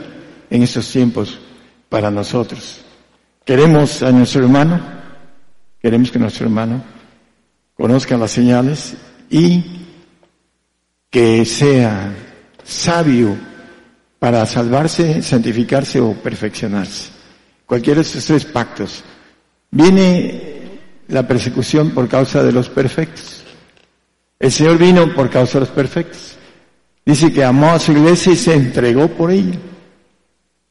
en 0.51 0.62
estos 0.62 0.91
tiempos 0.91 1.39
para 1.89 2.11
nosotros. 2.11 2.83
Queremos 3.45 4.03
a 4.03 4.11
nuestro 4.11 4.43
hermano, 4.43 4.81
queremos 5.81 6.11
que 6.11 6.18
nuestro 6.18 6.47
hermano 6.47 6.83
conozca 7.74 8.16
las 8.16 8.31
señales 8.31 8.97
y 9.31 9.64
que 11.11 11.45
sea 11.45 12.12
sabio 12.64 13.37
para 14.18 14.45
salvarse, 14.47 15.22
santificarse 15.22 16.01
o 16.01 16.14
perfeccionarse. 16.14 17.11
Cualquiera 17.64 18.01
de 18.01 18.07
estos 18.07 18.24
tres 18.24 18.45
pactos. 18.45 19.05
Viene 19.70 20.81
la 21.09 21.27
persecución 21.27 21.91
por 21.91 22.09
causa 22.09 22.43
de 22.43 22.53
los 22.53 22.68
perfectos. 22.68 23.45
El 24.39 24.53
Señor 24.53 24.79
vino 24.79 25.14
por 25.14 25.31
causa 25.31 25.55
de 25.55 25.66
los 25.66 25.74
perfectos. 25.74 26.37
Dice 27.07 27.33
que 27.33 27.45
amó 27.45 27.71
a 27.71 27.79
su 27.79 27.93
iglesia 27.93 28.33
y 28.33 28.37
se 28.37 28.53
entregó 28.53 29.07
por 29.07 29.31
ella. 29.31 29.57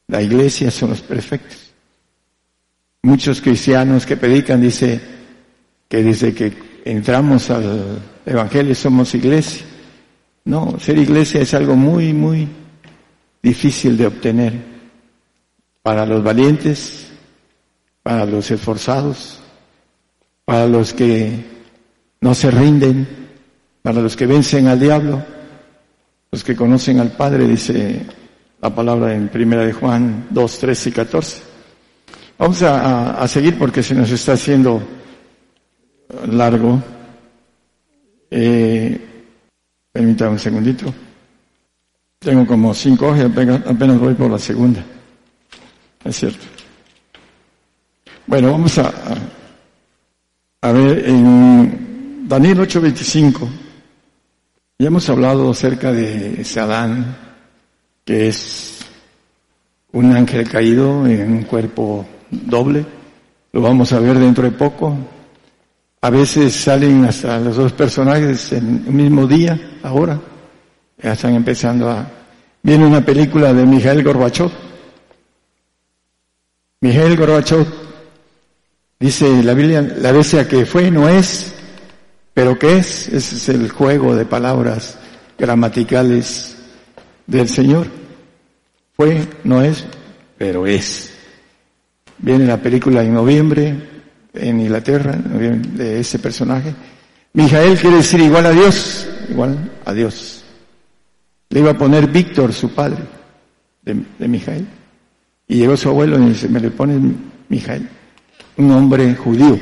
La 0.08 0.22
iglesia 0.22 0.70
son 0.70 0.90
los 0.90 1.02
perfectos. 1.02 1.72
Muchos 3.04 3.40
cristianos 3.40 4.06
que 4.06 4.18
predican 4.18 4.60
dice 4.60 5.00
que 5.88 6.04
desde 6.04 6.34
que 6.34 6.54
entramos 6.84 7.50
al 7.50 8.00
evangelio 8.26 8.76
somos 8.76 9.16
iglesia. 9.16 9.66
No, 10.44 10.78
ser 10.78 10.98
iglesia 10.98 11.42
es 11.42 11.54
algo 11.54 11.78
muy, 11.78 12.12
muy 12.14 12.48
difícil 13.42 13.96
de 13.96 14.08
obtener 14.08 14.54
para 15.82 16.06
los 16.06 16.22
valientes, 16.22 17.08
para 18.04 18.26
los 18.26 18.52
esforzados, 18.52 19.40
para 20.44 20.68
los 20.68 20.94
que 20.94 21.46
no 22.20 22.36
se 22.36 22.52
rinden, 22.52 23.08
para 23.82 24.02
los 24.02 24.16
que 24.16 24.26
vencen 24.26 24.68
al 24.68 24.80
diablo, 24.80 25.24
los 26.32 26.44
que 26.44 26.56
conocen 26.56 27.00
al 27.00 27.12
Padre, 27.12 27.48
dice 27.48 28.02
la 28.62 28.74
palabra 28.74 29.14
en 29.14 29.30
primera 29.30 29.66
de 29.66 29.74
Juan 29.74 30.28
2, 30.30 30.60
13 30.60 30.90
y 30.90 30.92
14. 30.92 31.42
Vamos 32.38 32.62
a, 32.64 33.26
seguir 33.28 33.58
porque 33.58 33.82
se 33.82 33.96
nos 33.96 34.12
está 34.12 34.34
haciendo 34.34 34.82
largo. 36.30 36.82
Eh, 38.30 39.00
permítame 39.92 40.32
un 40.32 40.40
segundito. 40.40 40.94
Tengo 42.20 42.46
como 42.46 42.74
cinco 42.74 43.08
hojas, 43.08 43.26
apenas, 43.26 44.00
voy 44.00 44.16
por 44.16 44.32
la 44.32 44.40
segunda. 44.40 44.84
Es 46.04 46.16
cierto. 46.18 46.46
Bueno, 48.28 48.52
vamos 48.52 48.78
a, 48.80 48.92
a, 50.62 50.72
ver 50.72 51.08
en 51.08 52.28
Daniel 52.28 52.60
8:25. 52.60 53.65
Ya 54.78 54.88
hemos 54.88 55.10
hablado 55.10 55.52
acerca 55.52 55.94
de 55.94 56.44
Sadán, 56.44 57.16
que 58.04 58.28
es 58.28 58.80
un 59.94 60.12
ángel 60.14 60.50
caído 60.50 61.08
en 61.08 61.32
un 61.32 61.44
cuerpo 61.44 62.06
doble. 62.30 62.86
Lo 63.54 63.62
vamos 63.62 63.94
a 63.94 64.00
ver 64.00 64.20
dentro 64.20 64.44
de 64.44 64.52
poco. 64.52 64.98
A 66.02 66.10
veces 66.10 66.54
salen 66.54 67.06
hasta 67.06 67.40
los 67.40 67.56
dos 67.56 67.72
personajes 67.72 68.52
en 68.52 68.84
el 68.86 68.92
mismo 68.92 69.26
día, 69.26 69.78
ahora. 69.82 70.20
Ya 71.02 71.14
están 71.14 71.36
empezando 71.36 71.90
a... 71.90 72.06
Viene 72.62 72.86
una 72.86 73.00
película 73.00 73.54
de 73.54 73.66
Mijael 73.66 74.04
Gorbachev. 74.04 74.52
Mijael 76.82 77.16
Gorbachev 77.16 77.66
dice 79.00 79.42
la 79.42 79.54
Biblia, 79.54 79.82
la 79.82 80.12
bestia 80.12 80.46
que 80.46 80.66
fue 80.66 80.92
no 80.92 81.08
es, 81.08 81.55
pero 82.36 82.60
que 82.60 82.78
es, 82.80 83.08
ese 83.08 83.36
es 83.38 83.50
el 83.50 83.72
juego 83.72 84.14
de 84.14 84.26
palabras 84.26 84.98
gramaticales 85.40 86.58
del 87.26 87.48
Señor. 87.48 87.88
Fue, 88.94 89.26
no 89.46 89.62
es, 89.62 89.86
pero 90.38 90.68
es. 90.68 91.14
Viene 92.18 92.46
la 92.46 92.62
película 92.62 93.04
en 93.04 93.14
noviembre 93.14 93.74
en 94.34 94.60
Inglaterra 94.60 95.14
de 95.14 96.02
ese 96.02 96.20
personaje. 96.20 96.76
Mijael 97.32 97.80
quiere 97.80 97.98
decir 97.98 98.20
igual 98.20 98.48
a 98.48 98.52
Dios, 98.52 99.08
igual 99.30 99.72
a 99.86 99.94
Dios. 99.94 100.44
Le 101.52 101.62
iba 101.62 101.72
a 101.72 101.78
poner 101.78 102.08
Víctor, 102.08 102.52
su 102.52 102.76
padre, 102.76 103.00
de, 103.82 103.96
de 104.20 104.28
Mijael. 104.28 104.68
Y 105.48 105.60
llegó 105.60 105.78
su 105.78 105.88
abuelo 105.88 106.20
y 106.20 106.30
dice, 106.30 106.50
me 106.50 106.60
le 106.60 106.70
pone 106.70 107.00
Mijael, 107.48 107.88
un 108.58 108.72
hombre 108.72 109.16
judío, 109.16 109.58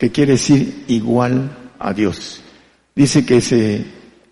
que 0.00 0.10
quiere 0.10 0.32
decir 0.32 0.86
igual 0.88 1.50
a 1.78 1.92
Dios. 1.92 2.40
Dice 2.96 3.26
que 3.26 3.42
se 3.42 3.84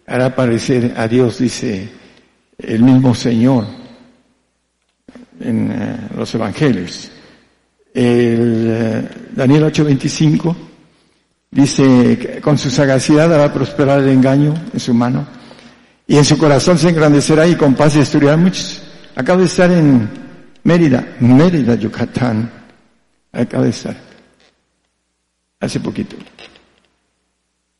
hará 0.06 0.34
parecer 0.34 0.94
a 0.96 1.06
Dios, 1.06 1.36
dice 1.38 1.90
el 2.56 2.82
mismo 2.82 3.14
Señor 3.14 3.66
en 5.38 5.70
eh, 5.70 6.08
los 6.16 6.34
evangelios. 6.34 7.10
El 7.92 8.66
eh, 8.66 9.08
Daniel 9.36 9.64
8:25 9.64 10.56
dice 11.50 12.40
con 12.40 12.56
su 12.56 12.70
sagacidad 12.70 13.32
hará 13.34 13.52
prosperar 13.52 14.00
el 14.00 14.08
engaño 14.08 14.54
en 14.72 14.80
su 14.80 14.94
mano 14.94 15.26
y 16.06 16.16
en 16.16 16.24
su 16.24 16.38
corazón 16.38 16.78
se 16.78 16.88
engrandecerá 16.88 17.46
y 17.46 17.56
con 17.56 17.74
paz 17.74 17.92
destruirá 17.92 18.38
muchos. 18.38 18.82
Acabo 19.14 19.40
de 19.40 19.46
estar 19.46 19.70
en 19.70 20.08
Mérida, 20.64 21.16
Mérida, 21.20 21.74
Yucatán. 21.74 22.50
Acabo 23.32 23.64
de 23.64 23.70
estar. 23.70 24.07
Hace 25.60 25.80
poquito. 25.80 26.16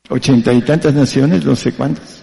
Ochenta 0.08 0.52
y 0.52 0.62
tantas 0.62 0.94
naciones, 0.94 1.44
no 1.44 1.54
sé 1.54 1.72
cuántas, 1.72 2.22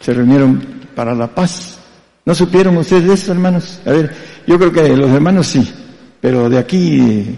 se 0.00 0.14
reunieron 0.14 0.60
para 0.94 1.14
la 1.14 1.32
paz. 1.32 1.78
¿No 2.24 2.34
supieron 2.34 2.76
ustedes 2.76 3.20
eso, 3.20 3.32
hermanos? 3.32 3.80
A 3.84 3.90
ver, 3.90 4.14
yo 4.46 4.58
creo 4.58 4.72
que 4.72 4.96
los 4.96 5.10
hermanos 5.10 5.46
sí, 5.46 5.72
pero 6.20 6.48
de 6.48 6.58
aquí, 6.58 7.36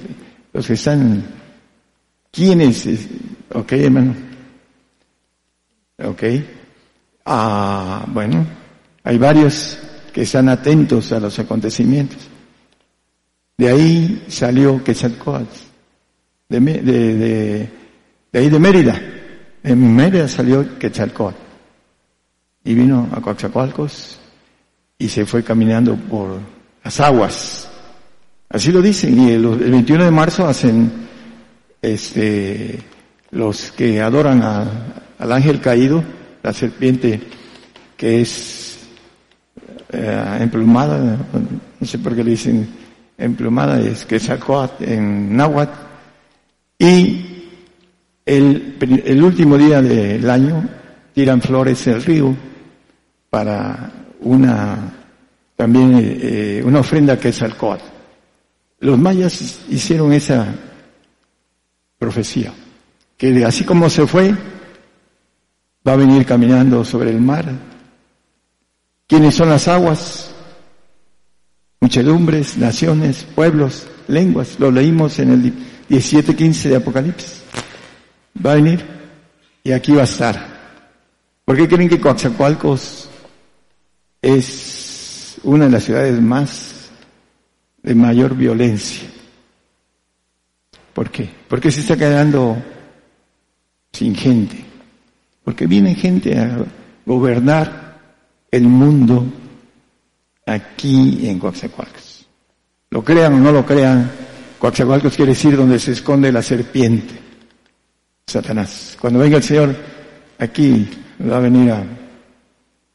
los 0.53 0.67
que 0.67 0.75
están, 0.75 1.25
¿quiénes? 2.31 2.87
Ok, 3.53 3.73
hermano. 3.73 4.15
Ok. 6.05 6.23
Ah, 7.25 8.05
bueno, 8.09 8.47
hay 9.03 9.19
varios 9.19 9.79
que 10.13 10.23
están 10.23 10.49
atentos 10.49 11.11
a 11.13 11.21
los 11.21 11.39
acontecimientos. 11.39 12.19
De 13.57 13.69
ahí 13.69 14.25
salió 14.29 14.83
Quetzalcóatl, 14.85 15.57
de, 16.49 16.61
de, 16.61 16.83
de, 16.83 17.71
de 18.33 18.39
ahí 18.39 18.49
de 18.49 18.59
Mérida. 18.59 19.01
En 19.63 19.95
Mérida 19.95 20.29
salió 20.29 20.79
Quetzalcóatl. 20.79 21.39
Y 22.65 22.75
vino 22.75 23.09
a 23.13 23.21
Coaxacualcos 23.21 24.19
y 24.99 25.09
se 25.09 25.27
fue 25.27 25.43
caminando 25.43 25.97
por 25.97 26.41
las 26.83 27.01
aguas. 27.01 27.69
Así 28.49 28.73
lo 28.73 28.81
dicen. 28.81 29.19
Y 29.19 29.33
el, 29.33 29.47
21 29.47 30.05
de 30.05 30.11
marzo 30.11 30.47
hacen 30.47 30.91
este, 31.83 32.79
los 33.31 33.71
que 33.73 34.01
adoran 34.01 34.43
al 34.43 35.33
ángel 35.33 35.61
caído, 35.61 36.03
la 36.43 36.53
serpiente 36.53 37.21
que 37.97 38.23
es 38.23 38.79
eh, 39.93 40.39
emplumada, 40.41 41.19
no 41.81 41.87
sé 41.87 41.99
por 41.99 42.15
qué 42.15 42.25
le 42.25 42.31
dicen 42.31 42.69
emplumada, 43.19 43.81
es 43.81 44.05
que 44.05 44.21
en 44.81 45.37
náhuatl. 45.37 45.84
Y 46.79 47.51
el, 48.25 48.77
el 49.05 49.23
último 49.23 49.57
día 49.57 49.81
del 49.81 50.29
año 50.29 50.69
tiran 51.15 51.41
flores 51.41 51.87
el 51.87 52.03
río 52.03 52.35
para 53.31 53.93
una, 54.21 54.93
también 55.57 56.01
eh, 56.03 56.63
una 56.65 56.81
ofrenda 56.81 57.19
que 57.19 57.29
es 57.29 57.43
alcohol. 57.43 57.79
Los 58.81 58.99
mayas 58.99 59.61
hicieron 59.69 60.13
esa 60.13 60.55
profecía, 61.99 62.53
que 63.17 63.45
así 63.45 63.65
como 63.65 63.89
se 63.89 64.07
fue, 64.07 64.35
va 65.87 65.93
a 65.93 65.97
venir 65.97 66.27
caminando 66.27 66.85
sobre 66.85 67.11
el 67.11 67.21
mar. 67.21 67.47
¿Quiénes 69.07 69.35
son 69.35 69.51
las 69.51 69.69
aguas? 69.69 70.31
Muchedumbres, 71.81 72.57
naciones, 72.57 73.27
pueblos, 73.35 73.87
lenguas. 74.09 74.59
Lo 74.59 74.71
leímos 74.71 75.19
en 75.19 75.31
el 75.31 75.53
17-15 75.89 76.69
de 76.69 76.77
Apocalipsis. 76.77 77.43
Va 78.45 78.53
a 78.53 78.57
venir 78.57 78.85
y 79.63 79.73
aquí 79.73 79.93
va 79.93 80.03
a 80.03 80.05
estar. 80.05 80.55
¿Por 81.45 81.57
qué 81.57 81.69
creen 81.69 81.89
que 81.89 82.01
Coatzacoalcos 82.01 83.09
es 84.23 85.37
una 85.45 85.67
de 85.67 85.71
las 85.71 85.85
ciudades 85.85 86.21
más 86.21 86.75
de 87.85 87.95
mayor 87.95 88.35
violencia. 88.35 89.09
¿Por 90.93 91.11
qué? 91.11 91.29
Porque 91.49 91.71
se 91.71 91.81
está 91.81 91.97
quedando 91.97 92.57
sin 93.93 94.15
gente. 94.15 94.65
Porque 95.45 95.67
viene 95.67 95.95
gente 95.95 96.39
a 96.39 96.65
gobernar 97.05 98.01
el 98.51 98.63
mundo 98.63 99.27
aquí 100.47 101.29
en 101.29 101.39
Coaxacualcos. 101.39 102.27
Lo 102.91 103.05
crean 103.05 103.35
o 103.35 103.39
no 103.39 103.53
lo 103.53 103.67
crean, 103.67 104.11
Coaxacualcos 104.65 105.15
quiere 105.15 105.33
decir 105.33 105.59
donde 105.59 105.79
se 105.79 105.93
esconde 105.93 106.33
la 106.33 106.41
serpiente, 106.41 107.13
Satanás. 108.27 108.97
Cuando 108.99 109.19
venga 109.19 109.37
el 109.37 109.43
Señor, 109.43 109.77
aquí 110.39 110.89
va 111.21 111.37
a 111.37 111.41
venir 111.41 111.71
a 111.71 111.85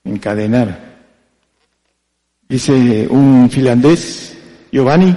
encadenar 0.03 0.89
Dice 2.49 3.07
un 3.07 3.51
finlandés, 3.51 4.35
Giovanni, 4.71 5.15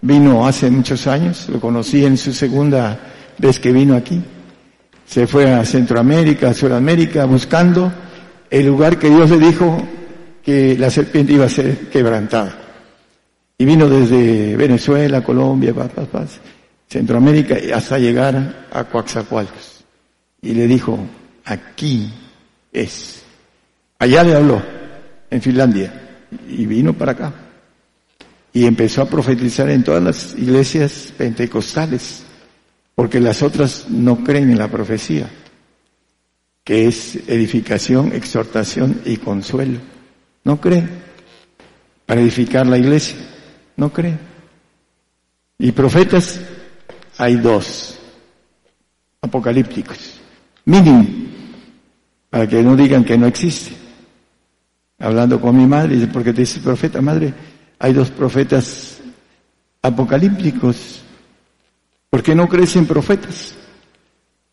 vino 0.00 0.46
hace 0.46 0.70
muchos 0.70 1.06
años, 1.06 1.50
lo 1.50 1.60
conocí 1.60 2.02
en 2.02 2.16
su 2.16 2.32
segunda 2.32 2.98
vez 3.36 3.60
que 3.60 3.70
vino 3.70 3.94
aquí. 3.94 4.22
Se 5.04 5.26
fue 5.26 5.52
a 5.52 5.66
Centroamérica, 5.66 6.48
a 6.48 6.54
Sudamérica, 6.54 7.26
buscando 7.26 7.92
el 8.48 8.64
lugar 8.64 8.98
que 8.98 9.10
Dios 9.10 9.28
le 9.28 9.38
dijo 9.38 9.86
que 10.42 10.78
la 10.78 10.88
serpiente 10.88 11.34
iba 11.34 11.44
a 11.44 11.50
ser 11.50 11.90
quebrantada. 11.90 12.63
Y 13.56 13.64
vino 13.64 13.88
desde 13.88 14.56
Venezuela, 14.56 15.22
Colombia, 15.22 15.74
Centroamérica, 16.88 17.56
hasta 17.74 17.98
llegar 17.98 18.66
a 18.72 18.84
Coaxacualcos. 18.84 19.84
Y 20.42 20.54
le 20.54 20.66
dijo, 20.66 20.98
aquí 21.44 22.12
es. 22.72 23.22
Allá 23.98 24.24
le 24.24 24.34
habló, 24.34 24.62
en 25.30 25.42
Finlandia 25.42 26.04
y 26.48 26.66
vino 26.66 26.92
para 26.92 27.12
acá. 27.12 27.32
y 28.52 28.66
empezó 28.66 29.02
a 29.02 29.08
profetizar 29.08 29.68
en 29.68 29.82
todas 29.82 30.02
las 30.02 30.34
iglesias 30.38 31.12
pentecostales, 31.18 32.22
porque 32.94 33.18
las 33.18 33.42
otras 33.42 33.86
no 33.88 34.22
creen 34.22 34.50
en 34.50 34.58
la 34.58 34.68
profecía, 34.68 35.28
que 36.62 36.86
es 36.86 37.16
edificación, 37.26 38.12
exhortación 38.12 39.00
y 39.04 39.16
consuelo. 39.16 39.80
No 40.44 40.60
creen 40.60 40.88
para 42.06 42.20
edificar 42.20 42.64
la 42.66 42.78
iglesia, 42.78 43.16
no 43.76 43.92
creen. 43.92 44.18
Y 45.58 45.72
profetas 45.72 46.40
hay 47.18 47.36
dos, 47.36 47.98
apocalípticos, 49.20 50.20
mínimo, 50.64 51.06
para 52.30 52.46
que 52.46 52.62
no 52.62 52.76
digan 52.76 53.04
que 53.04 53.16
no 53.16 53.26
existe. 53.26 53.72
Hablando 54.98 55.40
con 55.40 55.56
mi 55.56 55.66
madre, 55.66 55.94
dice, 55.94 56.06
porque 56.08 56.32
te 56.32 56.42
dice 56.42 56.60
profeta, 56.60 57.00
madre, 57.00 57.32
hay 57.78 57.92
dos 57.92 58.10
profetas 58.10 58.98
apocalípticos. 59.82 61.02
¿Por 62.10 62.22
qué 62.22 62.34
no 62.34 62.48
crees 62.48 62.76
en 62.76 62.86
profetas? 62.86 63.54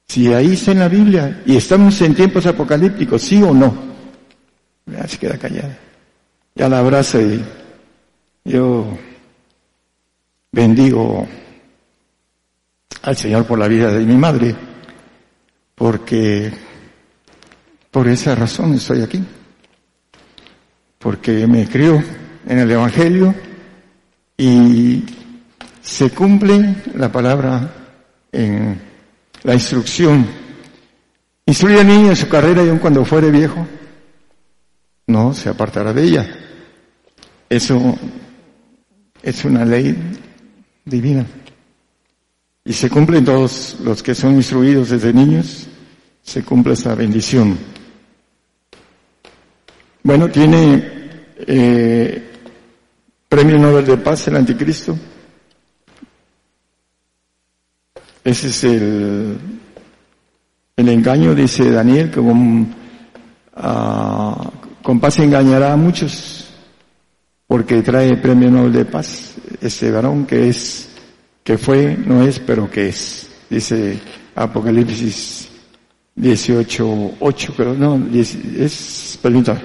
Si 0.07 0.33
ahí 0.33 0.53
está 0.53 0.71
en 0.71 0.79
la 0.79 0.89
Biblia 0.89 1.41
y 1.45 1.55
estamos 1.55 2.01
en 2.01 2.15
tiempos 2.15 2.45
apocalípticos, 2.45 3.21
¿sí 3.21 3.41
o 3.41 3.53
no? 3.53 3.73
Ya 4.85 5.07
se 5.07 5.17
queda 5.17 5.37
callada. 5.37 5.77
Ya 6.55 6.67
la 6.67 6.79
abraza 6.79 7.21
y 7.21 7.43
yo 8.43 8.87
bendigo 10.51 11.27
al 13.03 13.17
Señor 13.17 13.45
por 13.45 13.57
la 13.57 13.67
vida 13.67 13.91
de 13.91 14.05
mi 14.05 14.15
madre, 14.15 14.53
porque 15.75 16.51
por 17.89 18.07
esa 18.07 18.35
razón 18.35 18.73
estoy 18.73 19.01
aquí, 19.01 19.23
porque 20.99 21.47
me 21.47 21.67
crió 21.67 22.03
en 22.47 22.59
el 22.59 22.69
Evangelio 22.69 23.33
y 24.37 25.03
se 25.81 26.09
cumple 26.09 26.75
la 26.95 27.11
palabra 27.11 27.73
en 28.31 28.79
la 29.43 29.53
instrucción. 29.53 30.27
Instruye 31.45 31.79
al 31.79 31.87
niño 31.87 32.09
en 32.09 32.15
su 32.15 32.27
carrera 32.27 32.63
y 32.63 32.69
aun 32.69 32.79
cuando 32.79 33.05
fuere 33.05 33.31
viejo, 33.31 33.65
no 35.07 35.33
se 35.33 35.49
apartará 35.49 35.93
de 35.93 36.03
ella. 36.03 36.29
Eso 37.49 37.97
es 39.23 39.43
una 39.45 39.65
ley 39.65 40.20
divina. 40.85 41.25
Y 42.63 42.73
se 42.73 42.89
cumplen 42.89 43.25
todos 43.25 43.77
los 43.83 44.03
que 44.03 44.13
son 44.13 44.35
instruidos 44.35 44.89
desde 44.89 45.13
niños, 45.13 45.67
se 46.21 46.43
cumple 46.43 46.73
esta 46.73 46.93
bendición. 46.95 47.57
Bueno, 50.03 50.29
tiene 50.29 50.83
eh, 51.37 52.31
Premio 53.27 53.57
Nobel 53.57 53.85
de 53.85 53.97
Paz, 53.97 54.27
el 54.27 54.35
anticristo. 54.35 54.97
Ese 58.23 58.47
es 58.49 58.63
el, 58.63 59.37
el 60.75 60.89
engaño, 60.89 61.33
dice 61.33 61.71
Daniel, 61.71 62.11
que 62.11 62.19
con, 62.21 62.75
ah, 63.55 64.51
con 64.83 64.99
paz 64.99 65.19
engañará 65.19 65.73
a 65.73 65.77
muchos, 65.77 66.40
porque 67.51 67.81
trae 67.81 68.15
premio 68.15 68.49
Nobel 68.49 68.71
de 68.71 68.85
Paz, 68.85 69.35
ese 69.59 69.91
varón 69.91 70.25
que 70.25 70.47
es, 70.47 70.87
que 71.43 71.57
fue, 71.57 71.97
no 71.97 72.23
es, 72.23 72.39
pero 72.39 72.71
que 72.71 72.87
es, 72.87 73.27
dice 73.49 73.99
Apocalipsis 74.35 75.49
18, 76.15 77.15
8, 77.19 77.53
pero 77.57 77.73
no, 77.73 78.07
es, 78.13 79.19
permítame, 79.21 79.59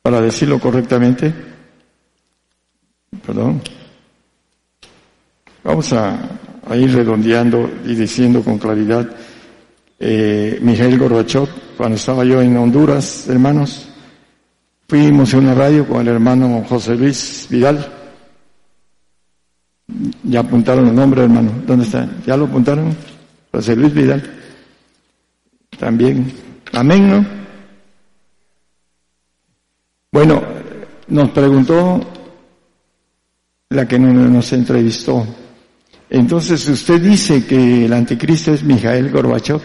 para 0.00 0.22
decirlo 0.22 0.58
correctamente, 0.58 1.34
Perdón. 3.26 3.60
Vamos 5.62 5.92
a, 5.92 6.18
ir 6.74 6.94
redondeando 6.94 7.70
y 7.84 7.94
diciendo 7.94 8.42
con 8.42 8.56
claridad. 8.58 9.06
Eh, 9.98 10.58
Miguel 10.62 10.98
Gorbachev, 10.98 11.46
cuando 11.76 11.96
estaba 11.96 12.24
yo 12.24 12.40
en 12.40 12.56
Honduras, 12.56 13.28
hermanos, 13.28 13.89
fuimos 14.90 15.32
a 15.32 15.38
una 15.38 15.54
radio 15.54 15.86
con 15.86 16.00
el 16.00 16.08
hermano 16.08 16.64
José 16.68 16.96
Luis 16.96 17.46
Vidal. 17.48 17.78
Ya 20.24 20.40
apuntaron 20.40 20.88
el 20.88 20.94
nombre, 20.96 21.22
hermano. 21.22 21.52
¿Dónde 21.64 21.84
está? 21.84 22.08
¿Ya 22.26 22.36
lo 22.36 22.46
apuntaron? 22.46 22.96
José 23.52 23.76
Luis 23.76 23.94
Vidal. 23.94 24.20
También. 25.78 26.32
Amén, 26.72 27.08
¿no? 27.08 27.24
Bueno, 30.10 30.42
nos 31.06 31.30
preguntó 31.30 32.00
la 33.68 33.86
que 33.86 33.96
nos 33.96 34.52
entrevistó. 34.52 35.24
Entonces, 36.08 36.68
usted 36.68 37.00
dice 37.00 37.46
que 37.46 37.84
el 37.84 37.92
anticristo 37.92 38.54
es 38.54 38.64
Mijael 38.64 39.12
Gorbachev. 39.12 39.60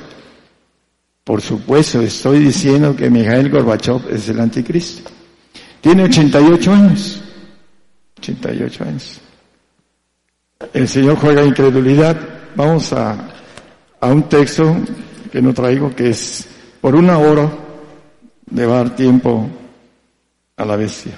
Por 1.26 1.42
supuesto, 1.42 2.02
estoy 2.02 2.38
diciendo 2.38 2.96
que 2.96 3.10
Mijael 3.10 3.50
Gorbachev 3.50 4.08
es 4.12 4.30
el 4.30 4.40
anticristo. 4.40 5.10
Tiene 5.82 6.04
88 6.04 6.72
años. 6.72 7.24
88 8.20 8.84
años. 8.84 9.22
El 10.72 10.88
Señor 10.88 11.18
juega 11.18 11.44
incredulidad. 11.44 12.16
Vamos 12.56 12.94
a, 12.94 13.18
a 14.00 14.08
un 14.08 14.30
texto 14.30 14.78
que 15.32 15.42
no 15.42 15.52
traigo, 15.52 15.96
que 15.96 16.10
es 16.10 16.48
por 16.80 16.96
una 16.96 17.18
hora 17.18 17.52
de 18.46 18.68
dar 18.68 18.96
tiempo 18.96 19.50
a 20.58 20.64
la 20.64 20.76
bestia. 20.76 21.18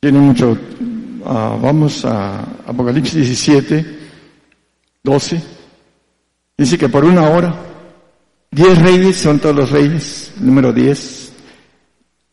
Tiene 0.00 0.18
mucho, 0.18 0.56
ah, 1.26 1.58
vamos 1.60 2.02
a 2.06 2.40
Apocalipsis 2.66 3.14
17, 3.14 3.98
12. 5.02 5.42
Dice 6.56 6.78
que 6.78 6.88
por 6.88 7.04
una 7.04 7.28
hora, 7.28 7.69
diez 8.50 8.78
reyes 8.78 9.16
son 9.16 9.38
todos 9.38 9.54
los 9.54 9.70
reyes, 9.70 10.32
número 10.38 10.72
diez, 10.72 11.32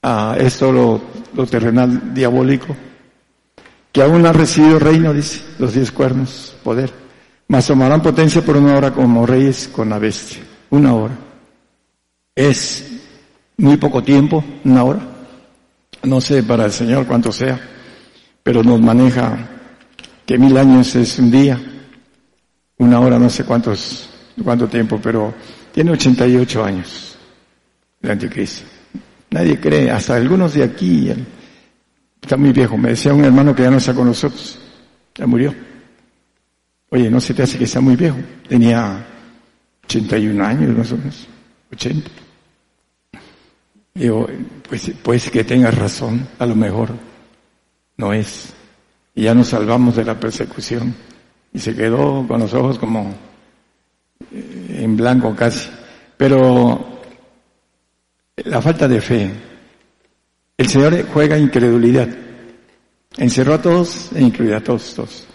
ah, 0.02 0.36
es 0.40 0.58
todo 0.58 1.02
lo, 1.34 1.46
terrenal 1.46 2.14
diabólico, 2.14 2.76
que 3.92 4.02
aún 4.02 4.26
ha 4.26 4.34
recibido 4.34 4.80
reino, 4.80 5.14
dice, 5.14 5.42
los 5.60 5.74
diez 5.74 5.92
cuernos, 5.92 6.56
poder, 6.64 6.92
mas 7.48 7.68
tomarán 7.68 8.02
potencia 8.02 8.44
por 8.44 8.58
una 8.58 8.76
hora 8.76 8.94
como 8.94 9.26
reyes 9.26 9.70
con 9.72 9.90
la 9.90 10.00
bestia, 10.00 10.42
una 10.70 10.94
hora. 10.94 11.18
Es 12.36 12.92
muy 13.58 13.78
poco 13.78 14.04
tiempo, 14.04 14.44
una 14.64 14.84
hora. 14.84 15.00
No 16.04 16.22
sé 16.22 16.44
para 16.44 16.66
el 16.66 16.72
Señor 16.72 17.08
cuánto 17.08 17.32
sea, 17.32 17.60
pero 18.44 18.64
nos 18.64 18.80
maneja 18.80 19.50
que 20.26 20.38
mil 20.38 20.56
años 20.58 20.96
es 20.96 21.18
un 21.18 21.32
día, 21.32 21.60
una 22.78 23.00
hora, 23.00 23.18
no 23.18 23.30
sé 23.30 23.44
cuántos, 23.44 24.10
cuánto 24.44 24.68
tiempo, 24.68 25.00
pero 25.02 25.34
tiene 25.78 25.92
88 25.92 26.66
años 26.66 27.16
el 28.02 28.10
anticristo. 28.10 28.66
Nadie 29.30 29.60
cree, 29.60 29.92
hasta 29.92 30.16
algunos 30.16 30.56
de 30.56 30.64
aquí, 30.64 31.14
está 32.20 32.36
muy 32.36 32.52
viejo. 32.52 32.76
Me 32.78 32.90
decía 32.90 33.14
un 33.14 33.24
hermano 33.24 33.54
que 33.54 33.62
ya 33.62 33.70
no 33.70 33.78
está 33.78 33.94
con 33.94 34.08
nosotros, 34.08 34.58
ya 35.14 35.28
murió. 35.28 35.54
Oye, 36.90 37.12
no 37.12 37.22
se 37.22 37.36
te 37.36 37.44
hace 37.44 37.60
que 37.60 37.66
está 37.66 37.80
muy 37.80 37.96
viejo. 37.96 38.18
Tenía 38.50 39.06
81 39.84 40.44
años 40.44 40.76
más 40.76 40.92
o 40.94 40.98
menos, 40.98 41.28
80. 41.72 42.10
Digo, 43.94 44.28
pues, 44.68 44.92
pues 45.04 45.30
que 45.30 45.44
tengas 45.44 45.78
razón, 45.78 46.28
a 46.40 46.48
lo 46.48 46.56
mejor 46.56 46.90
no 47.98 48.14
es. 48.14 48.52
Y 49.14 49.26
ya 49.26 49.36
nos 49.36 49.50
salvamos 49.50 49.96
de 49.96 50.06
la 50.06 50.20
persecución. 50.20 50.96
Y 51.54 51.60
se 51.60 51.76
quedó 51.76 52.26
con 52.28 52.40
los 52.40 52.52
ojos 52.56 52.80
como 52.80 53.14
en 54.84 54.96
blanco 54.96 55.36
casi. 55.36 55.70
Pero 56.16 57.00
la 58.36 58.62
falta 58.62 58.88
de 58.88 59.02
fe. 59.02 59.32
El 60.58 60.68
Señor 60.68 61.06
juega 61.14 61.38
incredulidad. 61.38 62.08
Encerró 63.18 63.56
a 63.56 63.62
todos 63.62 64.10
e 64.16 64.22
incluyó 64.22 64.58
a 64.58 64.62
todos, 64.62 64.94
todos. 64.96 65.28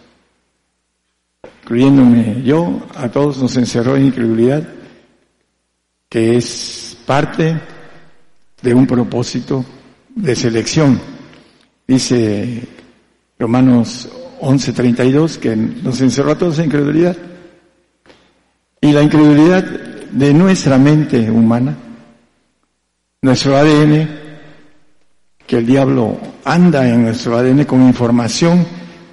Incluyéndome 1.62 2.42
yo, 2.42 2.80
a 2.94 3.08
todos 3.08 3.38
nos 3.38 3.56
encerró 3.56 3.96
en 3.96 4.06
incredulidad, 4.06 4.68
que 6.08 6.36
es 6.36 6.96
parte 7.06 7.60
de 8.60 8.74
un 8.74 8.86
propósito 8.86 9.64
de 10.14 10.36
selección. 10.36 11.00
Dice 11.86 12.62
Romanos 13.38 14.08
11:32 14.40 15.38
que 15.38 15.56
nos 15.56 16.00
encerró 16.00 16.32
a 16.32 16.38
todos 16.38 16.58
en 16.58 16.66
incredulidad. 16.66 17.16
Y 18.82 18.92
la 18.92 19.02
incredulidad 19.02 19.64
de 19.64 20.34
nuestra 20.34 20.76
mente 20.76 21.30
humana, 21.30 21.74
nuestro 23.22 23.56
ADN, 23.56 24.08
que 25.46 25.56
el 25.56 25.66
diablo 25.66 26.18
anda 26.44 26.86
en 26.86 27.04
nuestro 27.04 27.38
ADN 27.38 27.64
con 27.64 27.80
información, 27.86 28.66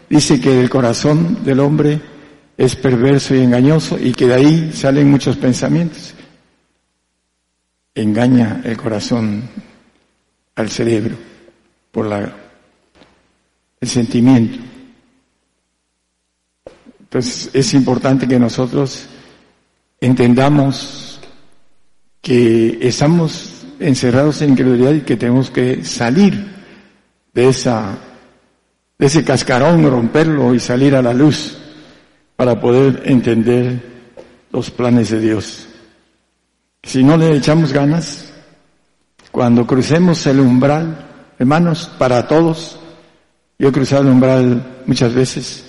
dice 0.09 0.41
que 0.41 0.59
el 0.59 0.69
corazón 0.69 1.45
del 1.45 1.61
hombre 1.61 2.01
es 2.57 2.75
perverso 2.75 3.33
y 3.33 3.39
engañoso 3.39 3.97
y 3.97 4.11
que 4.11 4.27
de 4.27 4.33
ahí 4.33 4.71
salen 4.73 5.09
muchos 5.09 5.37
pensamientos 5.37 6.15
engaña 8.01 8.61
el 8.63 8.77
corazón 8.77 9.43
al 10.55 10.69
cerebro 10.69 11.15
por 11.91 12.05
la 12.05 12.33
el 13.81 13.87
sentimiento. 13.87 14.59
Entonces 16.99 17.49
es 17.53 17.73
importante 17.73 18.27
que 18.27 18.37
nosotros 18.37 19.07
entendamos 20.01 21.19
que 22.21 22.79
estamos 22.81 23.65
encerrados 23.79 24.41
en 24.41 24.51
incredulidad 24.51 24.93
y 24.93 25.01
que 25.01 25.17
tenemos 25.17 25.49
que 25.49 25.83
salir 25.83 26.59
de 27.33 27.47
esa, 27.47 27.97
de 28.97 29.05
ese 29.05 29.23
cascarón, 29.23 29.89
romperlo 29.89 30.53
y 30.53 30.59
salir 30.59 30.95
a 30.95 31.01
la 31.01 31.13
luz 31.13 31.57
para 32.35 32.59
poder 32.59 33.03
entender 33.05 33.81
los 34.51 34.71
planes 34.71 35.09
de 35.09 35.19
Dios. 35.19 35.67
Si 36.83 37.03
no 37.03 37.17
le 37.17 37.35
echamos 37.35 37.73
ganas, 37.73 38.31
cuando 39.31 39.67
crucemos 39.67 40.25
el 40.27 40.39
umbral, 40.39 41.33
hermanos, 41.37 41.91
para 41.97 42.27
todos, 42.27 42.79
yo 43.57 43.69
he 43.69 43.71
cruzado 43.71 44.03
el 44.03 44.09
umbral 44.09 44.83
muchas 44.85 45.13
veces, 45.13 45.68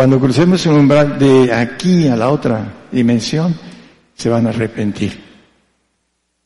cuando 0.00 0.18
crucemos 0.18 0.64
el 0.64 0.72
umbral 0.72 1.18
de 1.18 1.52
aquí 1.52 2.08
a 2.08 2.16
la 2.16 2.30
otra 2.30 2.86
dimensión, 2.90 3.54
se 4.14 4.30
van 4.30 4.46
a 4.46 4.48
arrepentir. 4.48 5.22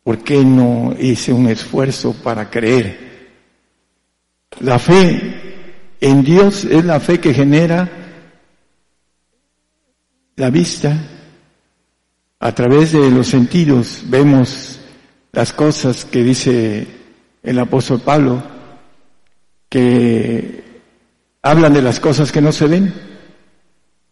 ¿Por 0.03 0.25
qué 0.25 0.45
no 0.45 0.93
hice 0.99 1.33
un 1.33 1.47
esfuerzo 1.47 2.15
para 2.15 2.51
creer? 2.51 3.29
La 4.59 4.81
fe 4.81 5.95
en 6.01 6.25
Dios 6.25 6.65
es 6.65 6.85
la 6.85 6.99
fe 6.99 7.21
que 7.21 7.33
genera 7.33 7.89
la 10.35 10.51
vista. 10.51 10.99
A 12.41 12.53
través 12.57 12.91
de 12.91 13.09
los 13.09 13.29
sentidos 13.29 14.03
vemos 14.07 14.81
las 15.31 15.53
cosas 15.53 16.05
que 16.05 16.25
dice 16.25 16.89
el 17.41 17.59
apóstol 17.61 18.01
Pablo, 18.01 18.43
que 19.69 20.65
hablan 21.41 21.73
de 21.73 21.83
las 21.83 22.01
cosas 22.01 22.33
que 22.33 22.41
no 22.41 22.51
se 22.51 22.67
ven. 22.67 23.14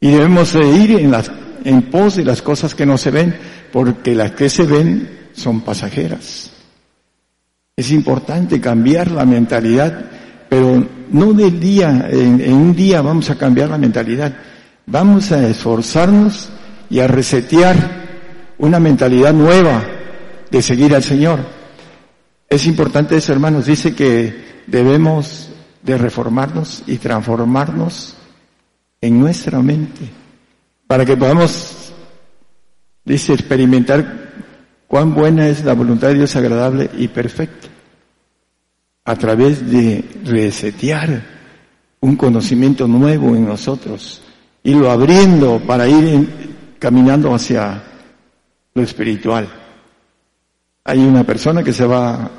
Y 0.02 0.10
debemos 0.10 0.52
de 0.52 0.66
ir 0.66 0.98
en, 0.98 1.12
las, 1.12 1.30
en 1.62 1.82
pos 1.82 2.16
de 2.16 2.24
las 2.24 2.42
cosas 2.42 2.74
que 2.74 2.84
no 2.84 2.98
se 2.98 3.12
ven, 3.12 3.36
porque 3.72 4.16
las 4.16 4.32
que 4.32 4.50
se 4.50 4.64
ven 4.64 5.28
son 5.32 5.60
pasajeras. 5.60 6.50
Es 7.76 7.92
importante 7.92 8.60
cambiar 8.60 9.12
la 9.12 9.24
mentalidad, 9.24 10.06
pero 10.48 10.84
no 11.12 11.32
del 11.32 11.60
día, 11.60 12.08
en, 12.10 12.52
un 12.52 12.74
día 12.74 13.00
vamos 13.00 13.30
a 13.30 13.38
cambiar 13.38 13.70
la 13.70 13.78
mentalidad. 13.78 14.34
Vamos 14.86 15.30
a 15.30 15.46
esforzarnos 15.46 16.50
y 16.90 16.98
a 16.98 17.06
resetear 17.06 17.76
una 18.58 18.80
mentalidad 18.80 19.32
nueva 19.32 19.84
de 20.50 20.62
seguir 20.62 20.96
al 20.96 21.04
Señor. 21.04 21.38
Es 22.48 22.66
importante 22.66 23.16
eso, 23.16 23.32
hermanos. 23.32 23.66
Dice 23.66 23.94
que 23.94 24.64
debemos 24.66 25.50
de 25.80 25.96
reformarnos 25.96 26.82
y 26.88 26.96
transformarnos 26.96 28.16
en 29.02 29.20
nuestra 29.20 29.60
mente 29.60 30.08
para 30.86 31.04
que 31.04 31.16
podamos, 31.16 31.92
dice, 33.04 33.34
experimentar 33.34 34.32
cuán 34.86 35.14
buena 35.14 35.48
es 35.48 35.64
la 35.64 35.74
voluntad 35.74 36.08
de 36.08 36.14
Dios 36.14 36.36
agradable 36.36 36.90
y 36.96 37.08
perfecta. 37.08 37.68
A 39.04 39.16
través 39.16 39.68
de 39.70 40.04
resetear 40.24 41.22
un 42.00 42.16
conocimiento 42.16 42.86
nuevo 42.86 43.34
en 43.34 43.46
nosotros, 43.46 44.22
y 44.62 44.74
lo 44.74 44.90
abriendo 44.90 45.60
para 45.66 45.88
ir 45.88 46.76
caminando 46.78 47.34
hacia 47.34 47.82
lo 48.74 48.82
espiritual. 48.82 49.48
Hay 50.84 50.98
una 50.98 51.24
persona 51.24 51.62
que 51.62 51.72
se 51.72 51.84
va 51.84 52.30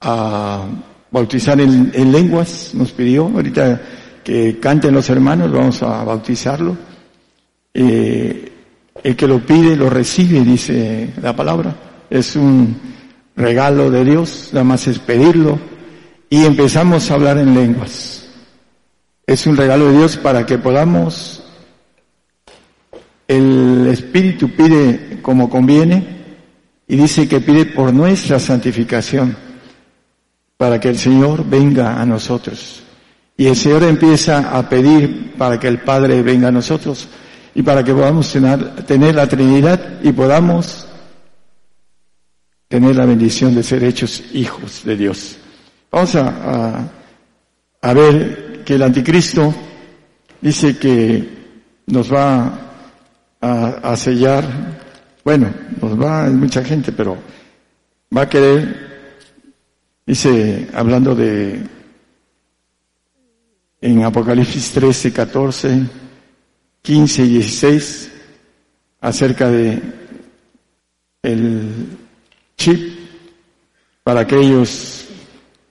a 0.00 0.66
bautizar 1.10 1.60
en, 1.60 2.12
lenguas, 2.12 2.70
nos 2.74 2.92
pidió 2.92 3.24
ahorita 3.26 3.80
que 4.24 4.58
canten 4.58 4.94
los 4.94 5.08
hermanos, 5.10 5.50
vamos 5.52 5.82
a 5.82 6.04
bautizarlo. 6.04 6.76
Eh, 7.72 8.52
el 9.02 9.16
que 9.16 9.26
lo 9.26 9.44
pide 9.44 9.76
lo 9.76 9.88
recibe, 9.88 10.40
dice 10.40 11.10
la 11.22 11.34
palabra. 11.34 11.74
Es 12.10 12.36
un 12.36 12.76
regalo 13.36 13.90
de 13.90 14.04
Dios, 14.04 14.50
nada 14.52 14.64
más 14.64 14.86
es 14.86 14.98
pedirlo. 14.98 15.58
Y 16.28 16.44
empezamos 16.44 17.10
a 17.10 17.14
hablar 17.14 17.38
en 17.38 17.54
lenguas. 17.54 18.28
Es 19.26 19.46
un 19.46 19.56
regalo 19.56 19.90
de 19.90 19.98
Dios 19.98 20.16
para 20.16 20.44
que 20.44 20.58
podamos, 20.58 21.42
el 23.28 23.86
Espíritu 23.90 24.50
pide 24.50 25.20
como 25.22 25.48
conviene 25.48 26.20
y 26.88 26.96
dice 26.96 27.28
que 27.28 27.40
pide 27.40 27.66
por 27.66 27.92
nuestra 27.92 28.40
santificación, 28.40 29.36
para 30.56 30.80
que 30.80 30.88
el 30.88 30.98
Señor 30.98 31.48
venga 31.48 32.00
a 32.00 32.04
nosotros. 32.04 32.82
Y 33.40 33.46
el 33.46 33.56
Señor 33.56 33.84
empieza 33.84 34.54
a 34.54 34.68
pedir 34.68 35.32
para 35.38 35.58
que 35.58 35.66
el 35.66 35.78
Padre 35.80 36.20
venga 36.20 36.48
a 36.48 36.52
nosotros 36.52 37.08
y 37.54 37.62
para 37.62 37.82
que 37.82 37.94
podamos 37.94 38.30
tener, 38.30 39.14
la 39.14 39.26
Trinidad 39.26 39.98
y 40.02 40.12
podamos 40.12 40.86
tener 42.68 42.94
la 42.94 43.06
bendición 43.06 43.54
de 43.54 43.62
ser 43.62 43.82
hechos 43.82 44.22
hijos 44.34 44.84
de 44.84 44.94
Dios. 44.94 45.38
Vamos 45.90 46.16
a, 46.16 46.84
a, 47.80 47.94
ver 47.94 48.62
que 48.62 48.74
el 48.74 48.82
anticristo 48.82 49.54
dice 50.38 50.76
que 50.76 51.26
nos 51.86 52.12
va 52.12 52.58
a, 53.40 53.66
a, 53.68 53.96
sellar, 53.96 54.44
bueno, 55.24 55.50
nos 55.80 55.98
va, 55.98 56.26
hay 56.26 56.32
mucha 56.32 56.62
gente, 56.62 56.92
pero 56.92 57.16
va 58.14 58.20
a 58.20 58.28
querer, 58.28 59.24
dice, 60.04 60.68
hablando 60.74 61.14
de, 61.14 61.79
en 63.80 64.04
Apocalipsis 64.04 64.72
13, 64.72 65.12
14, 65.12 65.82
15 66.82 67.22
y 67.22 67.28
16 67.28 68.12
acerca 69.00 69.50
de 69.50 69.80
el 71.22 71.98
chip 72.56 72.98
para 74.02 74.20
aquellos 74.20 75.06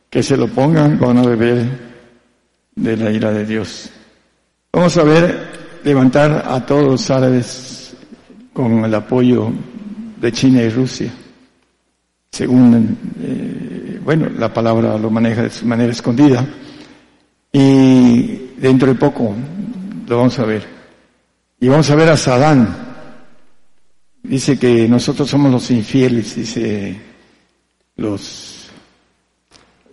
que 0.10 0.24
se 0.24 0.38
lo 0.38 0.47
pongan 0.47 0.99
van 0.99 1.18
a 1.18 1.24
beber 1.24 1.89
de 2.76 2.97
la 2.97 3.12
ira 3.12 3.32
de 3.32 3.45
Dios. 3.45 3.89
Vamos 4.72 4.97
a 4.97 5.03
ver 5.03 5.49
levantar 5.84 6.45
a 6.47 6.66
todos 6.66 6.84
los 6.84 7.10
árabes 7.12 7.95
con 8.53 8.86
el 8.86 8.93
apoyo 8.93 9.51
de 10.20 10.32
China 10.32 10.62
y 10.62 10.70
Rusia. 10.70 11.12
Según, 12.32 12.97
eh, 13.22 13.99
bueno, 14.03 14.30
la 14.38 14.53
palabra 14.53 14.97
lo 14.97 15.10
maneja 15.10 15.43
de 15.43 15.51
manera 15.64 15.91
escondida. 15.91 16.45
Y 17.52 18.52
dentro 18.58 18.89
de 18.89 18.95
poco 18.95 19.36
lo 20.08 20.18
vamos 20.18 20.38
a 20.39 20.45
ver. 20.45 20.66
Y 21.60 21.68
vamos 21.68 21.89
a 21.89 21.95
ver 21.95 22.10
a 22.10 22.18
Sadán. 22.18 22.88
Dice 24.24 24.60
que 24.60 24.88
nosotros 24.88 25.30
somos 25.30 25.52
los 25.52 25.72
infieles, 25.72 26.36
dice 26.36 27.00
los 27.95 28.70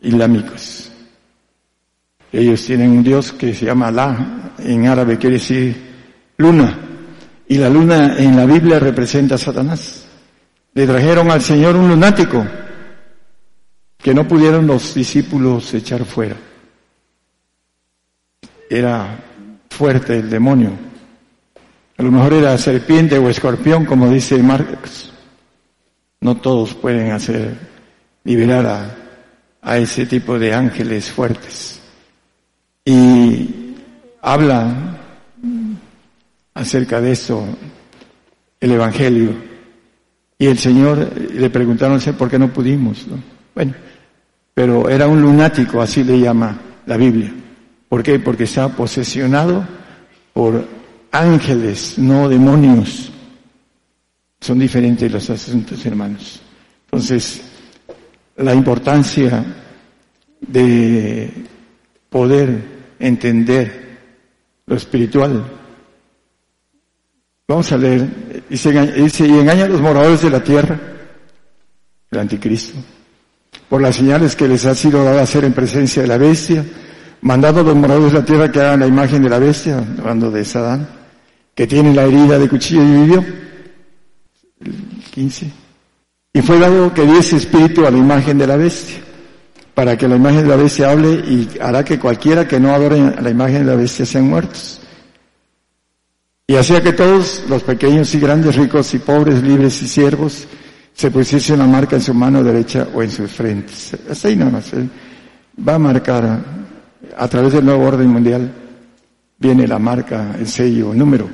islámicos. 0.02 0.92
Ellos 2.32 2.64
tienen 2.64 2.90
un 2.90 3.02
Dios 3.02 3.32
que 3.32 3.54
se 3.54 3.66
llama 3.66 3.88
Alá, 3.88 4.52
en 4.58 4.86
árabe 4.86 5.16
quiere 5.16 5.36
decir 5.36 5.74
luna. 6.36 6.78
Y 7.48 7.58
la 7.58 7.70
luna 7.70 8.16
en 8.18 8.36
la 8.36 8.44
Biblia 8.44 8.78
representa 8.78 9.36
a 9.36 9.38
Satanás. 9.38 10.06
Le 10.74 10.86
trajeron 10.86 11.30
al 11.30 11.40
Señor 11.40 11.76
un 11.76 11.88
lunático 11.88 12.44
que 13.96 14.12
no 14.12 14.28
pudieron 14.28 14.66
los 14.66 14.94
discípulos 14.94 15.72
echar 15.72 16.04
fuera. 16.04 16.36
Era 18.68 19.18
fuerte 19.70 20.18
el 20.18 20.30
demonio. 20.30 20.70
A 21.98 22.02
lo 22.02 22.10
mejor 22.10 22.34
era 22.34 22.56
serpiente 22.58 23.18
o 23.18 23.28
escorpión, 23.28 23.84
como 23.84 24.10
dice 24.10 24.42
Marx. 24.42 25.12
No 26.20 26.36
todos 26.36 26.74
pueden 26.74 27.12
hacer, 27.12 27.56
liberar 28.24 28.66
a, 28.66 28.96
a 29.62 29.78
ese 29.78 30.06
tipo 30.06 30.38
de 30.38 30.54
ángeles 30.54 31.10
fuertes. 31.10 31.80
Y 32.84 33.74
habla 34.20 34.98
acerca 36.54 37.00
de 37.00 37.12
eso 37.12 37.46
el 38.60 38.72
Evangelio. 38.72 39.34
Y 40.38 40.46
el 40.46 40.58
Señor 40.58 41.10
le 41.32 41.50
preguntaron 41.50 42.00
por 42.18 42.30
qué 42.30 42.38
no 42.38 42.52
pudimos. 42.52 43.06
Bueno, 43.54 43.74
pero 44.52 44.88
era 44.88 45.06
un 45.06 45.22
lunático, 45.22 45.80
así 45.80 46.04
le 46.04 46.20
llama 46.20 46.58
la 46.86 46.96
Biblia. 46.96 47.32
¿Por 47.96 48.02
qué? 48.02 48.18
Porque 48.18 48.44
está 48.44 48.68
posesionado 48.68 49.66
por 50.34 50.66
ángeles, 51.12 51.94
no 51.96 52.28
demonios. 52.28 53.10
Son 54.38 54.58
diferentes 54.58 55.10
los 55.10 55.30
asuntos, 55.30 55.86
hermanos. 55.86 56.42
Entonces, 56.84 57.40
la 58.36 58.52
importancia 58.52 59.42
de 60.42 61.46
poder 62.10 62.64
entender 62.98 63.98
lo 64.66 64.76
espiritual. 64.76 65.42
Vamos 67.48 67.72
a 67.72 67.78
leer, 67.78 68.44
dice, 68.46 68.92
dice, 68.92 69.26
y 69.26 69.38
engaña 69.38 69.64
a 69.64 69.68
los 69.68 69.80
moradores 69.80 70.20
de 70.20 70.28
la 70.28 70.44
tierra, 70.44 70.78
el 72.10 72.18
anticristo, 72.18 72.78
por 73.70 73.80
las 73.80 73.96
señales 73.96 74.36
que 74.36 74.46
les 74.46 74.66
ha 74.66 74.74
sido 74.74 75.02
dado 75.02 75.18
hacer 75.18 75.46
en 75.46 75.54
presencia 75.54 76.02
de 76.02 76.08
la 76.08 76.18
bestia, 76.18 76.62
mandado 77.20 77.60
a 77.60 77.64
los 77.64 77.74
moradores 77.74 78.12
de 78.12 78.18
la 78.18 78.24
tierra 78.24 78.52
que 78.52 78.60
hagan 78.60 78.80
la 78.80 78.86
imagen 78.86 79.22
de 79.22 79.28
la 79.28 79.38
bestia, 79.38 79.78
hablando 79.98 80.30
de 80.30 80.44
Sadán, 80.44 80.88
que 81.54 81.66
tiene 81.66 81.94
la 81.94 82.04
herida 82.04 82.38
de 82.38 82.48
cuchillo 82.48 82.82
y 82.82 82.92
vivió. 82.92 83.24
15. 85.10 85.50
Y 86.34 86.42
fue 86.42 86.58
dado 86.58 86.92
que 86.92 87.06
diese 87.06 87.36
espíritu 87.36 87.86
a 87.86 87.90
la 87.90 87.98
imagen 87.98 88.38
de 88.38 88.46
la 88.46 88.56
bestia, 88.56 88.98
para 89.74 89.96
que 89.96 90.08
la 90.08 90.16
imagen 90.16 90.42
de 90.42 90.48
la 90.48 90.56
bestia 90.56 90.90
hable 90.90 91.14
y 91.14 91.48
hará 91.60 91.84
que 91.84 91.98
cualquiera 91.98 92.46
que 92.46 92.60
no 92.60 92.74
adore 92.74 93.14
la 93.20 93.30
imagen 93.30 93.64
de 93.64 93.72
la 93.72 93.76
bestia 93.76 94.04
sean 94.04 94.28
muertos. 94.28 94.80
Y 96.46 96.54
hacía 96.54 96.80
que 96.80 96.92
todos, 96.92 97.44
los 97.48 97.62
pequeños 97.64 98.14
y 98.14 98.20
grandes, 98.20 98.54
ricos 98.54 98.94
y 98.94 98.98
pobres, 98.98 99.42
libres 99.42 99.82
y 99.82 99.88
siervos, 99.88 100.46
se 100.92 101.10
pusiese 101.10 101.52
una 101.52 101.66
marca 101.66 101.96
en 101.96 102.02
su 102.02 102.14
mano 102.14 102.42
derecha 102.42 102.86
o 102.94 103.02
en 103.02 103.10
sus 103.10 103.30
frentes. 103.30 103.96
Así 104.08 104.36
nada 104.36 104.52
más. 104.52 104.70
Va 105.66 105.74
a 105.74 105.78
marcar 105.78 106.65
a 107.16 107.28
través 107.28 107.54
del 107.54 107.64
nuevo 107.64 107.84
orden 107.84 108.08
mundial, 108.08 108.52
viene 109.38 109.66
la 109.66 109.78
marca, 109.78 110.36
el 110.38 110.46
sello, 110.46 110.92
el 110.92 110.98
número. 110.98 111.28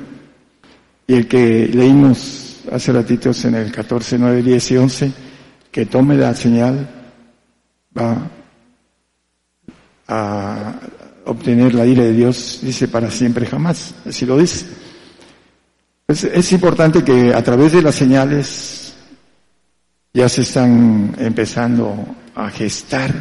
Y 1.05 1.13
el 1.13 1.27
que 1.27 1.67
leímos 1.67 2.61
hace 2.71 2.93
ratitos 2.93 3.43
en 3.45 3.55
el 3.55 3.71
14, 3.71 4.17
9, 4.17 4.41
10 4.41 4.71
y 4.71 4.77
11, 4.77 5.11
que 5.71 5.85
tome 5.85 6.15
la 6.15 6.33
señal, 6.33 6.89
va 7.97 8.17
a 10.07 10.73
obtener 11.25 11.73
la 11.73 11.85
ira 11.85 12.03
de 12.03 12.13
Dios, 12.13 12.59
dice, 12.61 12.87
para 12.87 13.11
siempre 13.11 13.45
jamás. 13.45 13.93
Así 14.07 14.25
lo 14.25 14.37
dice. 14.37 14.65
Es, 16.07 16.23
es 16.23 16.51
importante 16.51 17.03
que 17.03 17.33
a 17.33 17.43
través 17.43 17.73
de 17.73 17.81
las 17.81 17.95
señales 17.95 18.93
ya 20.13 20.29
se 20.29 20.41
están 20.43 21.15
empezando 21.17 21.95
a 22.35 22.49
gestar 22.49 23.11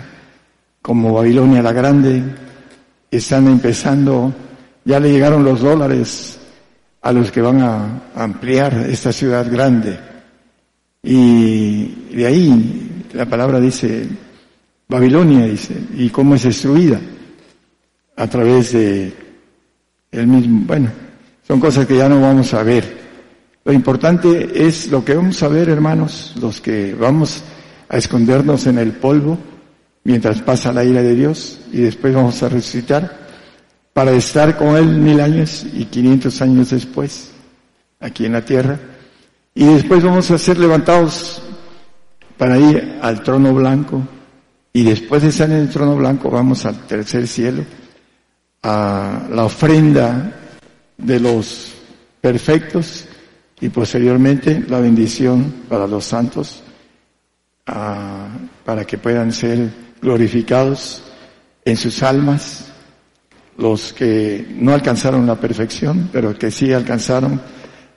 como 0.83 1.15
Babilonia 1.15 1.63
la 1.63 1.73
Grande, 1.73 2.23
están 3.17 3.47
empezando, 3.47 4.33
ya 4.85 4.99
le 4.99 5.13
llegaron 5.13 5.45
los 5.45 5.61
dólares 5.61 6.39
a 7.03 7.13
los 7.13 7.31
que 7.31 7.43
van 7.43 7.61
a 7.61 8.03
ampliar 8.15 8.87
esta 8.89 9.13
ciudad 9.13 9.47
grande. 9.51 9.99
Y 11.03 12.15
de 12.15 12.27
ahí 12.27 13.05
la 13.13 13.27
palabra 13.27 13.61
dice, 13.61 14.09
Babilonia 14.89 15.47
dice, 15.47 15.75
y 15.97 16.09
cómo 16.09 16.37
es 16.37 16.45
destruida 16.45 17.01
a 18.17 18.27
través 18.29 18.73
de 18.73 19.13
el 20.11 20.27
mismo, 20.27 20.65
bueno, 20.67 20.91
son 21.47 21.61
cosas 21.61 21.87
que 21.87 21.97
ya 21.97 22.09
no 22.09 22.21
vamos 22.21 22.55
a 22.55 22.63
ver. 22.63 23.03
Lo 23.65 23.73
importante 23.73 24.67
es 24.67 24.91
lo 24.91 25.05
que 25.05 25.15
vamos 25.15 25.43
a 25.43 25.49
ver, 25.49 25.69
hermanos, 25.69 26.35
los 26.41 26.61
que 26.61 26.95
vamos 26.95 27.43
a 27.89 27.97
escondernos 27.99 28.67
en 28.67 28.79
el 28.79 28.93
polvo 28.93 29.39
mientras 30.05 30.41
pasa 30.43 30.73
la 30.73 30.85
ira 30.85 31.03
de 31.03 31.15
Dios 31.15 31.61
y 31.73 31.79
después 31.79 32.15
vamos 32.15 32.43
a 32.43 32.49
resucitar 32.49 33.21
para 33.93 34.13
estar 34.13 34.57
con 34.57 34.77
Él 34.77 34.87
mil 34.87 35.21
años 35.21 35.67
y 35.73 35.85
quinientos 35.87 36.41
años 36.41 36.71
después 36.71 37.31
aquí 38.01 38.27
en 38.27 38.33
la 38.33 38.45
tierra. 38.45 38.79
Y 39.55 39.65
después 39.65 40.03
vamos 40.03 40.31
a 40.31 40.39
ser 40.39 40.59
levantados 40.59 41.43
para 42.39 42.59
ir 42.59 42.99
al 43.03 43.23
trono 43.23 43.55
blanco 43.55 44.03
y 44.73 44.83
después 44.85 45.23
de 45.23 45.29
estar 45.29 45.51
en 45.51 45.57
el 45.57 45.71
trono 45.71 45.97
blanco 45.97 46.31
vamos 46.31 46.65
al 46.65 46.87
tercer 46.87 47.29
cielo, 47.29 47.65
a 48.63 49.27
la 49.31 49.45
ofrenda 49.45 50.33
de 50.97 51.21
los 51.21 51.75
perfectos 52.21 53.07
y 53.61 53.69
posteriormente 53.69 54.65
la 54.69 54.81
bendición 54.81 55.65
para 55.69 55.87
los 55.87 56.05
santos, 56.05 56.63
para 57.65 58.85
que 58.87 58.99
puedan 58.99 59.33
ser 59.33 59.82
glorificados 60.03 61.03
en 61.65 61.77
sus 61.77 62.03
almas, 62.03 62.73
los 63.57 63.93
que 63.93 64.47
no 64.57 64.75
alcanzaron 64.75 65.27
la 65.27 65.37
perfección, 65.37 66.11
pero 66.13 66.37
que 66.37 66.51
sí 66.51 66.73
alcanzaron 66.73 67.41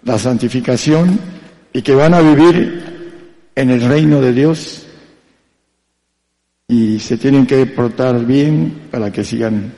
la 0.04 0.18
santificación 0.18 1.20
y 1.74 1.82
que 1.82 1.96
van 1.96 2.14
a 2.14 2.22
vivir 2.22 3.50
en 3.56 3.70
el 3.70 3.82
reino 3.82 4.22
de 4.22 4.32
Dios 4.32 4.86
y 6.68 7.00
se 7.00 7.18
tienen 7.18 7.46
que 7.46 7.66
portar 7.66 8.24
bien 8.26 8.88
para 8.92 9.12
que 9.12 9.24
sigan 9.24 9.74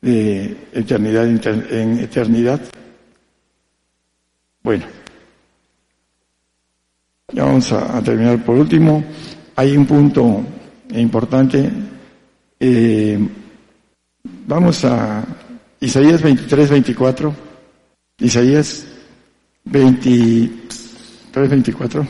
de 0.00 0.56
eternidad 0.72 1.26
en 1.26 1.98
eternidad. 1.98 2.60
Bueno, 4.62 4.84
ya 7.32 7.44
vamos 7.44 7.70
a, 7.72 8.02
terminar 8.02 8.42
por 8.44 8.56
último. 8.56 9.04
Hay 9.56 9.76
un 9.76 9.86
punto 9.86 10.42
importante. 10.90 11.70
Eh, 12.60 13.18
vamos 14.46 14.84
a 14.84 15.24
Isaías 15.80 16.22
23, 16.22 16.70
24. 16.70 17.34
Isaías 18.18 18.86
23, 19.64 21.50
24. 21.50 22.06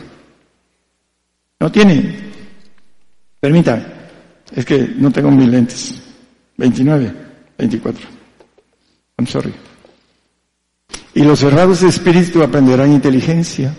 ¿No 1.60 1.72
tiene? 1.72 2.16
Permítame. 3.40 3.84
Es 4.54 4.64
que 4.64 4.94
no 4.96 5.10
tengo 5.10 5.30
mis 5.30 5.48
lentes. 5.48 6.02
29. 6.56 7.14
24. 7.58 8.06
I'm 9.18 9.26
sorry. 9.26 9.52
Y 11.14 11.22
los 11.24 11.40
cerrados 11.40 11.80
de 11.80 11.88
espíritu 11.88 12.42
aprenderán 12.42 12.92
inteligencia 12.92 13.74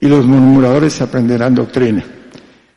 y 0.00 0.06
los 0.06 0.24
murmuradores 0.24 1.00
aprenderán 1.02 1.54
doctrina. 1.54 2.04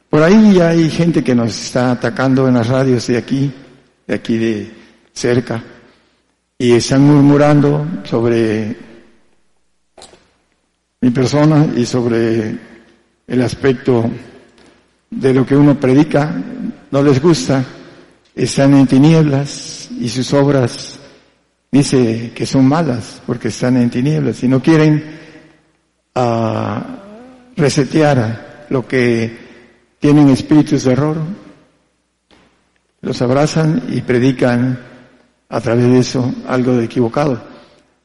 Por 0.10 0.24
ahí 0.24 0.56
ya 0.56 0.70
hay 0.70 0.90
gente 0.90 1.24
que 1.24 1.36
nos 1.36 1.50
está 1.50 1.92
atacando 1.92 2.48
en 2.48 2.56
las 2.56 2.68
radios 2.68 3.06
de 3.06 3.18
aquí, 3.18 3.52
de 4.08 4.16
aquí 4.16 4.38
de 4.38 4.72
cerca, 5.14 5.64
y 6.58 6.72
están 6.72 7.04
murmurando 7.04 7.86
sobre 8.06 8.76
mi 11.02 11.12
persona 11.12 11.68
y 11.76 11.86
sobre 11.86 12.58
el 13.28 13.42
aspecto 13.42 14.10
de 15.12 15.34
lo 15.34 15.46
que 15.46 15.56
uno 15.56 15.80
predica. 15.80 16.34
No 16.90 17.04
les 17.04 17.22
gusta, 17.22 17.64
están 18.34 18.74
en 18.74 18.88
tinieblas, 18.88 19.90
y 20.00 20.10
sus 20.10 20.34
obras 20.34 21.00
dice 21.72 22.32
que 22.34 22.48
son 22.48 22.68
malas 22.68 23.22
porque 23.28 23.50
están 23.50 23.78
en 23.78 23.92
tinieblas 23.92 24.42
y 24.42 24.48
no 24.48 24.60
quieren 24.60 25.04
uh, 26.16 26.80
resetear 27.56 28.66
lo 28.70 28.88
que 28.88 29.49
tienen 30.00 30.30
espíritus 30.30 30.84
de 30.84 30.94
error. 30.94 31.18
Los 33.02 33.22
abrazan 33.22 33.84
y 33.90 34.02
predican 34.02 34.80
a 35.48 35.62
través 35.62 35.86
de 35.86 36.00
eso 36.00 36.34
algo 36.48 36.76
de 36.76 36.86
equivocado. 36.86 37.42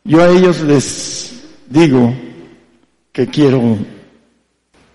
Yo 0.05 0.23
a 0.23 0.29
ellos 0.29 0.61
les 0.61 1.43
digo 1.69 2.15
que 3.13 3.27
quiero 3.29 3.79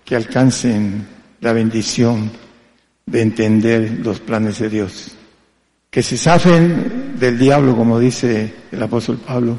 que 0.04 0.16
alcancen 0.16 1.06
la 1.40 1.52
bendición 1.52 2.30
de 3.06 3.22
entender 3.22 4.00
los 4.04 4.20
planes 4.20 4.58
de 4.58 4.68
Dios 4.68 5.16
que 5.90 6.02
se 6.02 6.16
zafen 6.16 7.16
del 7.18 7.38
diablo, 7.38 7.76
como 7.76 7.98
dice 7.98 8.54
el 8.70 8.82
apóstol 8.82 9.18
Pablo, 9.18 9.58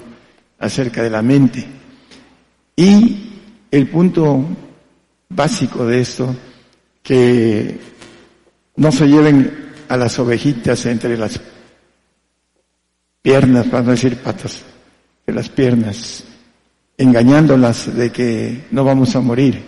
acerca 0.60 1.04
de 1.04 1.10
la 1.10 1.22
mente. 1.22 1.68
Y 2.76 3.32
el 3.70 3.88
punto 3.89 4.46
básico 5.30 5.86
de 5.86 6.00
esto, 6.00 6.34
que 7.04 7.80
no 8.76 8.91
se 8.91 9.08
lleven 9.08 9.72
a 9.88 9.97
las 9.97 10.18
ovejitas 10.20 10.86
entre 10.86 11.18
las 11.18 11.39
piernas, 13.22 13.68
para 13.68 13.84
no 13.84 13.91
decir 13.91 14.18
patas, 14.18 14.64
de 15.26 15.34
las 15.34 15.49
piernas, 15.49 16.24
engañándolas 16.97 17.95
de 17.95 18.12
que 18.12 18.66
no 18.72 18.84
vamos 18.84 19.16
a 19.16 19.22
morir. 19.22 19.64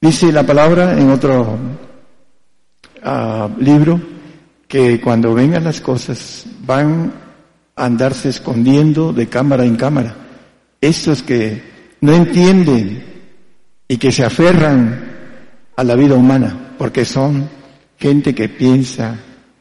Dice 0.00 0.32
la 0.32 0.44
palabra 0.44 0.98
en 0.98 1.10
otro 1.10 1.58
uh, 3.04 3.62
libro, 3.62 4.00
que 4.66 5.00
cuando 5.00 5.32
vengan 5.32 5.64
las 5.64 5.80
cosas 5.80 6.44
van 6.60 7.12
a 7.74 7.84
andarse 7.86 8.28
escondiendo 8.28 9.12
de 9.12 9.26
cámara 9.26 9.64
en 9.64 9.76
cámara. 9.76 10.14
Estos 10.80 11.22
que 11.22 11.62
no 12.02 12.12
entienden 12.12 13.02
y 13.88 13.96
que 13.96 14.12
se 14.12 14.24
aferran 14.24 15.07
a 15.78 15.84
la 15.84 15.94
vida 15.94 16.16
humana, 16.16 16.74
porque 16.76 17.04
son 17.04 17.48
gente 17.96 18.34
que 18.34 18.48
piensa 18.48 19.16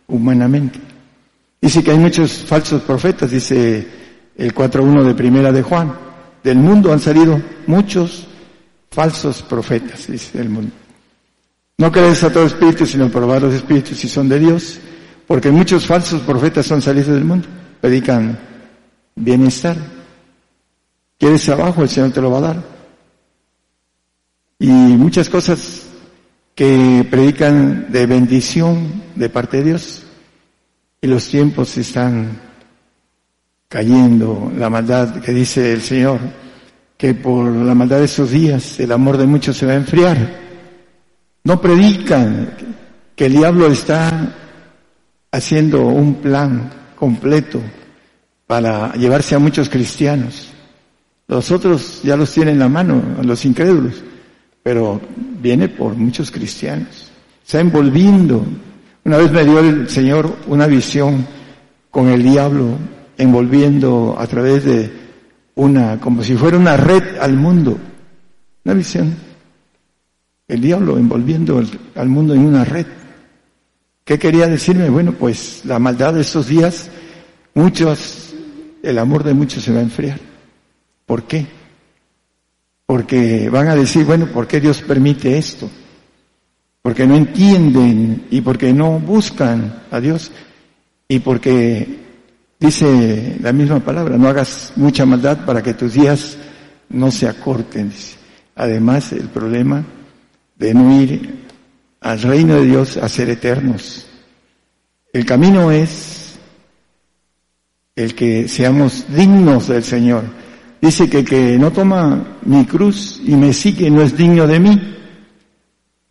humanamente. 0.08 0.80
Dice 1.62 1.84
que 1.84 1.92
hay 1.92 2.00
muchos 2.00 2.40
falsos 2.40 2.82
profetas, 2.82 3.30
dice 3.30 3.88
el 4.36 4.56
4.1 4.56 5.04
de 5.04 5.14
primera 5.14 5.52
de 5.52 5.62
Juan. 5.62 5.94
Del 6.44 6.58
mundo 6.58 6.92
han 6.92 7.00
salido 7.00 7.40
muchos 7.68 8.26
falsos 8.90 9.44
profetas, 9.44 10.08
dice 10.08 10.42
el 10.42 10.50
mundo. 10.50 10.72
No 11.78 11.92
crees 11.92 12.24
a 12.24 12.34
todo 12.34 12.48
espíritu, 12.48 12.88
sino 12.88 13.12
probar 13.12 13.44
los 13.44 13.54
espíritus 13.54 14.00
si 14.00 14.10
son 14.10 14.28
de 14.28 14.40
Dios. 14.40 14.80
Porque 15.28 15.52
muchos 15.52 15.86
falsos 15.86 16.22
profetas 16.22 16.66
son 16.66 16.82
salidos 16.82 17.14
del 17.14 17.26
mundo. 17.26 17.48
Predican 17.80 18.40
bienestar. 19.14 19.78
¿Quieres 21.20 21.44
trabajo? 21.44 21.84
El 21.84 21.90
Señor 21.90 22.10
te 22.10 22.22
lo 22.22 22.32
va 22.32 22.40
a 22.40 22.42
dar. 22.42 22.64
Y 24.58 24.68
muchas 24.68 25.30
cosas 25.30 25.77
que 26.58 27.06
predican 27.08 27.86
de 27.92 28.08
bendición 28.08 29.04
de 29.16 29.30
parte 29.30 29.58
de 29.58 29.64
Dios. 29.64 30.04
y 31.00 31.06
los 31.06 31.28
tiempos 31.28 31.78
están 31.78 32.40
cayendo, 33.70 34.52
la 34.58 34.68
maldad 34.68 35.22
que 35.22 35.32
dice 35.32 35.72
el 35.72 35.84
Señor, 35.84 36.20
que 36.98 37.14
por 37.14 37.46
la 37.52 37.76
maldad 37.76 38.00
de 38.00 38.06
esos 38.06 38.32
días 38.32 38.80
el 38.80 38.92
amor 38.92 39.18
de 39.18 39.28
muchos 39.28 39.56
se 39.56 39.68
va 39.68 39.74
a 39.74 39.76
enfriar. 39.76 40.18
No 41.44 41.62
predican 41.62 42.50
que 43.16 43.28
el 43.28 43.34
diablo 43.34 43.68
está 43.68 44.34
haciendo 45.32 45.86
un 45.86 46.16
plan 46.16 46.72
completo 46.96 47.62
para 48.48 48.94
llevarse 48.94 49.36
a 49.36 49.40
muchos 49.40 49.70
cristianos. 49.70 50.50
Los 51.28 51.52
otros 51.52 52.02
ya 52.02 52.18
los 52.18 52.32
tienen 52.32 52.56
en 52.56 52.60
la 52.60 52.70
mano, 52.70 53.00
los 53.22 53.46
incrédulos, 53.46 54.02
pero 54.68 55.00
viene 55.42 55.70
por 55.70 55.96
muchos 55.96 56.30
cristianos. 56.30 57.10
Está 57.42 57.62
envolviendo. 57.62 58.44
Una 59.06 59.16
vez 59.16 59.32
me 59.32 59.46
dio 59.46 59.60
el 59.60 59.88
Señor 59.88 60.40
una 60.48 60.68
visión 60.68 61.26
con 61.90 62.10
el 62.10 62.22
diablo 62.22 62.78
envolviendo 63.18 64.18
a 64.20 64.28
través 64.28 64.66
de 64.66 64.92
una, 65.56 66.02
como 66.02 66.22
si 66.22 66.36
fuera 66.36 66.58
una 66.58 66.76
red 66.76 67.18
al 67.18 67.38
mundo. 67.38 67.78
Una 68.66 68.74
visión. 68.74 69.16
El 70.50 70.60
diablo 70.60 70.98
envolviendo 70.98 71.64
al 71.96 72.10
mundo 72.10 72.34
en 72.34 72.42
una 72.42 72.66
red. 72.66 72.88
¿Qué 74.04 74.20
quería 74.20 74.48
decirme? 74.48 74.90
Bueno, 74.90 75.14
pues 75.14 75.62
la 75.64 75.80
maldad 75.80 76.14
de 76.14 76.22
estos 76.24 76.50
días, 76.50 76.90
muchos, 77.54 78.36
el 78.84 79.00
amor 79.00 79.24
de 79.24 79.34
muchos 79.34 79.64
se 79.64 79.72
va 79.72 79.80
a 79.80 79.84
enfriar. 79.84 80.20
¿Por 81.06 81.24
qué? 81.24 81.48
Porque 82.88 83.50
van 83.50 83.68
a 83.68 83.76
decir, 83.76 84.06
bueno, 84.06 84.28
¿por 84.28 84.48
qué 84.48 84.60
Dios 84.60 84.82
permite 84.82 85.38
esto? 85.38 85.70
Porque 86.82 87.06
no 87.06 87.16
entienden 87.16 88.28
y 88.32 88.42
porque 88.42 88.74
no 88.74 88.98
buscan 88.98 89.84
a 89.92 90.00
Dios 90.00 90.32
y 91.08 91.20
porque 91.20 92.00
dice 92.58 93.38
la 93.42 93.52
misma 93.52 93.82
palabra, 93.82 94.18
no 94.18 94.30
hagas 94.30 94.72
mucha 94.78 95.06
maldad 95.06 95.46
para 95.46 95.62
que 95.62 95.74
tus 95.74 95.94
días 95.94 96.38
no 96.90 97.12
se 97.12 97.28
acorten. 97.28 97.92
Además, 98.56 99.12
el 99.12 99.28
problema 99.28 99.84
de 100.56 100.74
no 100.74 101.02
ir 101.02 101.46
al 102.00 102.22
reino 102.22 102.56
de 102.56 102.66
Dios 102.68 102.96
a 102.96 103.10
ser 103.10 103.30
eternos. 103.30 104.08
El 105.12 105.26
camino 105.26 105.72
es 105.72 106.40
el 107.98 108.16
que 108.16 108.48
seamos 108.48 109.06
dignos 109.14 109.68
del 109.68 109.84
Señor. 109.84 110.24
Dice 110.82 111.10
que 111.10 111.24
que 111.24 111.58
no 111.58 111.72
toma 111.72 112.38
mi 112.44 112.66
cruz 112.66 113.20
y 113.26 113.36
me 113.36 113.54
sigue 113.54 113.90
no 113.90 114.02
es 114.02 114.16
digno 114.16 114.46
de 114.46 114.60
mí. 114.60 114.96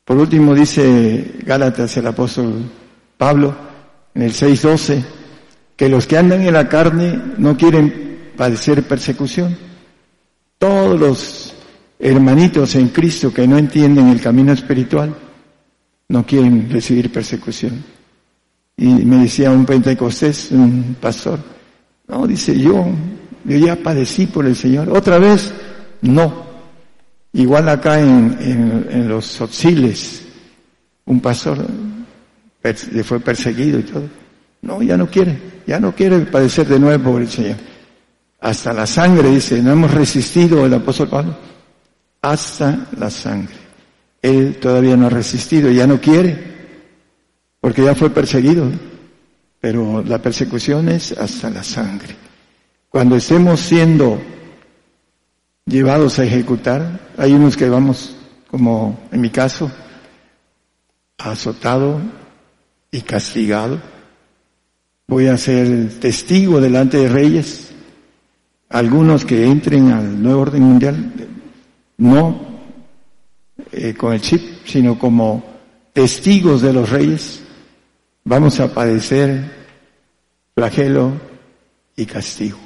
Por 0.05 0.17
último 0.17 0.55
dice 0.55 1.37
Gálatas 1.45 1.97
el 1.97 2.07
apóstol 2.07 2.71
Pablo 3.17 3.55
en 4.15 4.23
el 4.23 4.33
6.12 4.33 5.05
que 5.77 5.89
los 5.89 6.07
que 6.07 6.19
andan 6.19 6.43
en 6.43 6.55
la 6.55 6.69
carne 6.69 7.21
no 7.39 7.57
quieren 7.57 8.33
padecer 8.37 8.83
persecución. 8.83 9.57
Todos 10.59 10.99
los 10.99 11.55
hermanitos 11.99 12.75
en 12.75 12.89
Cristo 12.89 13.33
que 13.33 13.47
no 13.47 13.59
entienden 13.59 14.09
el 14.09 14.21
camino 14.21 14.53
espiritual 14.53 15.15
no 16.09 16.25
quieren 16.25 16.69
recibir 16.71 17.13
persecución. 17.13 17.85
Y 18.77 18.87
me 18.87 19.23
decía 19.23 19.51
un 19.51 19.65
pentecostés, 19.65 20.51
un 20.53 20.97
pastor, 21.01 21.41
no, 22.09 22.27
dice 22.27 22.59
yo, 22.59 22.87
yo 23.47 23.59
ya 23.59 23.77
padecí 23.77 24.27
por 24.27 24.47
el 24.47 24.57
Señor. 24.57 24.91
Otra 24.91 25.19
vez, 25.19 25.53
no. 26.03 26.47
Igual 27.33 27.69
acá 27.69 28.01
en, 28.01 29.09
los 29.09 29.41
auxiles, 29.41 30.23
un 31.05 31.21
pastor 31.21 31.59
le 32.93 33.05
fue 33.05 33.21
perseguido 33.21 33.79
y 33.79 33.83
todo. 33.83 34.09
No, 34.63 34.83
ya 34.83 34.97
no 34.97 35.09
quiere, 35.09 35.39
ya 35.67 35.79
no 35.79 35.95
quiere 35.95 36.21
padecer 36.21 36.67
de 36.67 36.81
nuevo 36.81 37.13
por 37.13 37.23
el 37.23 37.29
Señor. 37.29 37.57
Hasta 38.41 38.73
la 38.73 38.87
sangre, 38.87 39.31
dice, 39.31 39.63
no 39.63 39.73
hemos 39.73 39.93
resistido 39.93 40.67
el 40.67 40.75
apóstol 40.75 41.09
Pablo. 41.09 41.37
Hasta 42.23 42.89
la 42.99 43.11
sangre. 43.11 43.55
Él 44.21 44.57
todavía 44.57 44.97
no 44.97 45.07
ha 45.07 45.11
resistido, 45.11 45.71
ya 45.71 45.87
no 45.87 46.01
quiere, 46.01 46.37
porque 47.61 47.85
ya 47.85 47.95
fue 47.95 48.11
perseguido. 48.11 48.71
Pero 49.61 50.03
la 50.03 50.19
persecución 50.19 50.89
es 50.89 51.13
hasta 51.13 51.51
la 51.51 51.63
sangre. 51.63 52.26
Cuando 52.97 53.17
estemos 53.17 53.61
siendo 53.61 54.19
llevados 55.67 56.19
a 56.19 56.25
ejecutar, 56.25 57.13
hay 57.19 57.35
unos 57.35 57.55
que 57.55 57.69
vamos, 57.69 58.17
como 58.51 58.99
en 59.13 59.21
mi 59.21 59.29
caso, 59.29 59.71
azotado 61.19 62.01
y 62.91 63.03
castigado. 63.03 63.83
Voy 65.09 65.27
a 65.27 65.37
ser 65.37 65.91
testigo 66.01 66.59
delante 66.59 66.97
de 66.97 67.11
reyes. 67.11 67.71
Algunos 68.71 69.27
que 69.27 69.45
entren 69.45 69.91
al 69.93 70.23
nuevo 70.23 70.41
orden 70.41 70.63
mundial, 70.63 71.13
no 71.99 72.41
eh, 73.73 73.93
con 73.93 74.15
el 74.15 74.23
chip, 74.23 74.65
sino 74.65 74.99
como 74.99 75.45
testigos 75.93 76.63
de 76.63 76.73
los 76.73 76.89
reyes, 76.89 77.43
vamos 78.25 78.59
a 78.59 78.73
padecer 78.73 79.53
flagelo 80.55 81.13
y 81.95 82.07
castigo. 82.07 82.66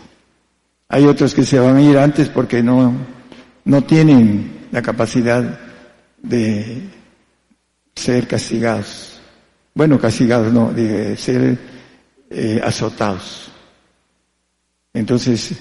Hay 0.92 1.06
otros 1.06 1.34
que 1.34 1.44
se 1.44 1.60
van 1.60 1.76
a 1.76 1.82
ir 1.82 1.96
antes 1.96 2.28
porque 2.28 2.64
no, 2.64 2.92
no 3.64 3.82
tienen 3.84 4.66
la 4.72 4.82
capacidad 4.82 5.60
de 6.20 6.82
ser 7.94 8.26
castigados. 8.26 9.20
Bueno, 9.72 10.00
castigados 10.00 10.52
no, 10.52 10.72
de 10.72 11.16
ser 11.16 11.56
eh, 12.28 12.60
azotados. 12.64 13.52
Entonces, 14.92 15.52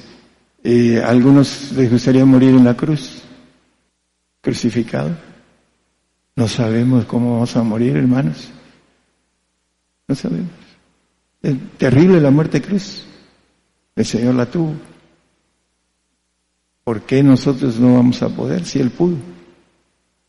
eh, 0.64 1.00
algunos 1.06 1.74
les 1.74 1.92
gustaría 1.92 2.26
morir 2.26 2.50
en 2.50 2.66
la 2.66 2.76
cruz, 2.76 3.22
crucificado. 4.42 5.16
No 6.36 6.48
sabemos 6.48 7.06
cómo 7.06 7.34
vamos 7.34 7.56
a 7.56 7.62
morir, 7.62 7.98
hermanos. 7.98 8.50
No 10.08 10.16
sabemos. 10.16 10.50
Es 11.44 11.56
terrible 11.78 12.20
la 12.20 12.32
muerte 12.32 12.60
de 12.60 12.68
cruz. 12.68 13.06
El 13.96 14.06
Señor 14.06 14.34
la 14.34 14.48
tuvo. 14.48 14.74
¿Por 16.90 17.04
qué 17.04 17.22
nosotros 17.22 17.80
no 17.80 17.98
vamos 17.98 18.20
a 18.24 18.30
poder 18.30 18.66
si 18.66 18.80
Él 18.80 18.90
pudo? 18.90 19.16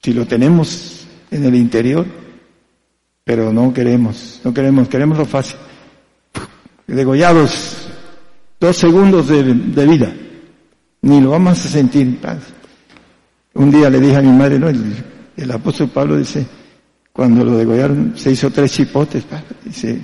Si 0.03 0.13
lo 0.13 0.27
tenemos 0.27 1.07
en 1.31 1.47
el 1.47 1.55
interior, 1.55 2.05
pero 3.25 3.51
no 3.51 3.73
queremos, 3.73 4.43
no 4.45 4.53
queremos, 4.53 4.87
queremos 4.87 5.17
lo 5.17 5.25
fácil. 5.25 5.57
Degollados, 6.87 7.89
dos 8.61 8.77
segundos 8.77 9.29
de, 9.29 9.87
vida, 9.87 10.13
ni 11.01 11.23
lo 11.23 11.31
vamos 11.31 11.65
a 11.65 11.69
sentir. 11.71 12.21
Un 13.55 13.71
día 13.71 13.89
le 13.89 13.99
dije 13.99 14.17
a 14.17 14.21
mi 14.21 14.37
madre, 14.37 14.59
no, 14.59 14.69
el 14.69 15.51
apóstol 15.51 15.89
Pablo 15.89 16.19
dice, 16.19 16.45
cuando 17.11 17.43
lo 17.43 17.57
degollaron, 17.57 18.13
se 18.19 18.33
hizo 18.33 18.51
tres 18.51 18.71
chipotes, 18.71 19.25
dice, 19.65 19.99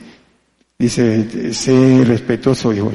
dice, 0.79 1.53
sé 1.53 2.03
respetuoso, 2.03 2.73
hijo, 2.73 2.91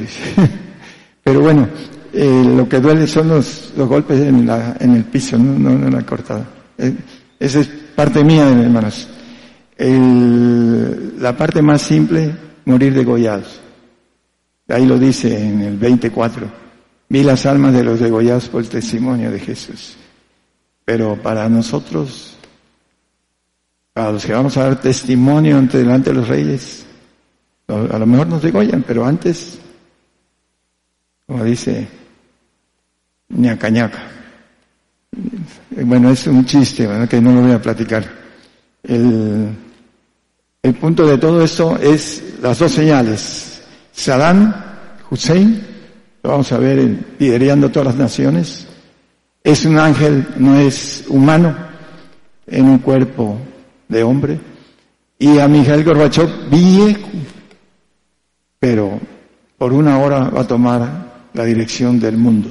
Pero 1.23 1.41
bueno, 1.41 1.69
eh, 2.13 2.43
lo 2.55 2.67
que 2.67 2.79
duele 2.79 3.07
son 3.07 3.29
los, 3.29 3.71
golpes 3.75 4.19
en, 4.19 4.45
la, 4.45 4.75
en 4.79 4.95
el 4.95 5.05
piso, 5.05 5.37
no, 5.37 5.57
no, 5.57 5.87
en 5.87 5.93
la 5.93 6.05
cortada. 6.05 6.45
Eh, 6.77 6.93
esa 7.39 7.61
es 7.61 7.67
parte 7.67 8.23
mía, 8.23 8.49
hermanos. 8.49 9.07
El, 9.77 11.21
la 11.21 11.35
parte 11.35 11.61
más 11.61 11.81
simple, 11.81 12.35
morir 12.65 12.93
degollados. 12.93 13.61
Ahí 14.67 14.85
lo 14.85 14.99
dice 14.99 15.41
en 15.41 15.61
el 15.61 15.77
24. 15.77 16.47
Vi 17.09 17.23
las 17.23 17.45
almas 17.45 17.73
de 17.73 17.83
los 17.83 17.99
degollados 17.99 18.47
por 18.49 18.61
el 18.61 18.69
testimonio 18.69 19.31
de 19.31 19.39
Jesús. 19.39 19.95
Pero 20.83 21.15
para 21.21 21.47
nosotros, 21.49 22.35
para 23.93 24.11
los 24.11 24.25
que 24.25 24.33
vamos 24.33 24.57
a 24.57 24.63
dar 24.63 24.81
testimonio 24.81 25.57
ante 25.57 25.77
delante 25.77 26.09
de 26.09 26.15
los 26.15 26.27
reyes, 26.27 26.85
a 27.67 27.97
lo 27.97 28.05
mejor 28.05 28.27
nos 28.27 28.41
degollan, 28.41 28.83
pero 28.83 29.05
antes, 29.05 29.59
como 31.25 31.43
dice 31.43 32.00
ñaca 33.35 33.69
ñaca. 33.69 33.99
Bueno, 35.71 36.09
es 36.09 36.27
un 36.27 36.45
chiste, 36.45 36.87
que 37.09 37.21
no 37.21 37.33
lo 37.33 37.41
voy 37.41 37.51
a 37.51 37.61
platicar. 37.61 38.05
El, 38.83 39.49
el 40.63 40.73
punto 40.75 41.05
de 41.05 41.17
todo 41.17 41.43
esto 41.43 41.77
es 41.77 42.23
las 42.41 42.59
dos 42.59 42.71
señales. 42.71 43.61
Saddam 43.91 44.53
Hussein, 45.09 45.61
lo 46.23 46.29
vamos 46.29 46.51
a 46.51 46.57
ver 46.57 46.97
liderando 47.19 47.69
todas 47.69 47.87
las 47.87 47.95
naciones, 47.95 48.67
es 49.43 49.65
un 49.65 49.77
ángel, 49.79 50.25
no 50.37 50.59
es 50.59 51.05
humano, 51.09 51.55
en 52.47 52.65
un 52.65 52.77
cuerpo 52.79 53.37
de 53.87 54.03
hombre. 54.03 54.39
Y 55.17 55.39
a 55.39 55.47
Miguel 55.47 55.83
Gorbachev, 55.83 56.49
viejo, 56.49 57.09
pero 58.59 58.99
por 59.57 59.73
una 59.73 59.99
hora 59.99 60.29
va 60.29 60.41
a 60.41 60.47
tomar 60.47 61.29
la 61.33 61.43
dirección 61.45 61.99
del 61.99 62.17
mundo. 62.17 62.49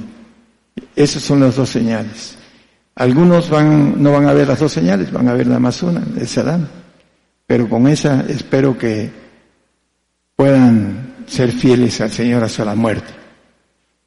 Esas 0.95 1.23
son 1.23 1.39
las 1.39 1.55
dos 1.55 1.69
señales. 1.69 2.35
Algunos 2.95 3.49
van, 3.49 4.01
no 4.01 4.11
van 4.11 4.27
a 4.27 4.33
ver 4.33 4.47
las 4.47 4.59
dos 4.59 4.71
señales, 4.71 5.11
van 5.11 5.27
a 5.27 5.33
ver 5.33 5.47
nada 5.47 5.59
más 5.59 5.81
una, 5.81 6.01
de 6.01 6.27
Saddam. 6.27 6.67
Pero 7.47 7.69
con 7.69 7.87
esa 7.87 8.25
espero 8.27 8.77
que 8.77 9.09
puedan 10.35 11.23
ser 11.27 11.51
fieles 11.51 11.99
al 12.01 12.11
Señor 12.11 12.43
hasta 12.43 12.65
la 12.65 12.75
muerte. 12.75 13.13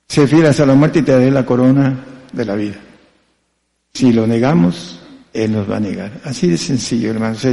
Ser 0.08 0.28
fieles 0.28 0.50
hasta 0.50 0.66
la 0.66 0.74
muerte 0.74 1.00
y 1.00 1.02
te 1.02 1.12
daré 1.12 1.30
la 1.30 1.46
corona 1.46 2.04
de 2.32 2.44
la 2.44 2.54
vida. 2.54 2.76
Si 3.92 4.12
lo 4.12 4.26
negamos, 4.26 5.00
Él 5.32 5.52
nos 5.52 5.70
va 5.70 5.76
a 5.76 5.80
negar. 5.80 6.20
Así 6.24 6.48
de 6.48 6.58
sencillo, 6.58 7.10
hermanos. 7.10 7.46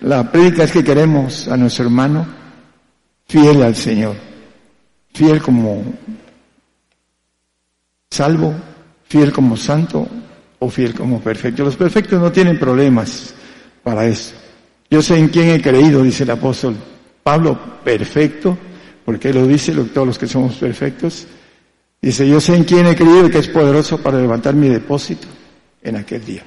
la 0.00 0.30
prédica 0.30 0.64
es 0.64 0.72
que 0.72 0.84
queremos 0.84 1.48
a 1.48 1.56
nuestro 1.56 1.84
hermano 1.84 2.26
fiel 3.26 3.62
al 3.62 3.76
Señor. 3.76 4.16
Fiel 5.12 5.42
como 5.42 5.82
salvo, 8.10 8.54
fiel 9.10 9.32
como 9.32 9.56
santo 9.56 10.06
o 10.60 10.70
fiel 10.70 10.94
como 10.94 11.20
perfecto. 11.20 11.64
Los 11.64 11.76
perfectos 11.76 12.20
no 12.20 12.30
tienen 12.30 12.58
problemas 12.58 13.34
para 13.82 14.06
eso. 14.06 14.34
Yo 14.88 15.02
sé 15.02 15.18
en 15.18 15.28
quién 15.28 15.50
he 15.50 15.60
creído, 15.60 16.02
dice 16.02 16.22
el 16.22 16.30
apóstol 16.30 16.76
Pablo, 17.22 17.58
perfecto, 17.84 18.56
porque 19.04 19.32
lo 19.32 19.46
dice 19.46 19.72
todos 19.72 20.06
los 20.06 20.18
que 20.18 20.28
somos 20.28 20.54
perfectos. 20.54 21.26
Dice, 22.00 22.26
yo 22.26 22.40
sé 22.40 22.54
en 22.54 22.64
quién 22.64 22.86
he 22.86 22.94
creído 22.94 23.26
y 23.26 23.30
que 23.30 23.38
es 23.38 23.48
poderoso 23.48 23.98
para 23.98 24.18
levantar 24.18 24.54
mi 24.54 24.68
depósito 24.68 25.26
en 25.82 25.96
aquel 25.96 26.24
día. 26.24 26.42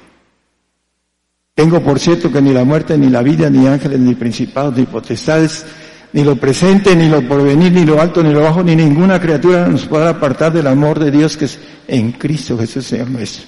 Tengo 1.53 1.83
por 1.83 1.99
cierto 1.99 2.31
que 2.31 2.41
ni 2.41 2.51
la 2.51 2.63
muerte, 2.63 2.97
ni 2.97 3.09
la 3.09 3.21
vida, 3.21 3.49
ni 3.49 3.67
ángeles, 3.67 3.99
ni 3.99 4.15
principados, 4.15 4.75
ni 4.75 4.85
potestades, 4.85 5.65
ni 6.13 6.23
lo 6.23 6.35
presente, 6.35 6.95
ni 6.95 7.09
lo 7.09 7.27
porvenir, 7.27 7.71
ni 7.71 7.85
lo 7.85 7.99
alto, 7.99 8.23
ni 8.23 8.31
lo 8.31 8.41
bajo, 8.41 8.63
ni 8.63 8.75
ninguna 8.75 9.19
criatura 9.19 9.67
nos 9.67 9.85
podrá 9.85 10.09
apartar 10.09 10.53
del 10.53 10.67
amor 10.67 10.99
de 10.99 11.11
Dios 11.11 11.35
que 11.35 11.45
es 11.45 11.59
en 11.87 12.11
Cristo 12.13 12.57
Jesús, 12.57 12.85
Señor 12.85 13.09
nuestro. 13.09 13.45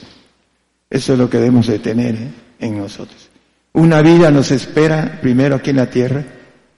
Eso 0.90 1.14
es 1.14 1.20
lo 1.20 1.30
que 1.30 1.38
debemos 1.38 1.68
de 1.68 1.80
tener 1.80 2.16
¿eh? 2.16 2.28
en 2.60 2.78
nosotros. 2.78 3.30
Una 3.74 4.02
vida 4.02 4.32
nos 4.32 4.52
espera 4.52 5.20
primero 5.22 5.56
aquí 5.56 5.70
en 5.70 5.76
la 5.76 5.90
tierra, 5.90 6.24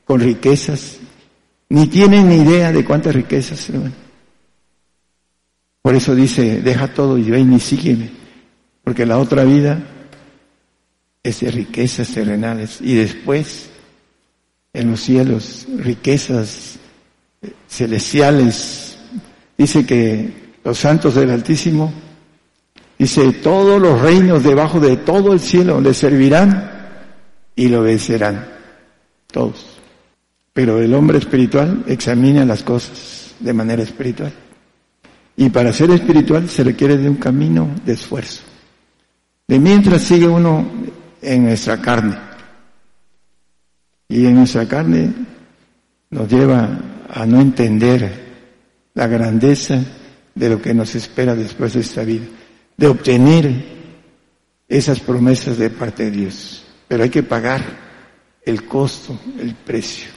con 0.03 0.19
riquezas. 0.19 0.97
Ni 1.69 1.88
tienen 1.88 2.30
ni 2.30 2.38
idea 2.38 2.72
de 2.72 2.84
cuántas 2.84 3.14
riquezas, 3.14 3.69
hermano. 3.69 3.93
Por 5.81 5.95
eso 5.95 6.15
dice, 6.15 6.61
deja 6.61 6.93
todo 6.93 7.18
y 7.18 7.30
ven 7.30 7.53
y 7.53 7.59
sígueme. 7.59 8.09
Porque 8.84 9.05
la 9.05 9.19
otra 9.19 9.43
vida 9.43 9.80
es 11.23 11.39
de 11.41 11.51
riquezas 11.51 12.09
terrenales. 12.09 12.80
Y 12.81 12.95
después, 12.95 13.69
en 14.78 14.91
los 14.91 15.02
cielos, 15.02 15.66
riquezas 15.80 16.78
celestiales. 17.68 18.98
Dice 19.58 19.86
que 19.86 20.32
los 20.64 20.78
santos 20.78 21.16
del 21.16 21.32
Altísimo, 21.32 21.91
dice, 22.98 23.32
todos 23.34 23.82
los 23.82 23.99
reinos 23.99 24.44
debajo 24.44 24.80
de 24.80 24.98
todo 24.98 25.34
el 25.34 25.40
cielo 25.40 25.82
le 25.82 25.95
servirán 25.95 26.72
y 27.56 27.70
lo 27.70 27.82
obedecerán. 27.82 28.48
Todos. 29.32 29.80
Pero 30.54 30.80
el 30.80 30.94
hombre 30.94 31.18
espiritual 31.18 31.84
examina 31.88 32.45
las 32.45 32.62
cosas 32.62 33.34
de 33.40 33.54
manera 33.54 33.82
espiritual. 33.82 34.32
Y 35.36 35.49
para 35.49 35.74
ser 35.74 35.90
espiritual 35.91 36.49
se 36.49 36.64
requiere 36.64 36.98
de 36.98 37.10
un 37.10 37.18
camino 37.18 37.68
de 37.84 37.94
esfuerzo. 37.94 38.41
De 39.48 39.60
mientras 39.60 40.04
sigue 40.04 40.28
uno 40.28 40.68
en 41.22 41.45
nuestra 41.45 41.82
carne. 41.82 42.28
Y 44.08 44.26
en 44.26 44.36
nuestra 44.36 44.68
carne 44.68 45.14
nos 46.10 46.30
lleva 46.30 46.80
a 47.10 47.26
no 47.26 47.42
entender 47.42 48.28
la 48.94 49.08
grandeza 49.08 49.84
de 50.34 50.50
lo 50.50 50.62
que 50.62 50.74
nos 50.74 50.96
espera 50.96 51.36
después 51.36 51.74
de 51.74 51.82
esta 51.82 52.04
vida, 52.04 52.26
de 52.78 52.88
obtener 52.88 53.78
esas 54.68 55.00
promesas 55.00 55.58
de 55.58 55.70
parte 55.70 56.06
de 56.06 56.12
Dios 56.12 56.64
pero 56.88 57.04
hay 57.04 57.10
que 57.10 57.24
pagar 57.24 57.62
el 58.44 58.66
costo, 58.66 59.20
el 59.40 59.54
precio. 59.56 60.10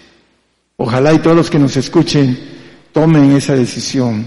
Ojalá 0.77 1.13
y 1.13 1.19
todos 1.19 1.37
los 1.37 1.51
que 1.51 1.59
nos 1.59 1.77
escuchen 1.77 2.39
tomen 2.93 3.33
esa 3.33 3.55
decisión. 3.55 4.27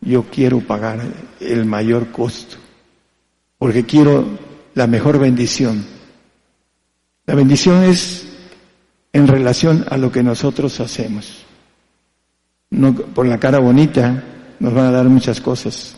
Yo 0.00 0.24
quiero 0.24 0.60
pagar 0.60 1.00
el 1.40 1.64
mayor 1.64 2.10
costo, 2.10 2.56
porque 3.58 3.84
quiero 3.84 4.26
la 4.74 4.86
mejor 4.86 5.18
bendición. 5.18 5.84
La 7.24 7.34
bendición 7.34 7.82
es 7.84 8.26
en 9.16 9.26
relación 9.26 9.86
a 9.88 9.96
lo 9.96 10.12
que 10.12 10.22
nosotros 10.22 10.78
hacemos. 10.80 11.46
No 12.68 12.94
por 12.94 13.26
la 13.26 13.38
cara 13.38 13.58
bonita 13.58 14.22
nos 14.60 14.74
van 14.74 14.86
a 14.86 14.90
dar 14.90 15.06
muchas 15.06 15.40
cosas, 15.40 15.96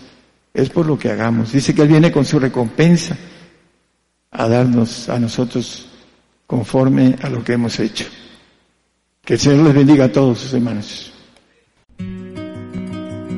es 0.55 0.71
por 0.71 0.87
lo 0.87 0.97
que 0.97 1.11
hagamos. 1.11 1.53
Dice 1.53 1.75
que 1.75 1.83
Él 1.83 1.89
viene 1.89 2.13
con 2.13 2.25
su 2.25 2.39
recompensa 2.39 3.17
a 4.31 4.49
darnos 4.49 5.09
a 5.09 5.19
nosotros 5.19 5.89
conforme 6.47 7.17
a 7.21 7.29
lo 7.29 7.43
que 7.43 7.55
hemos 7.55 7.81
hecho. 7.81 8.05
Que 9.25 9.35
el 9.35 9.41
Señor 9.41 9.65
les 9.67 9.75
bendiga 9.75 10.05
a 10.05 10.13
todos 10.13 10.39
sus 10.39 10.55
hermanos. 10.55 11.13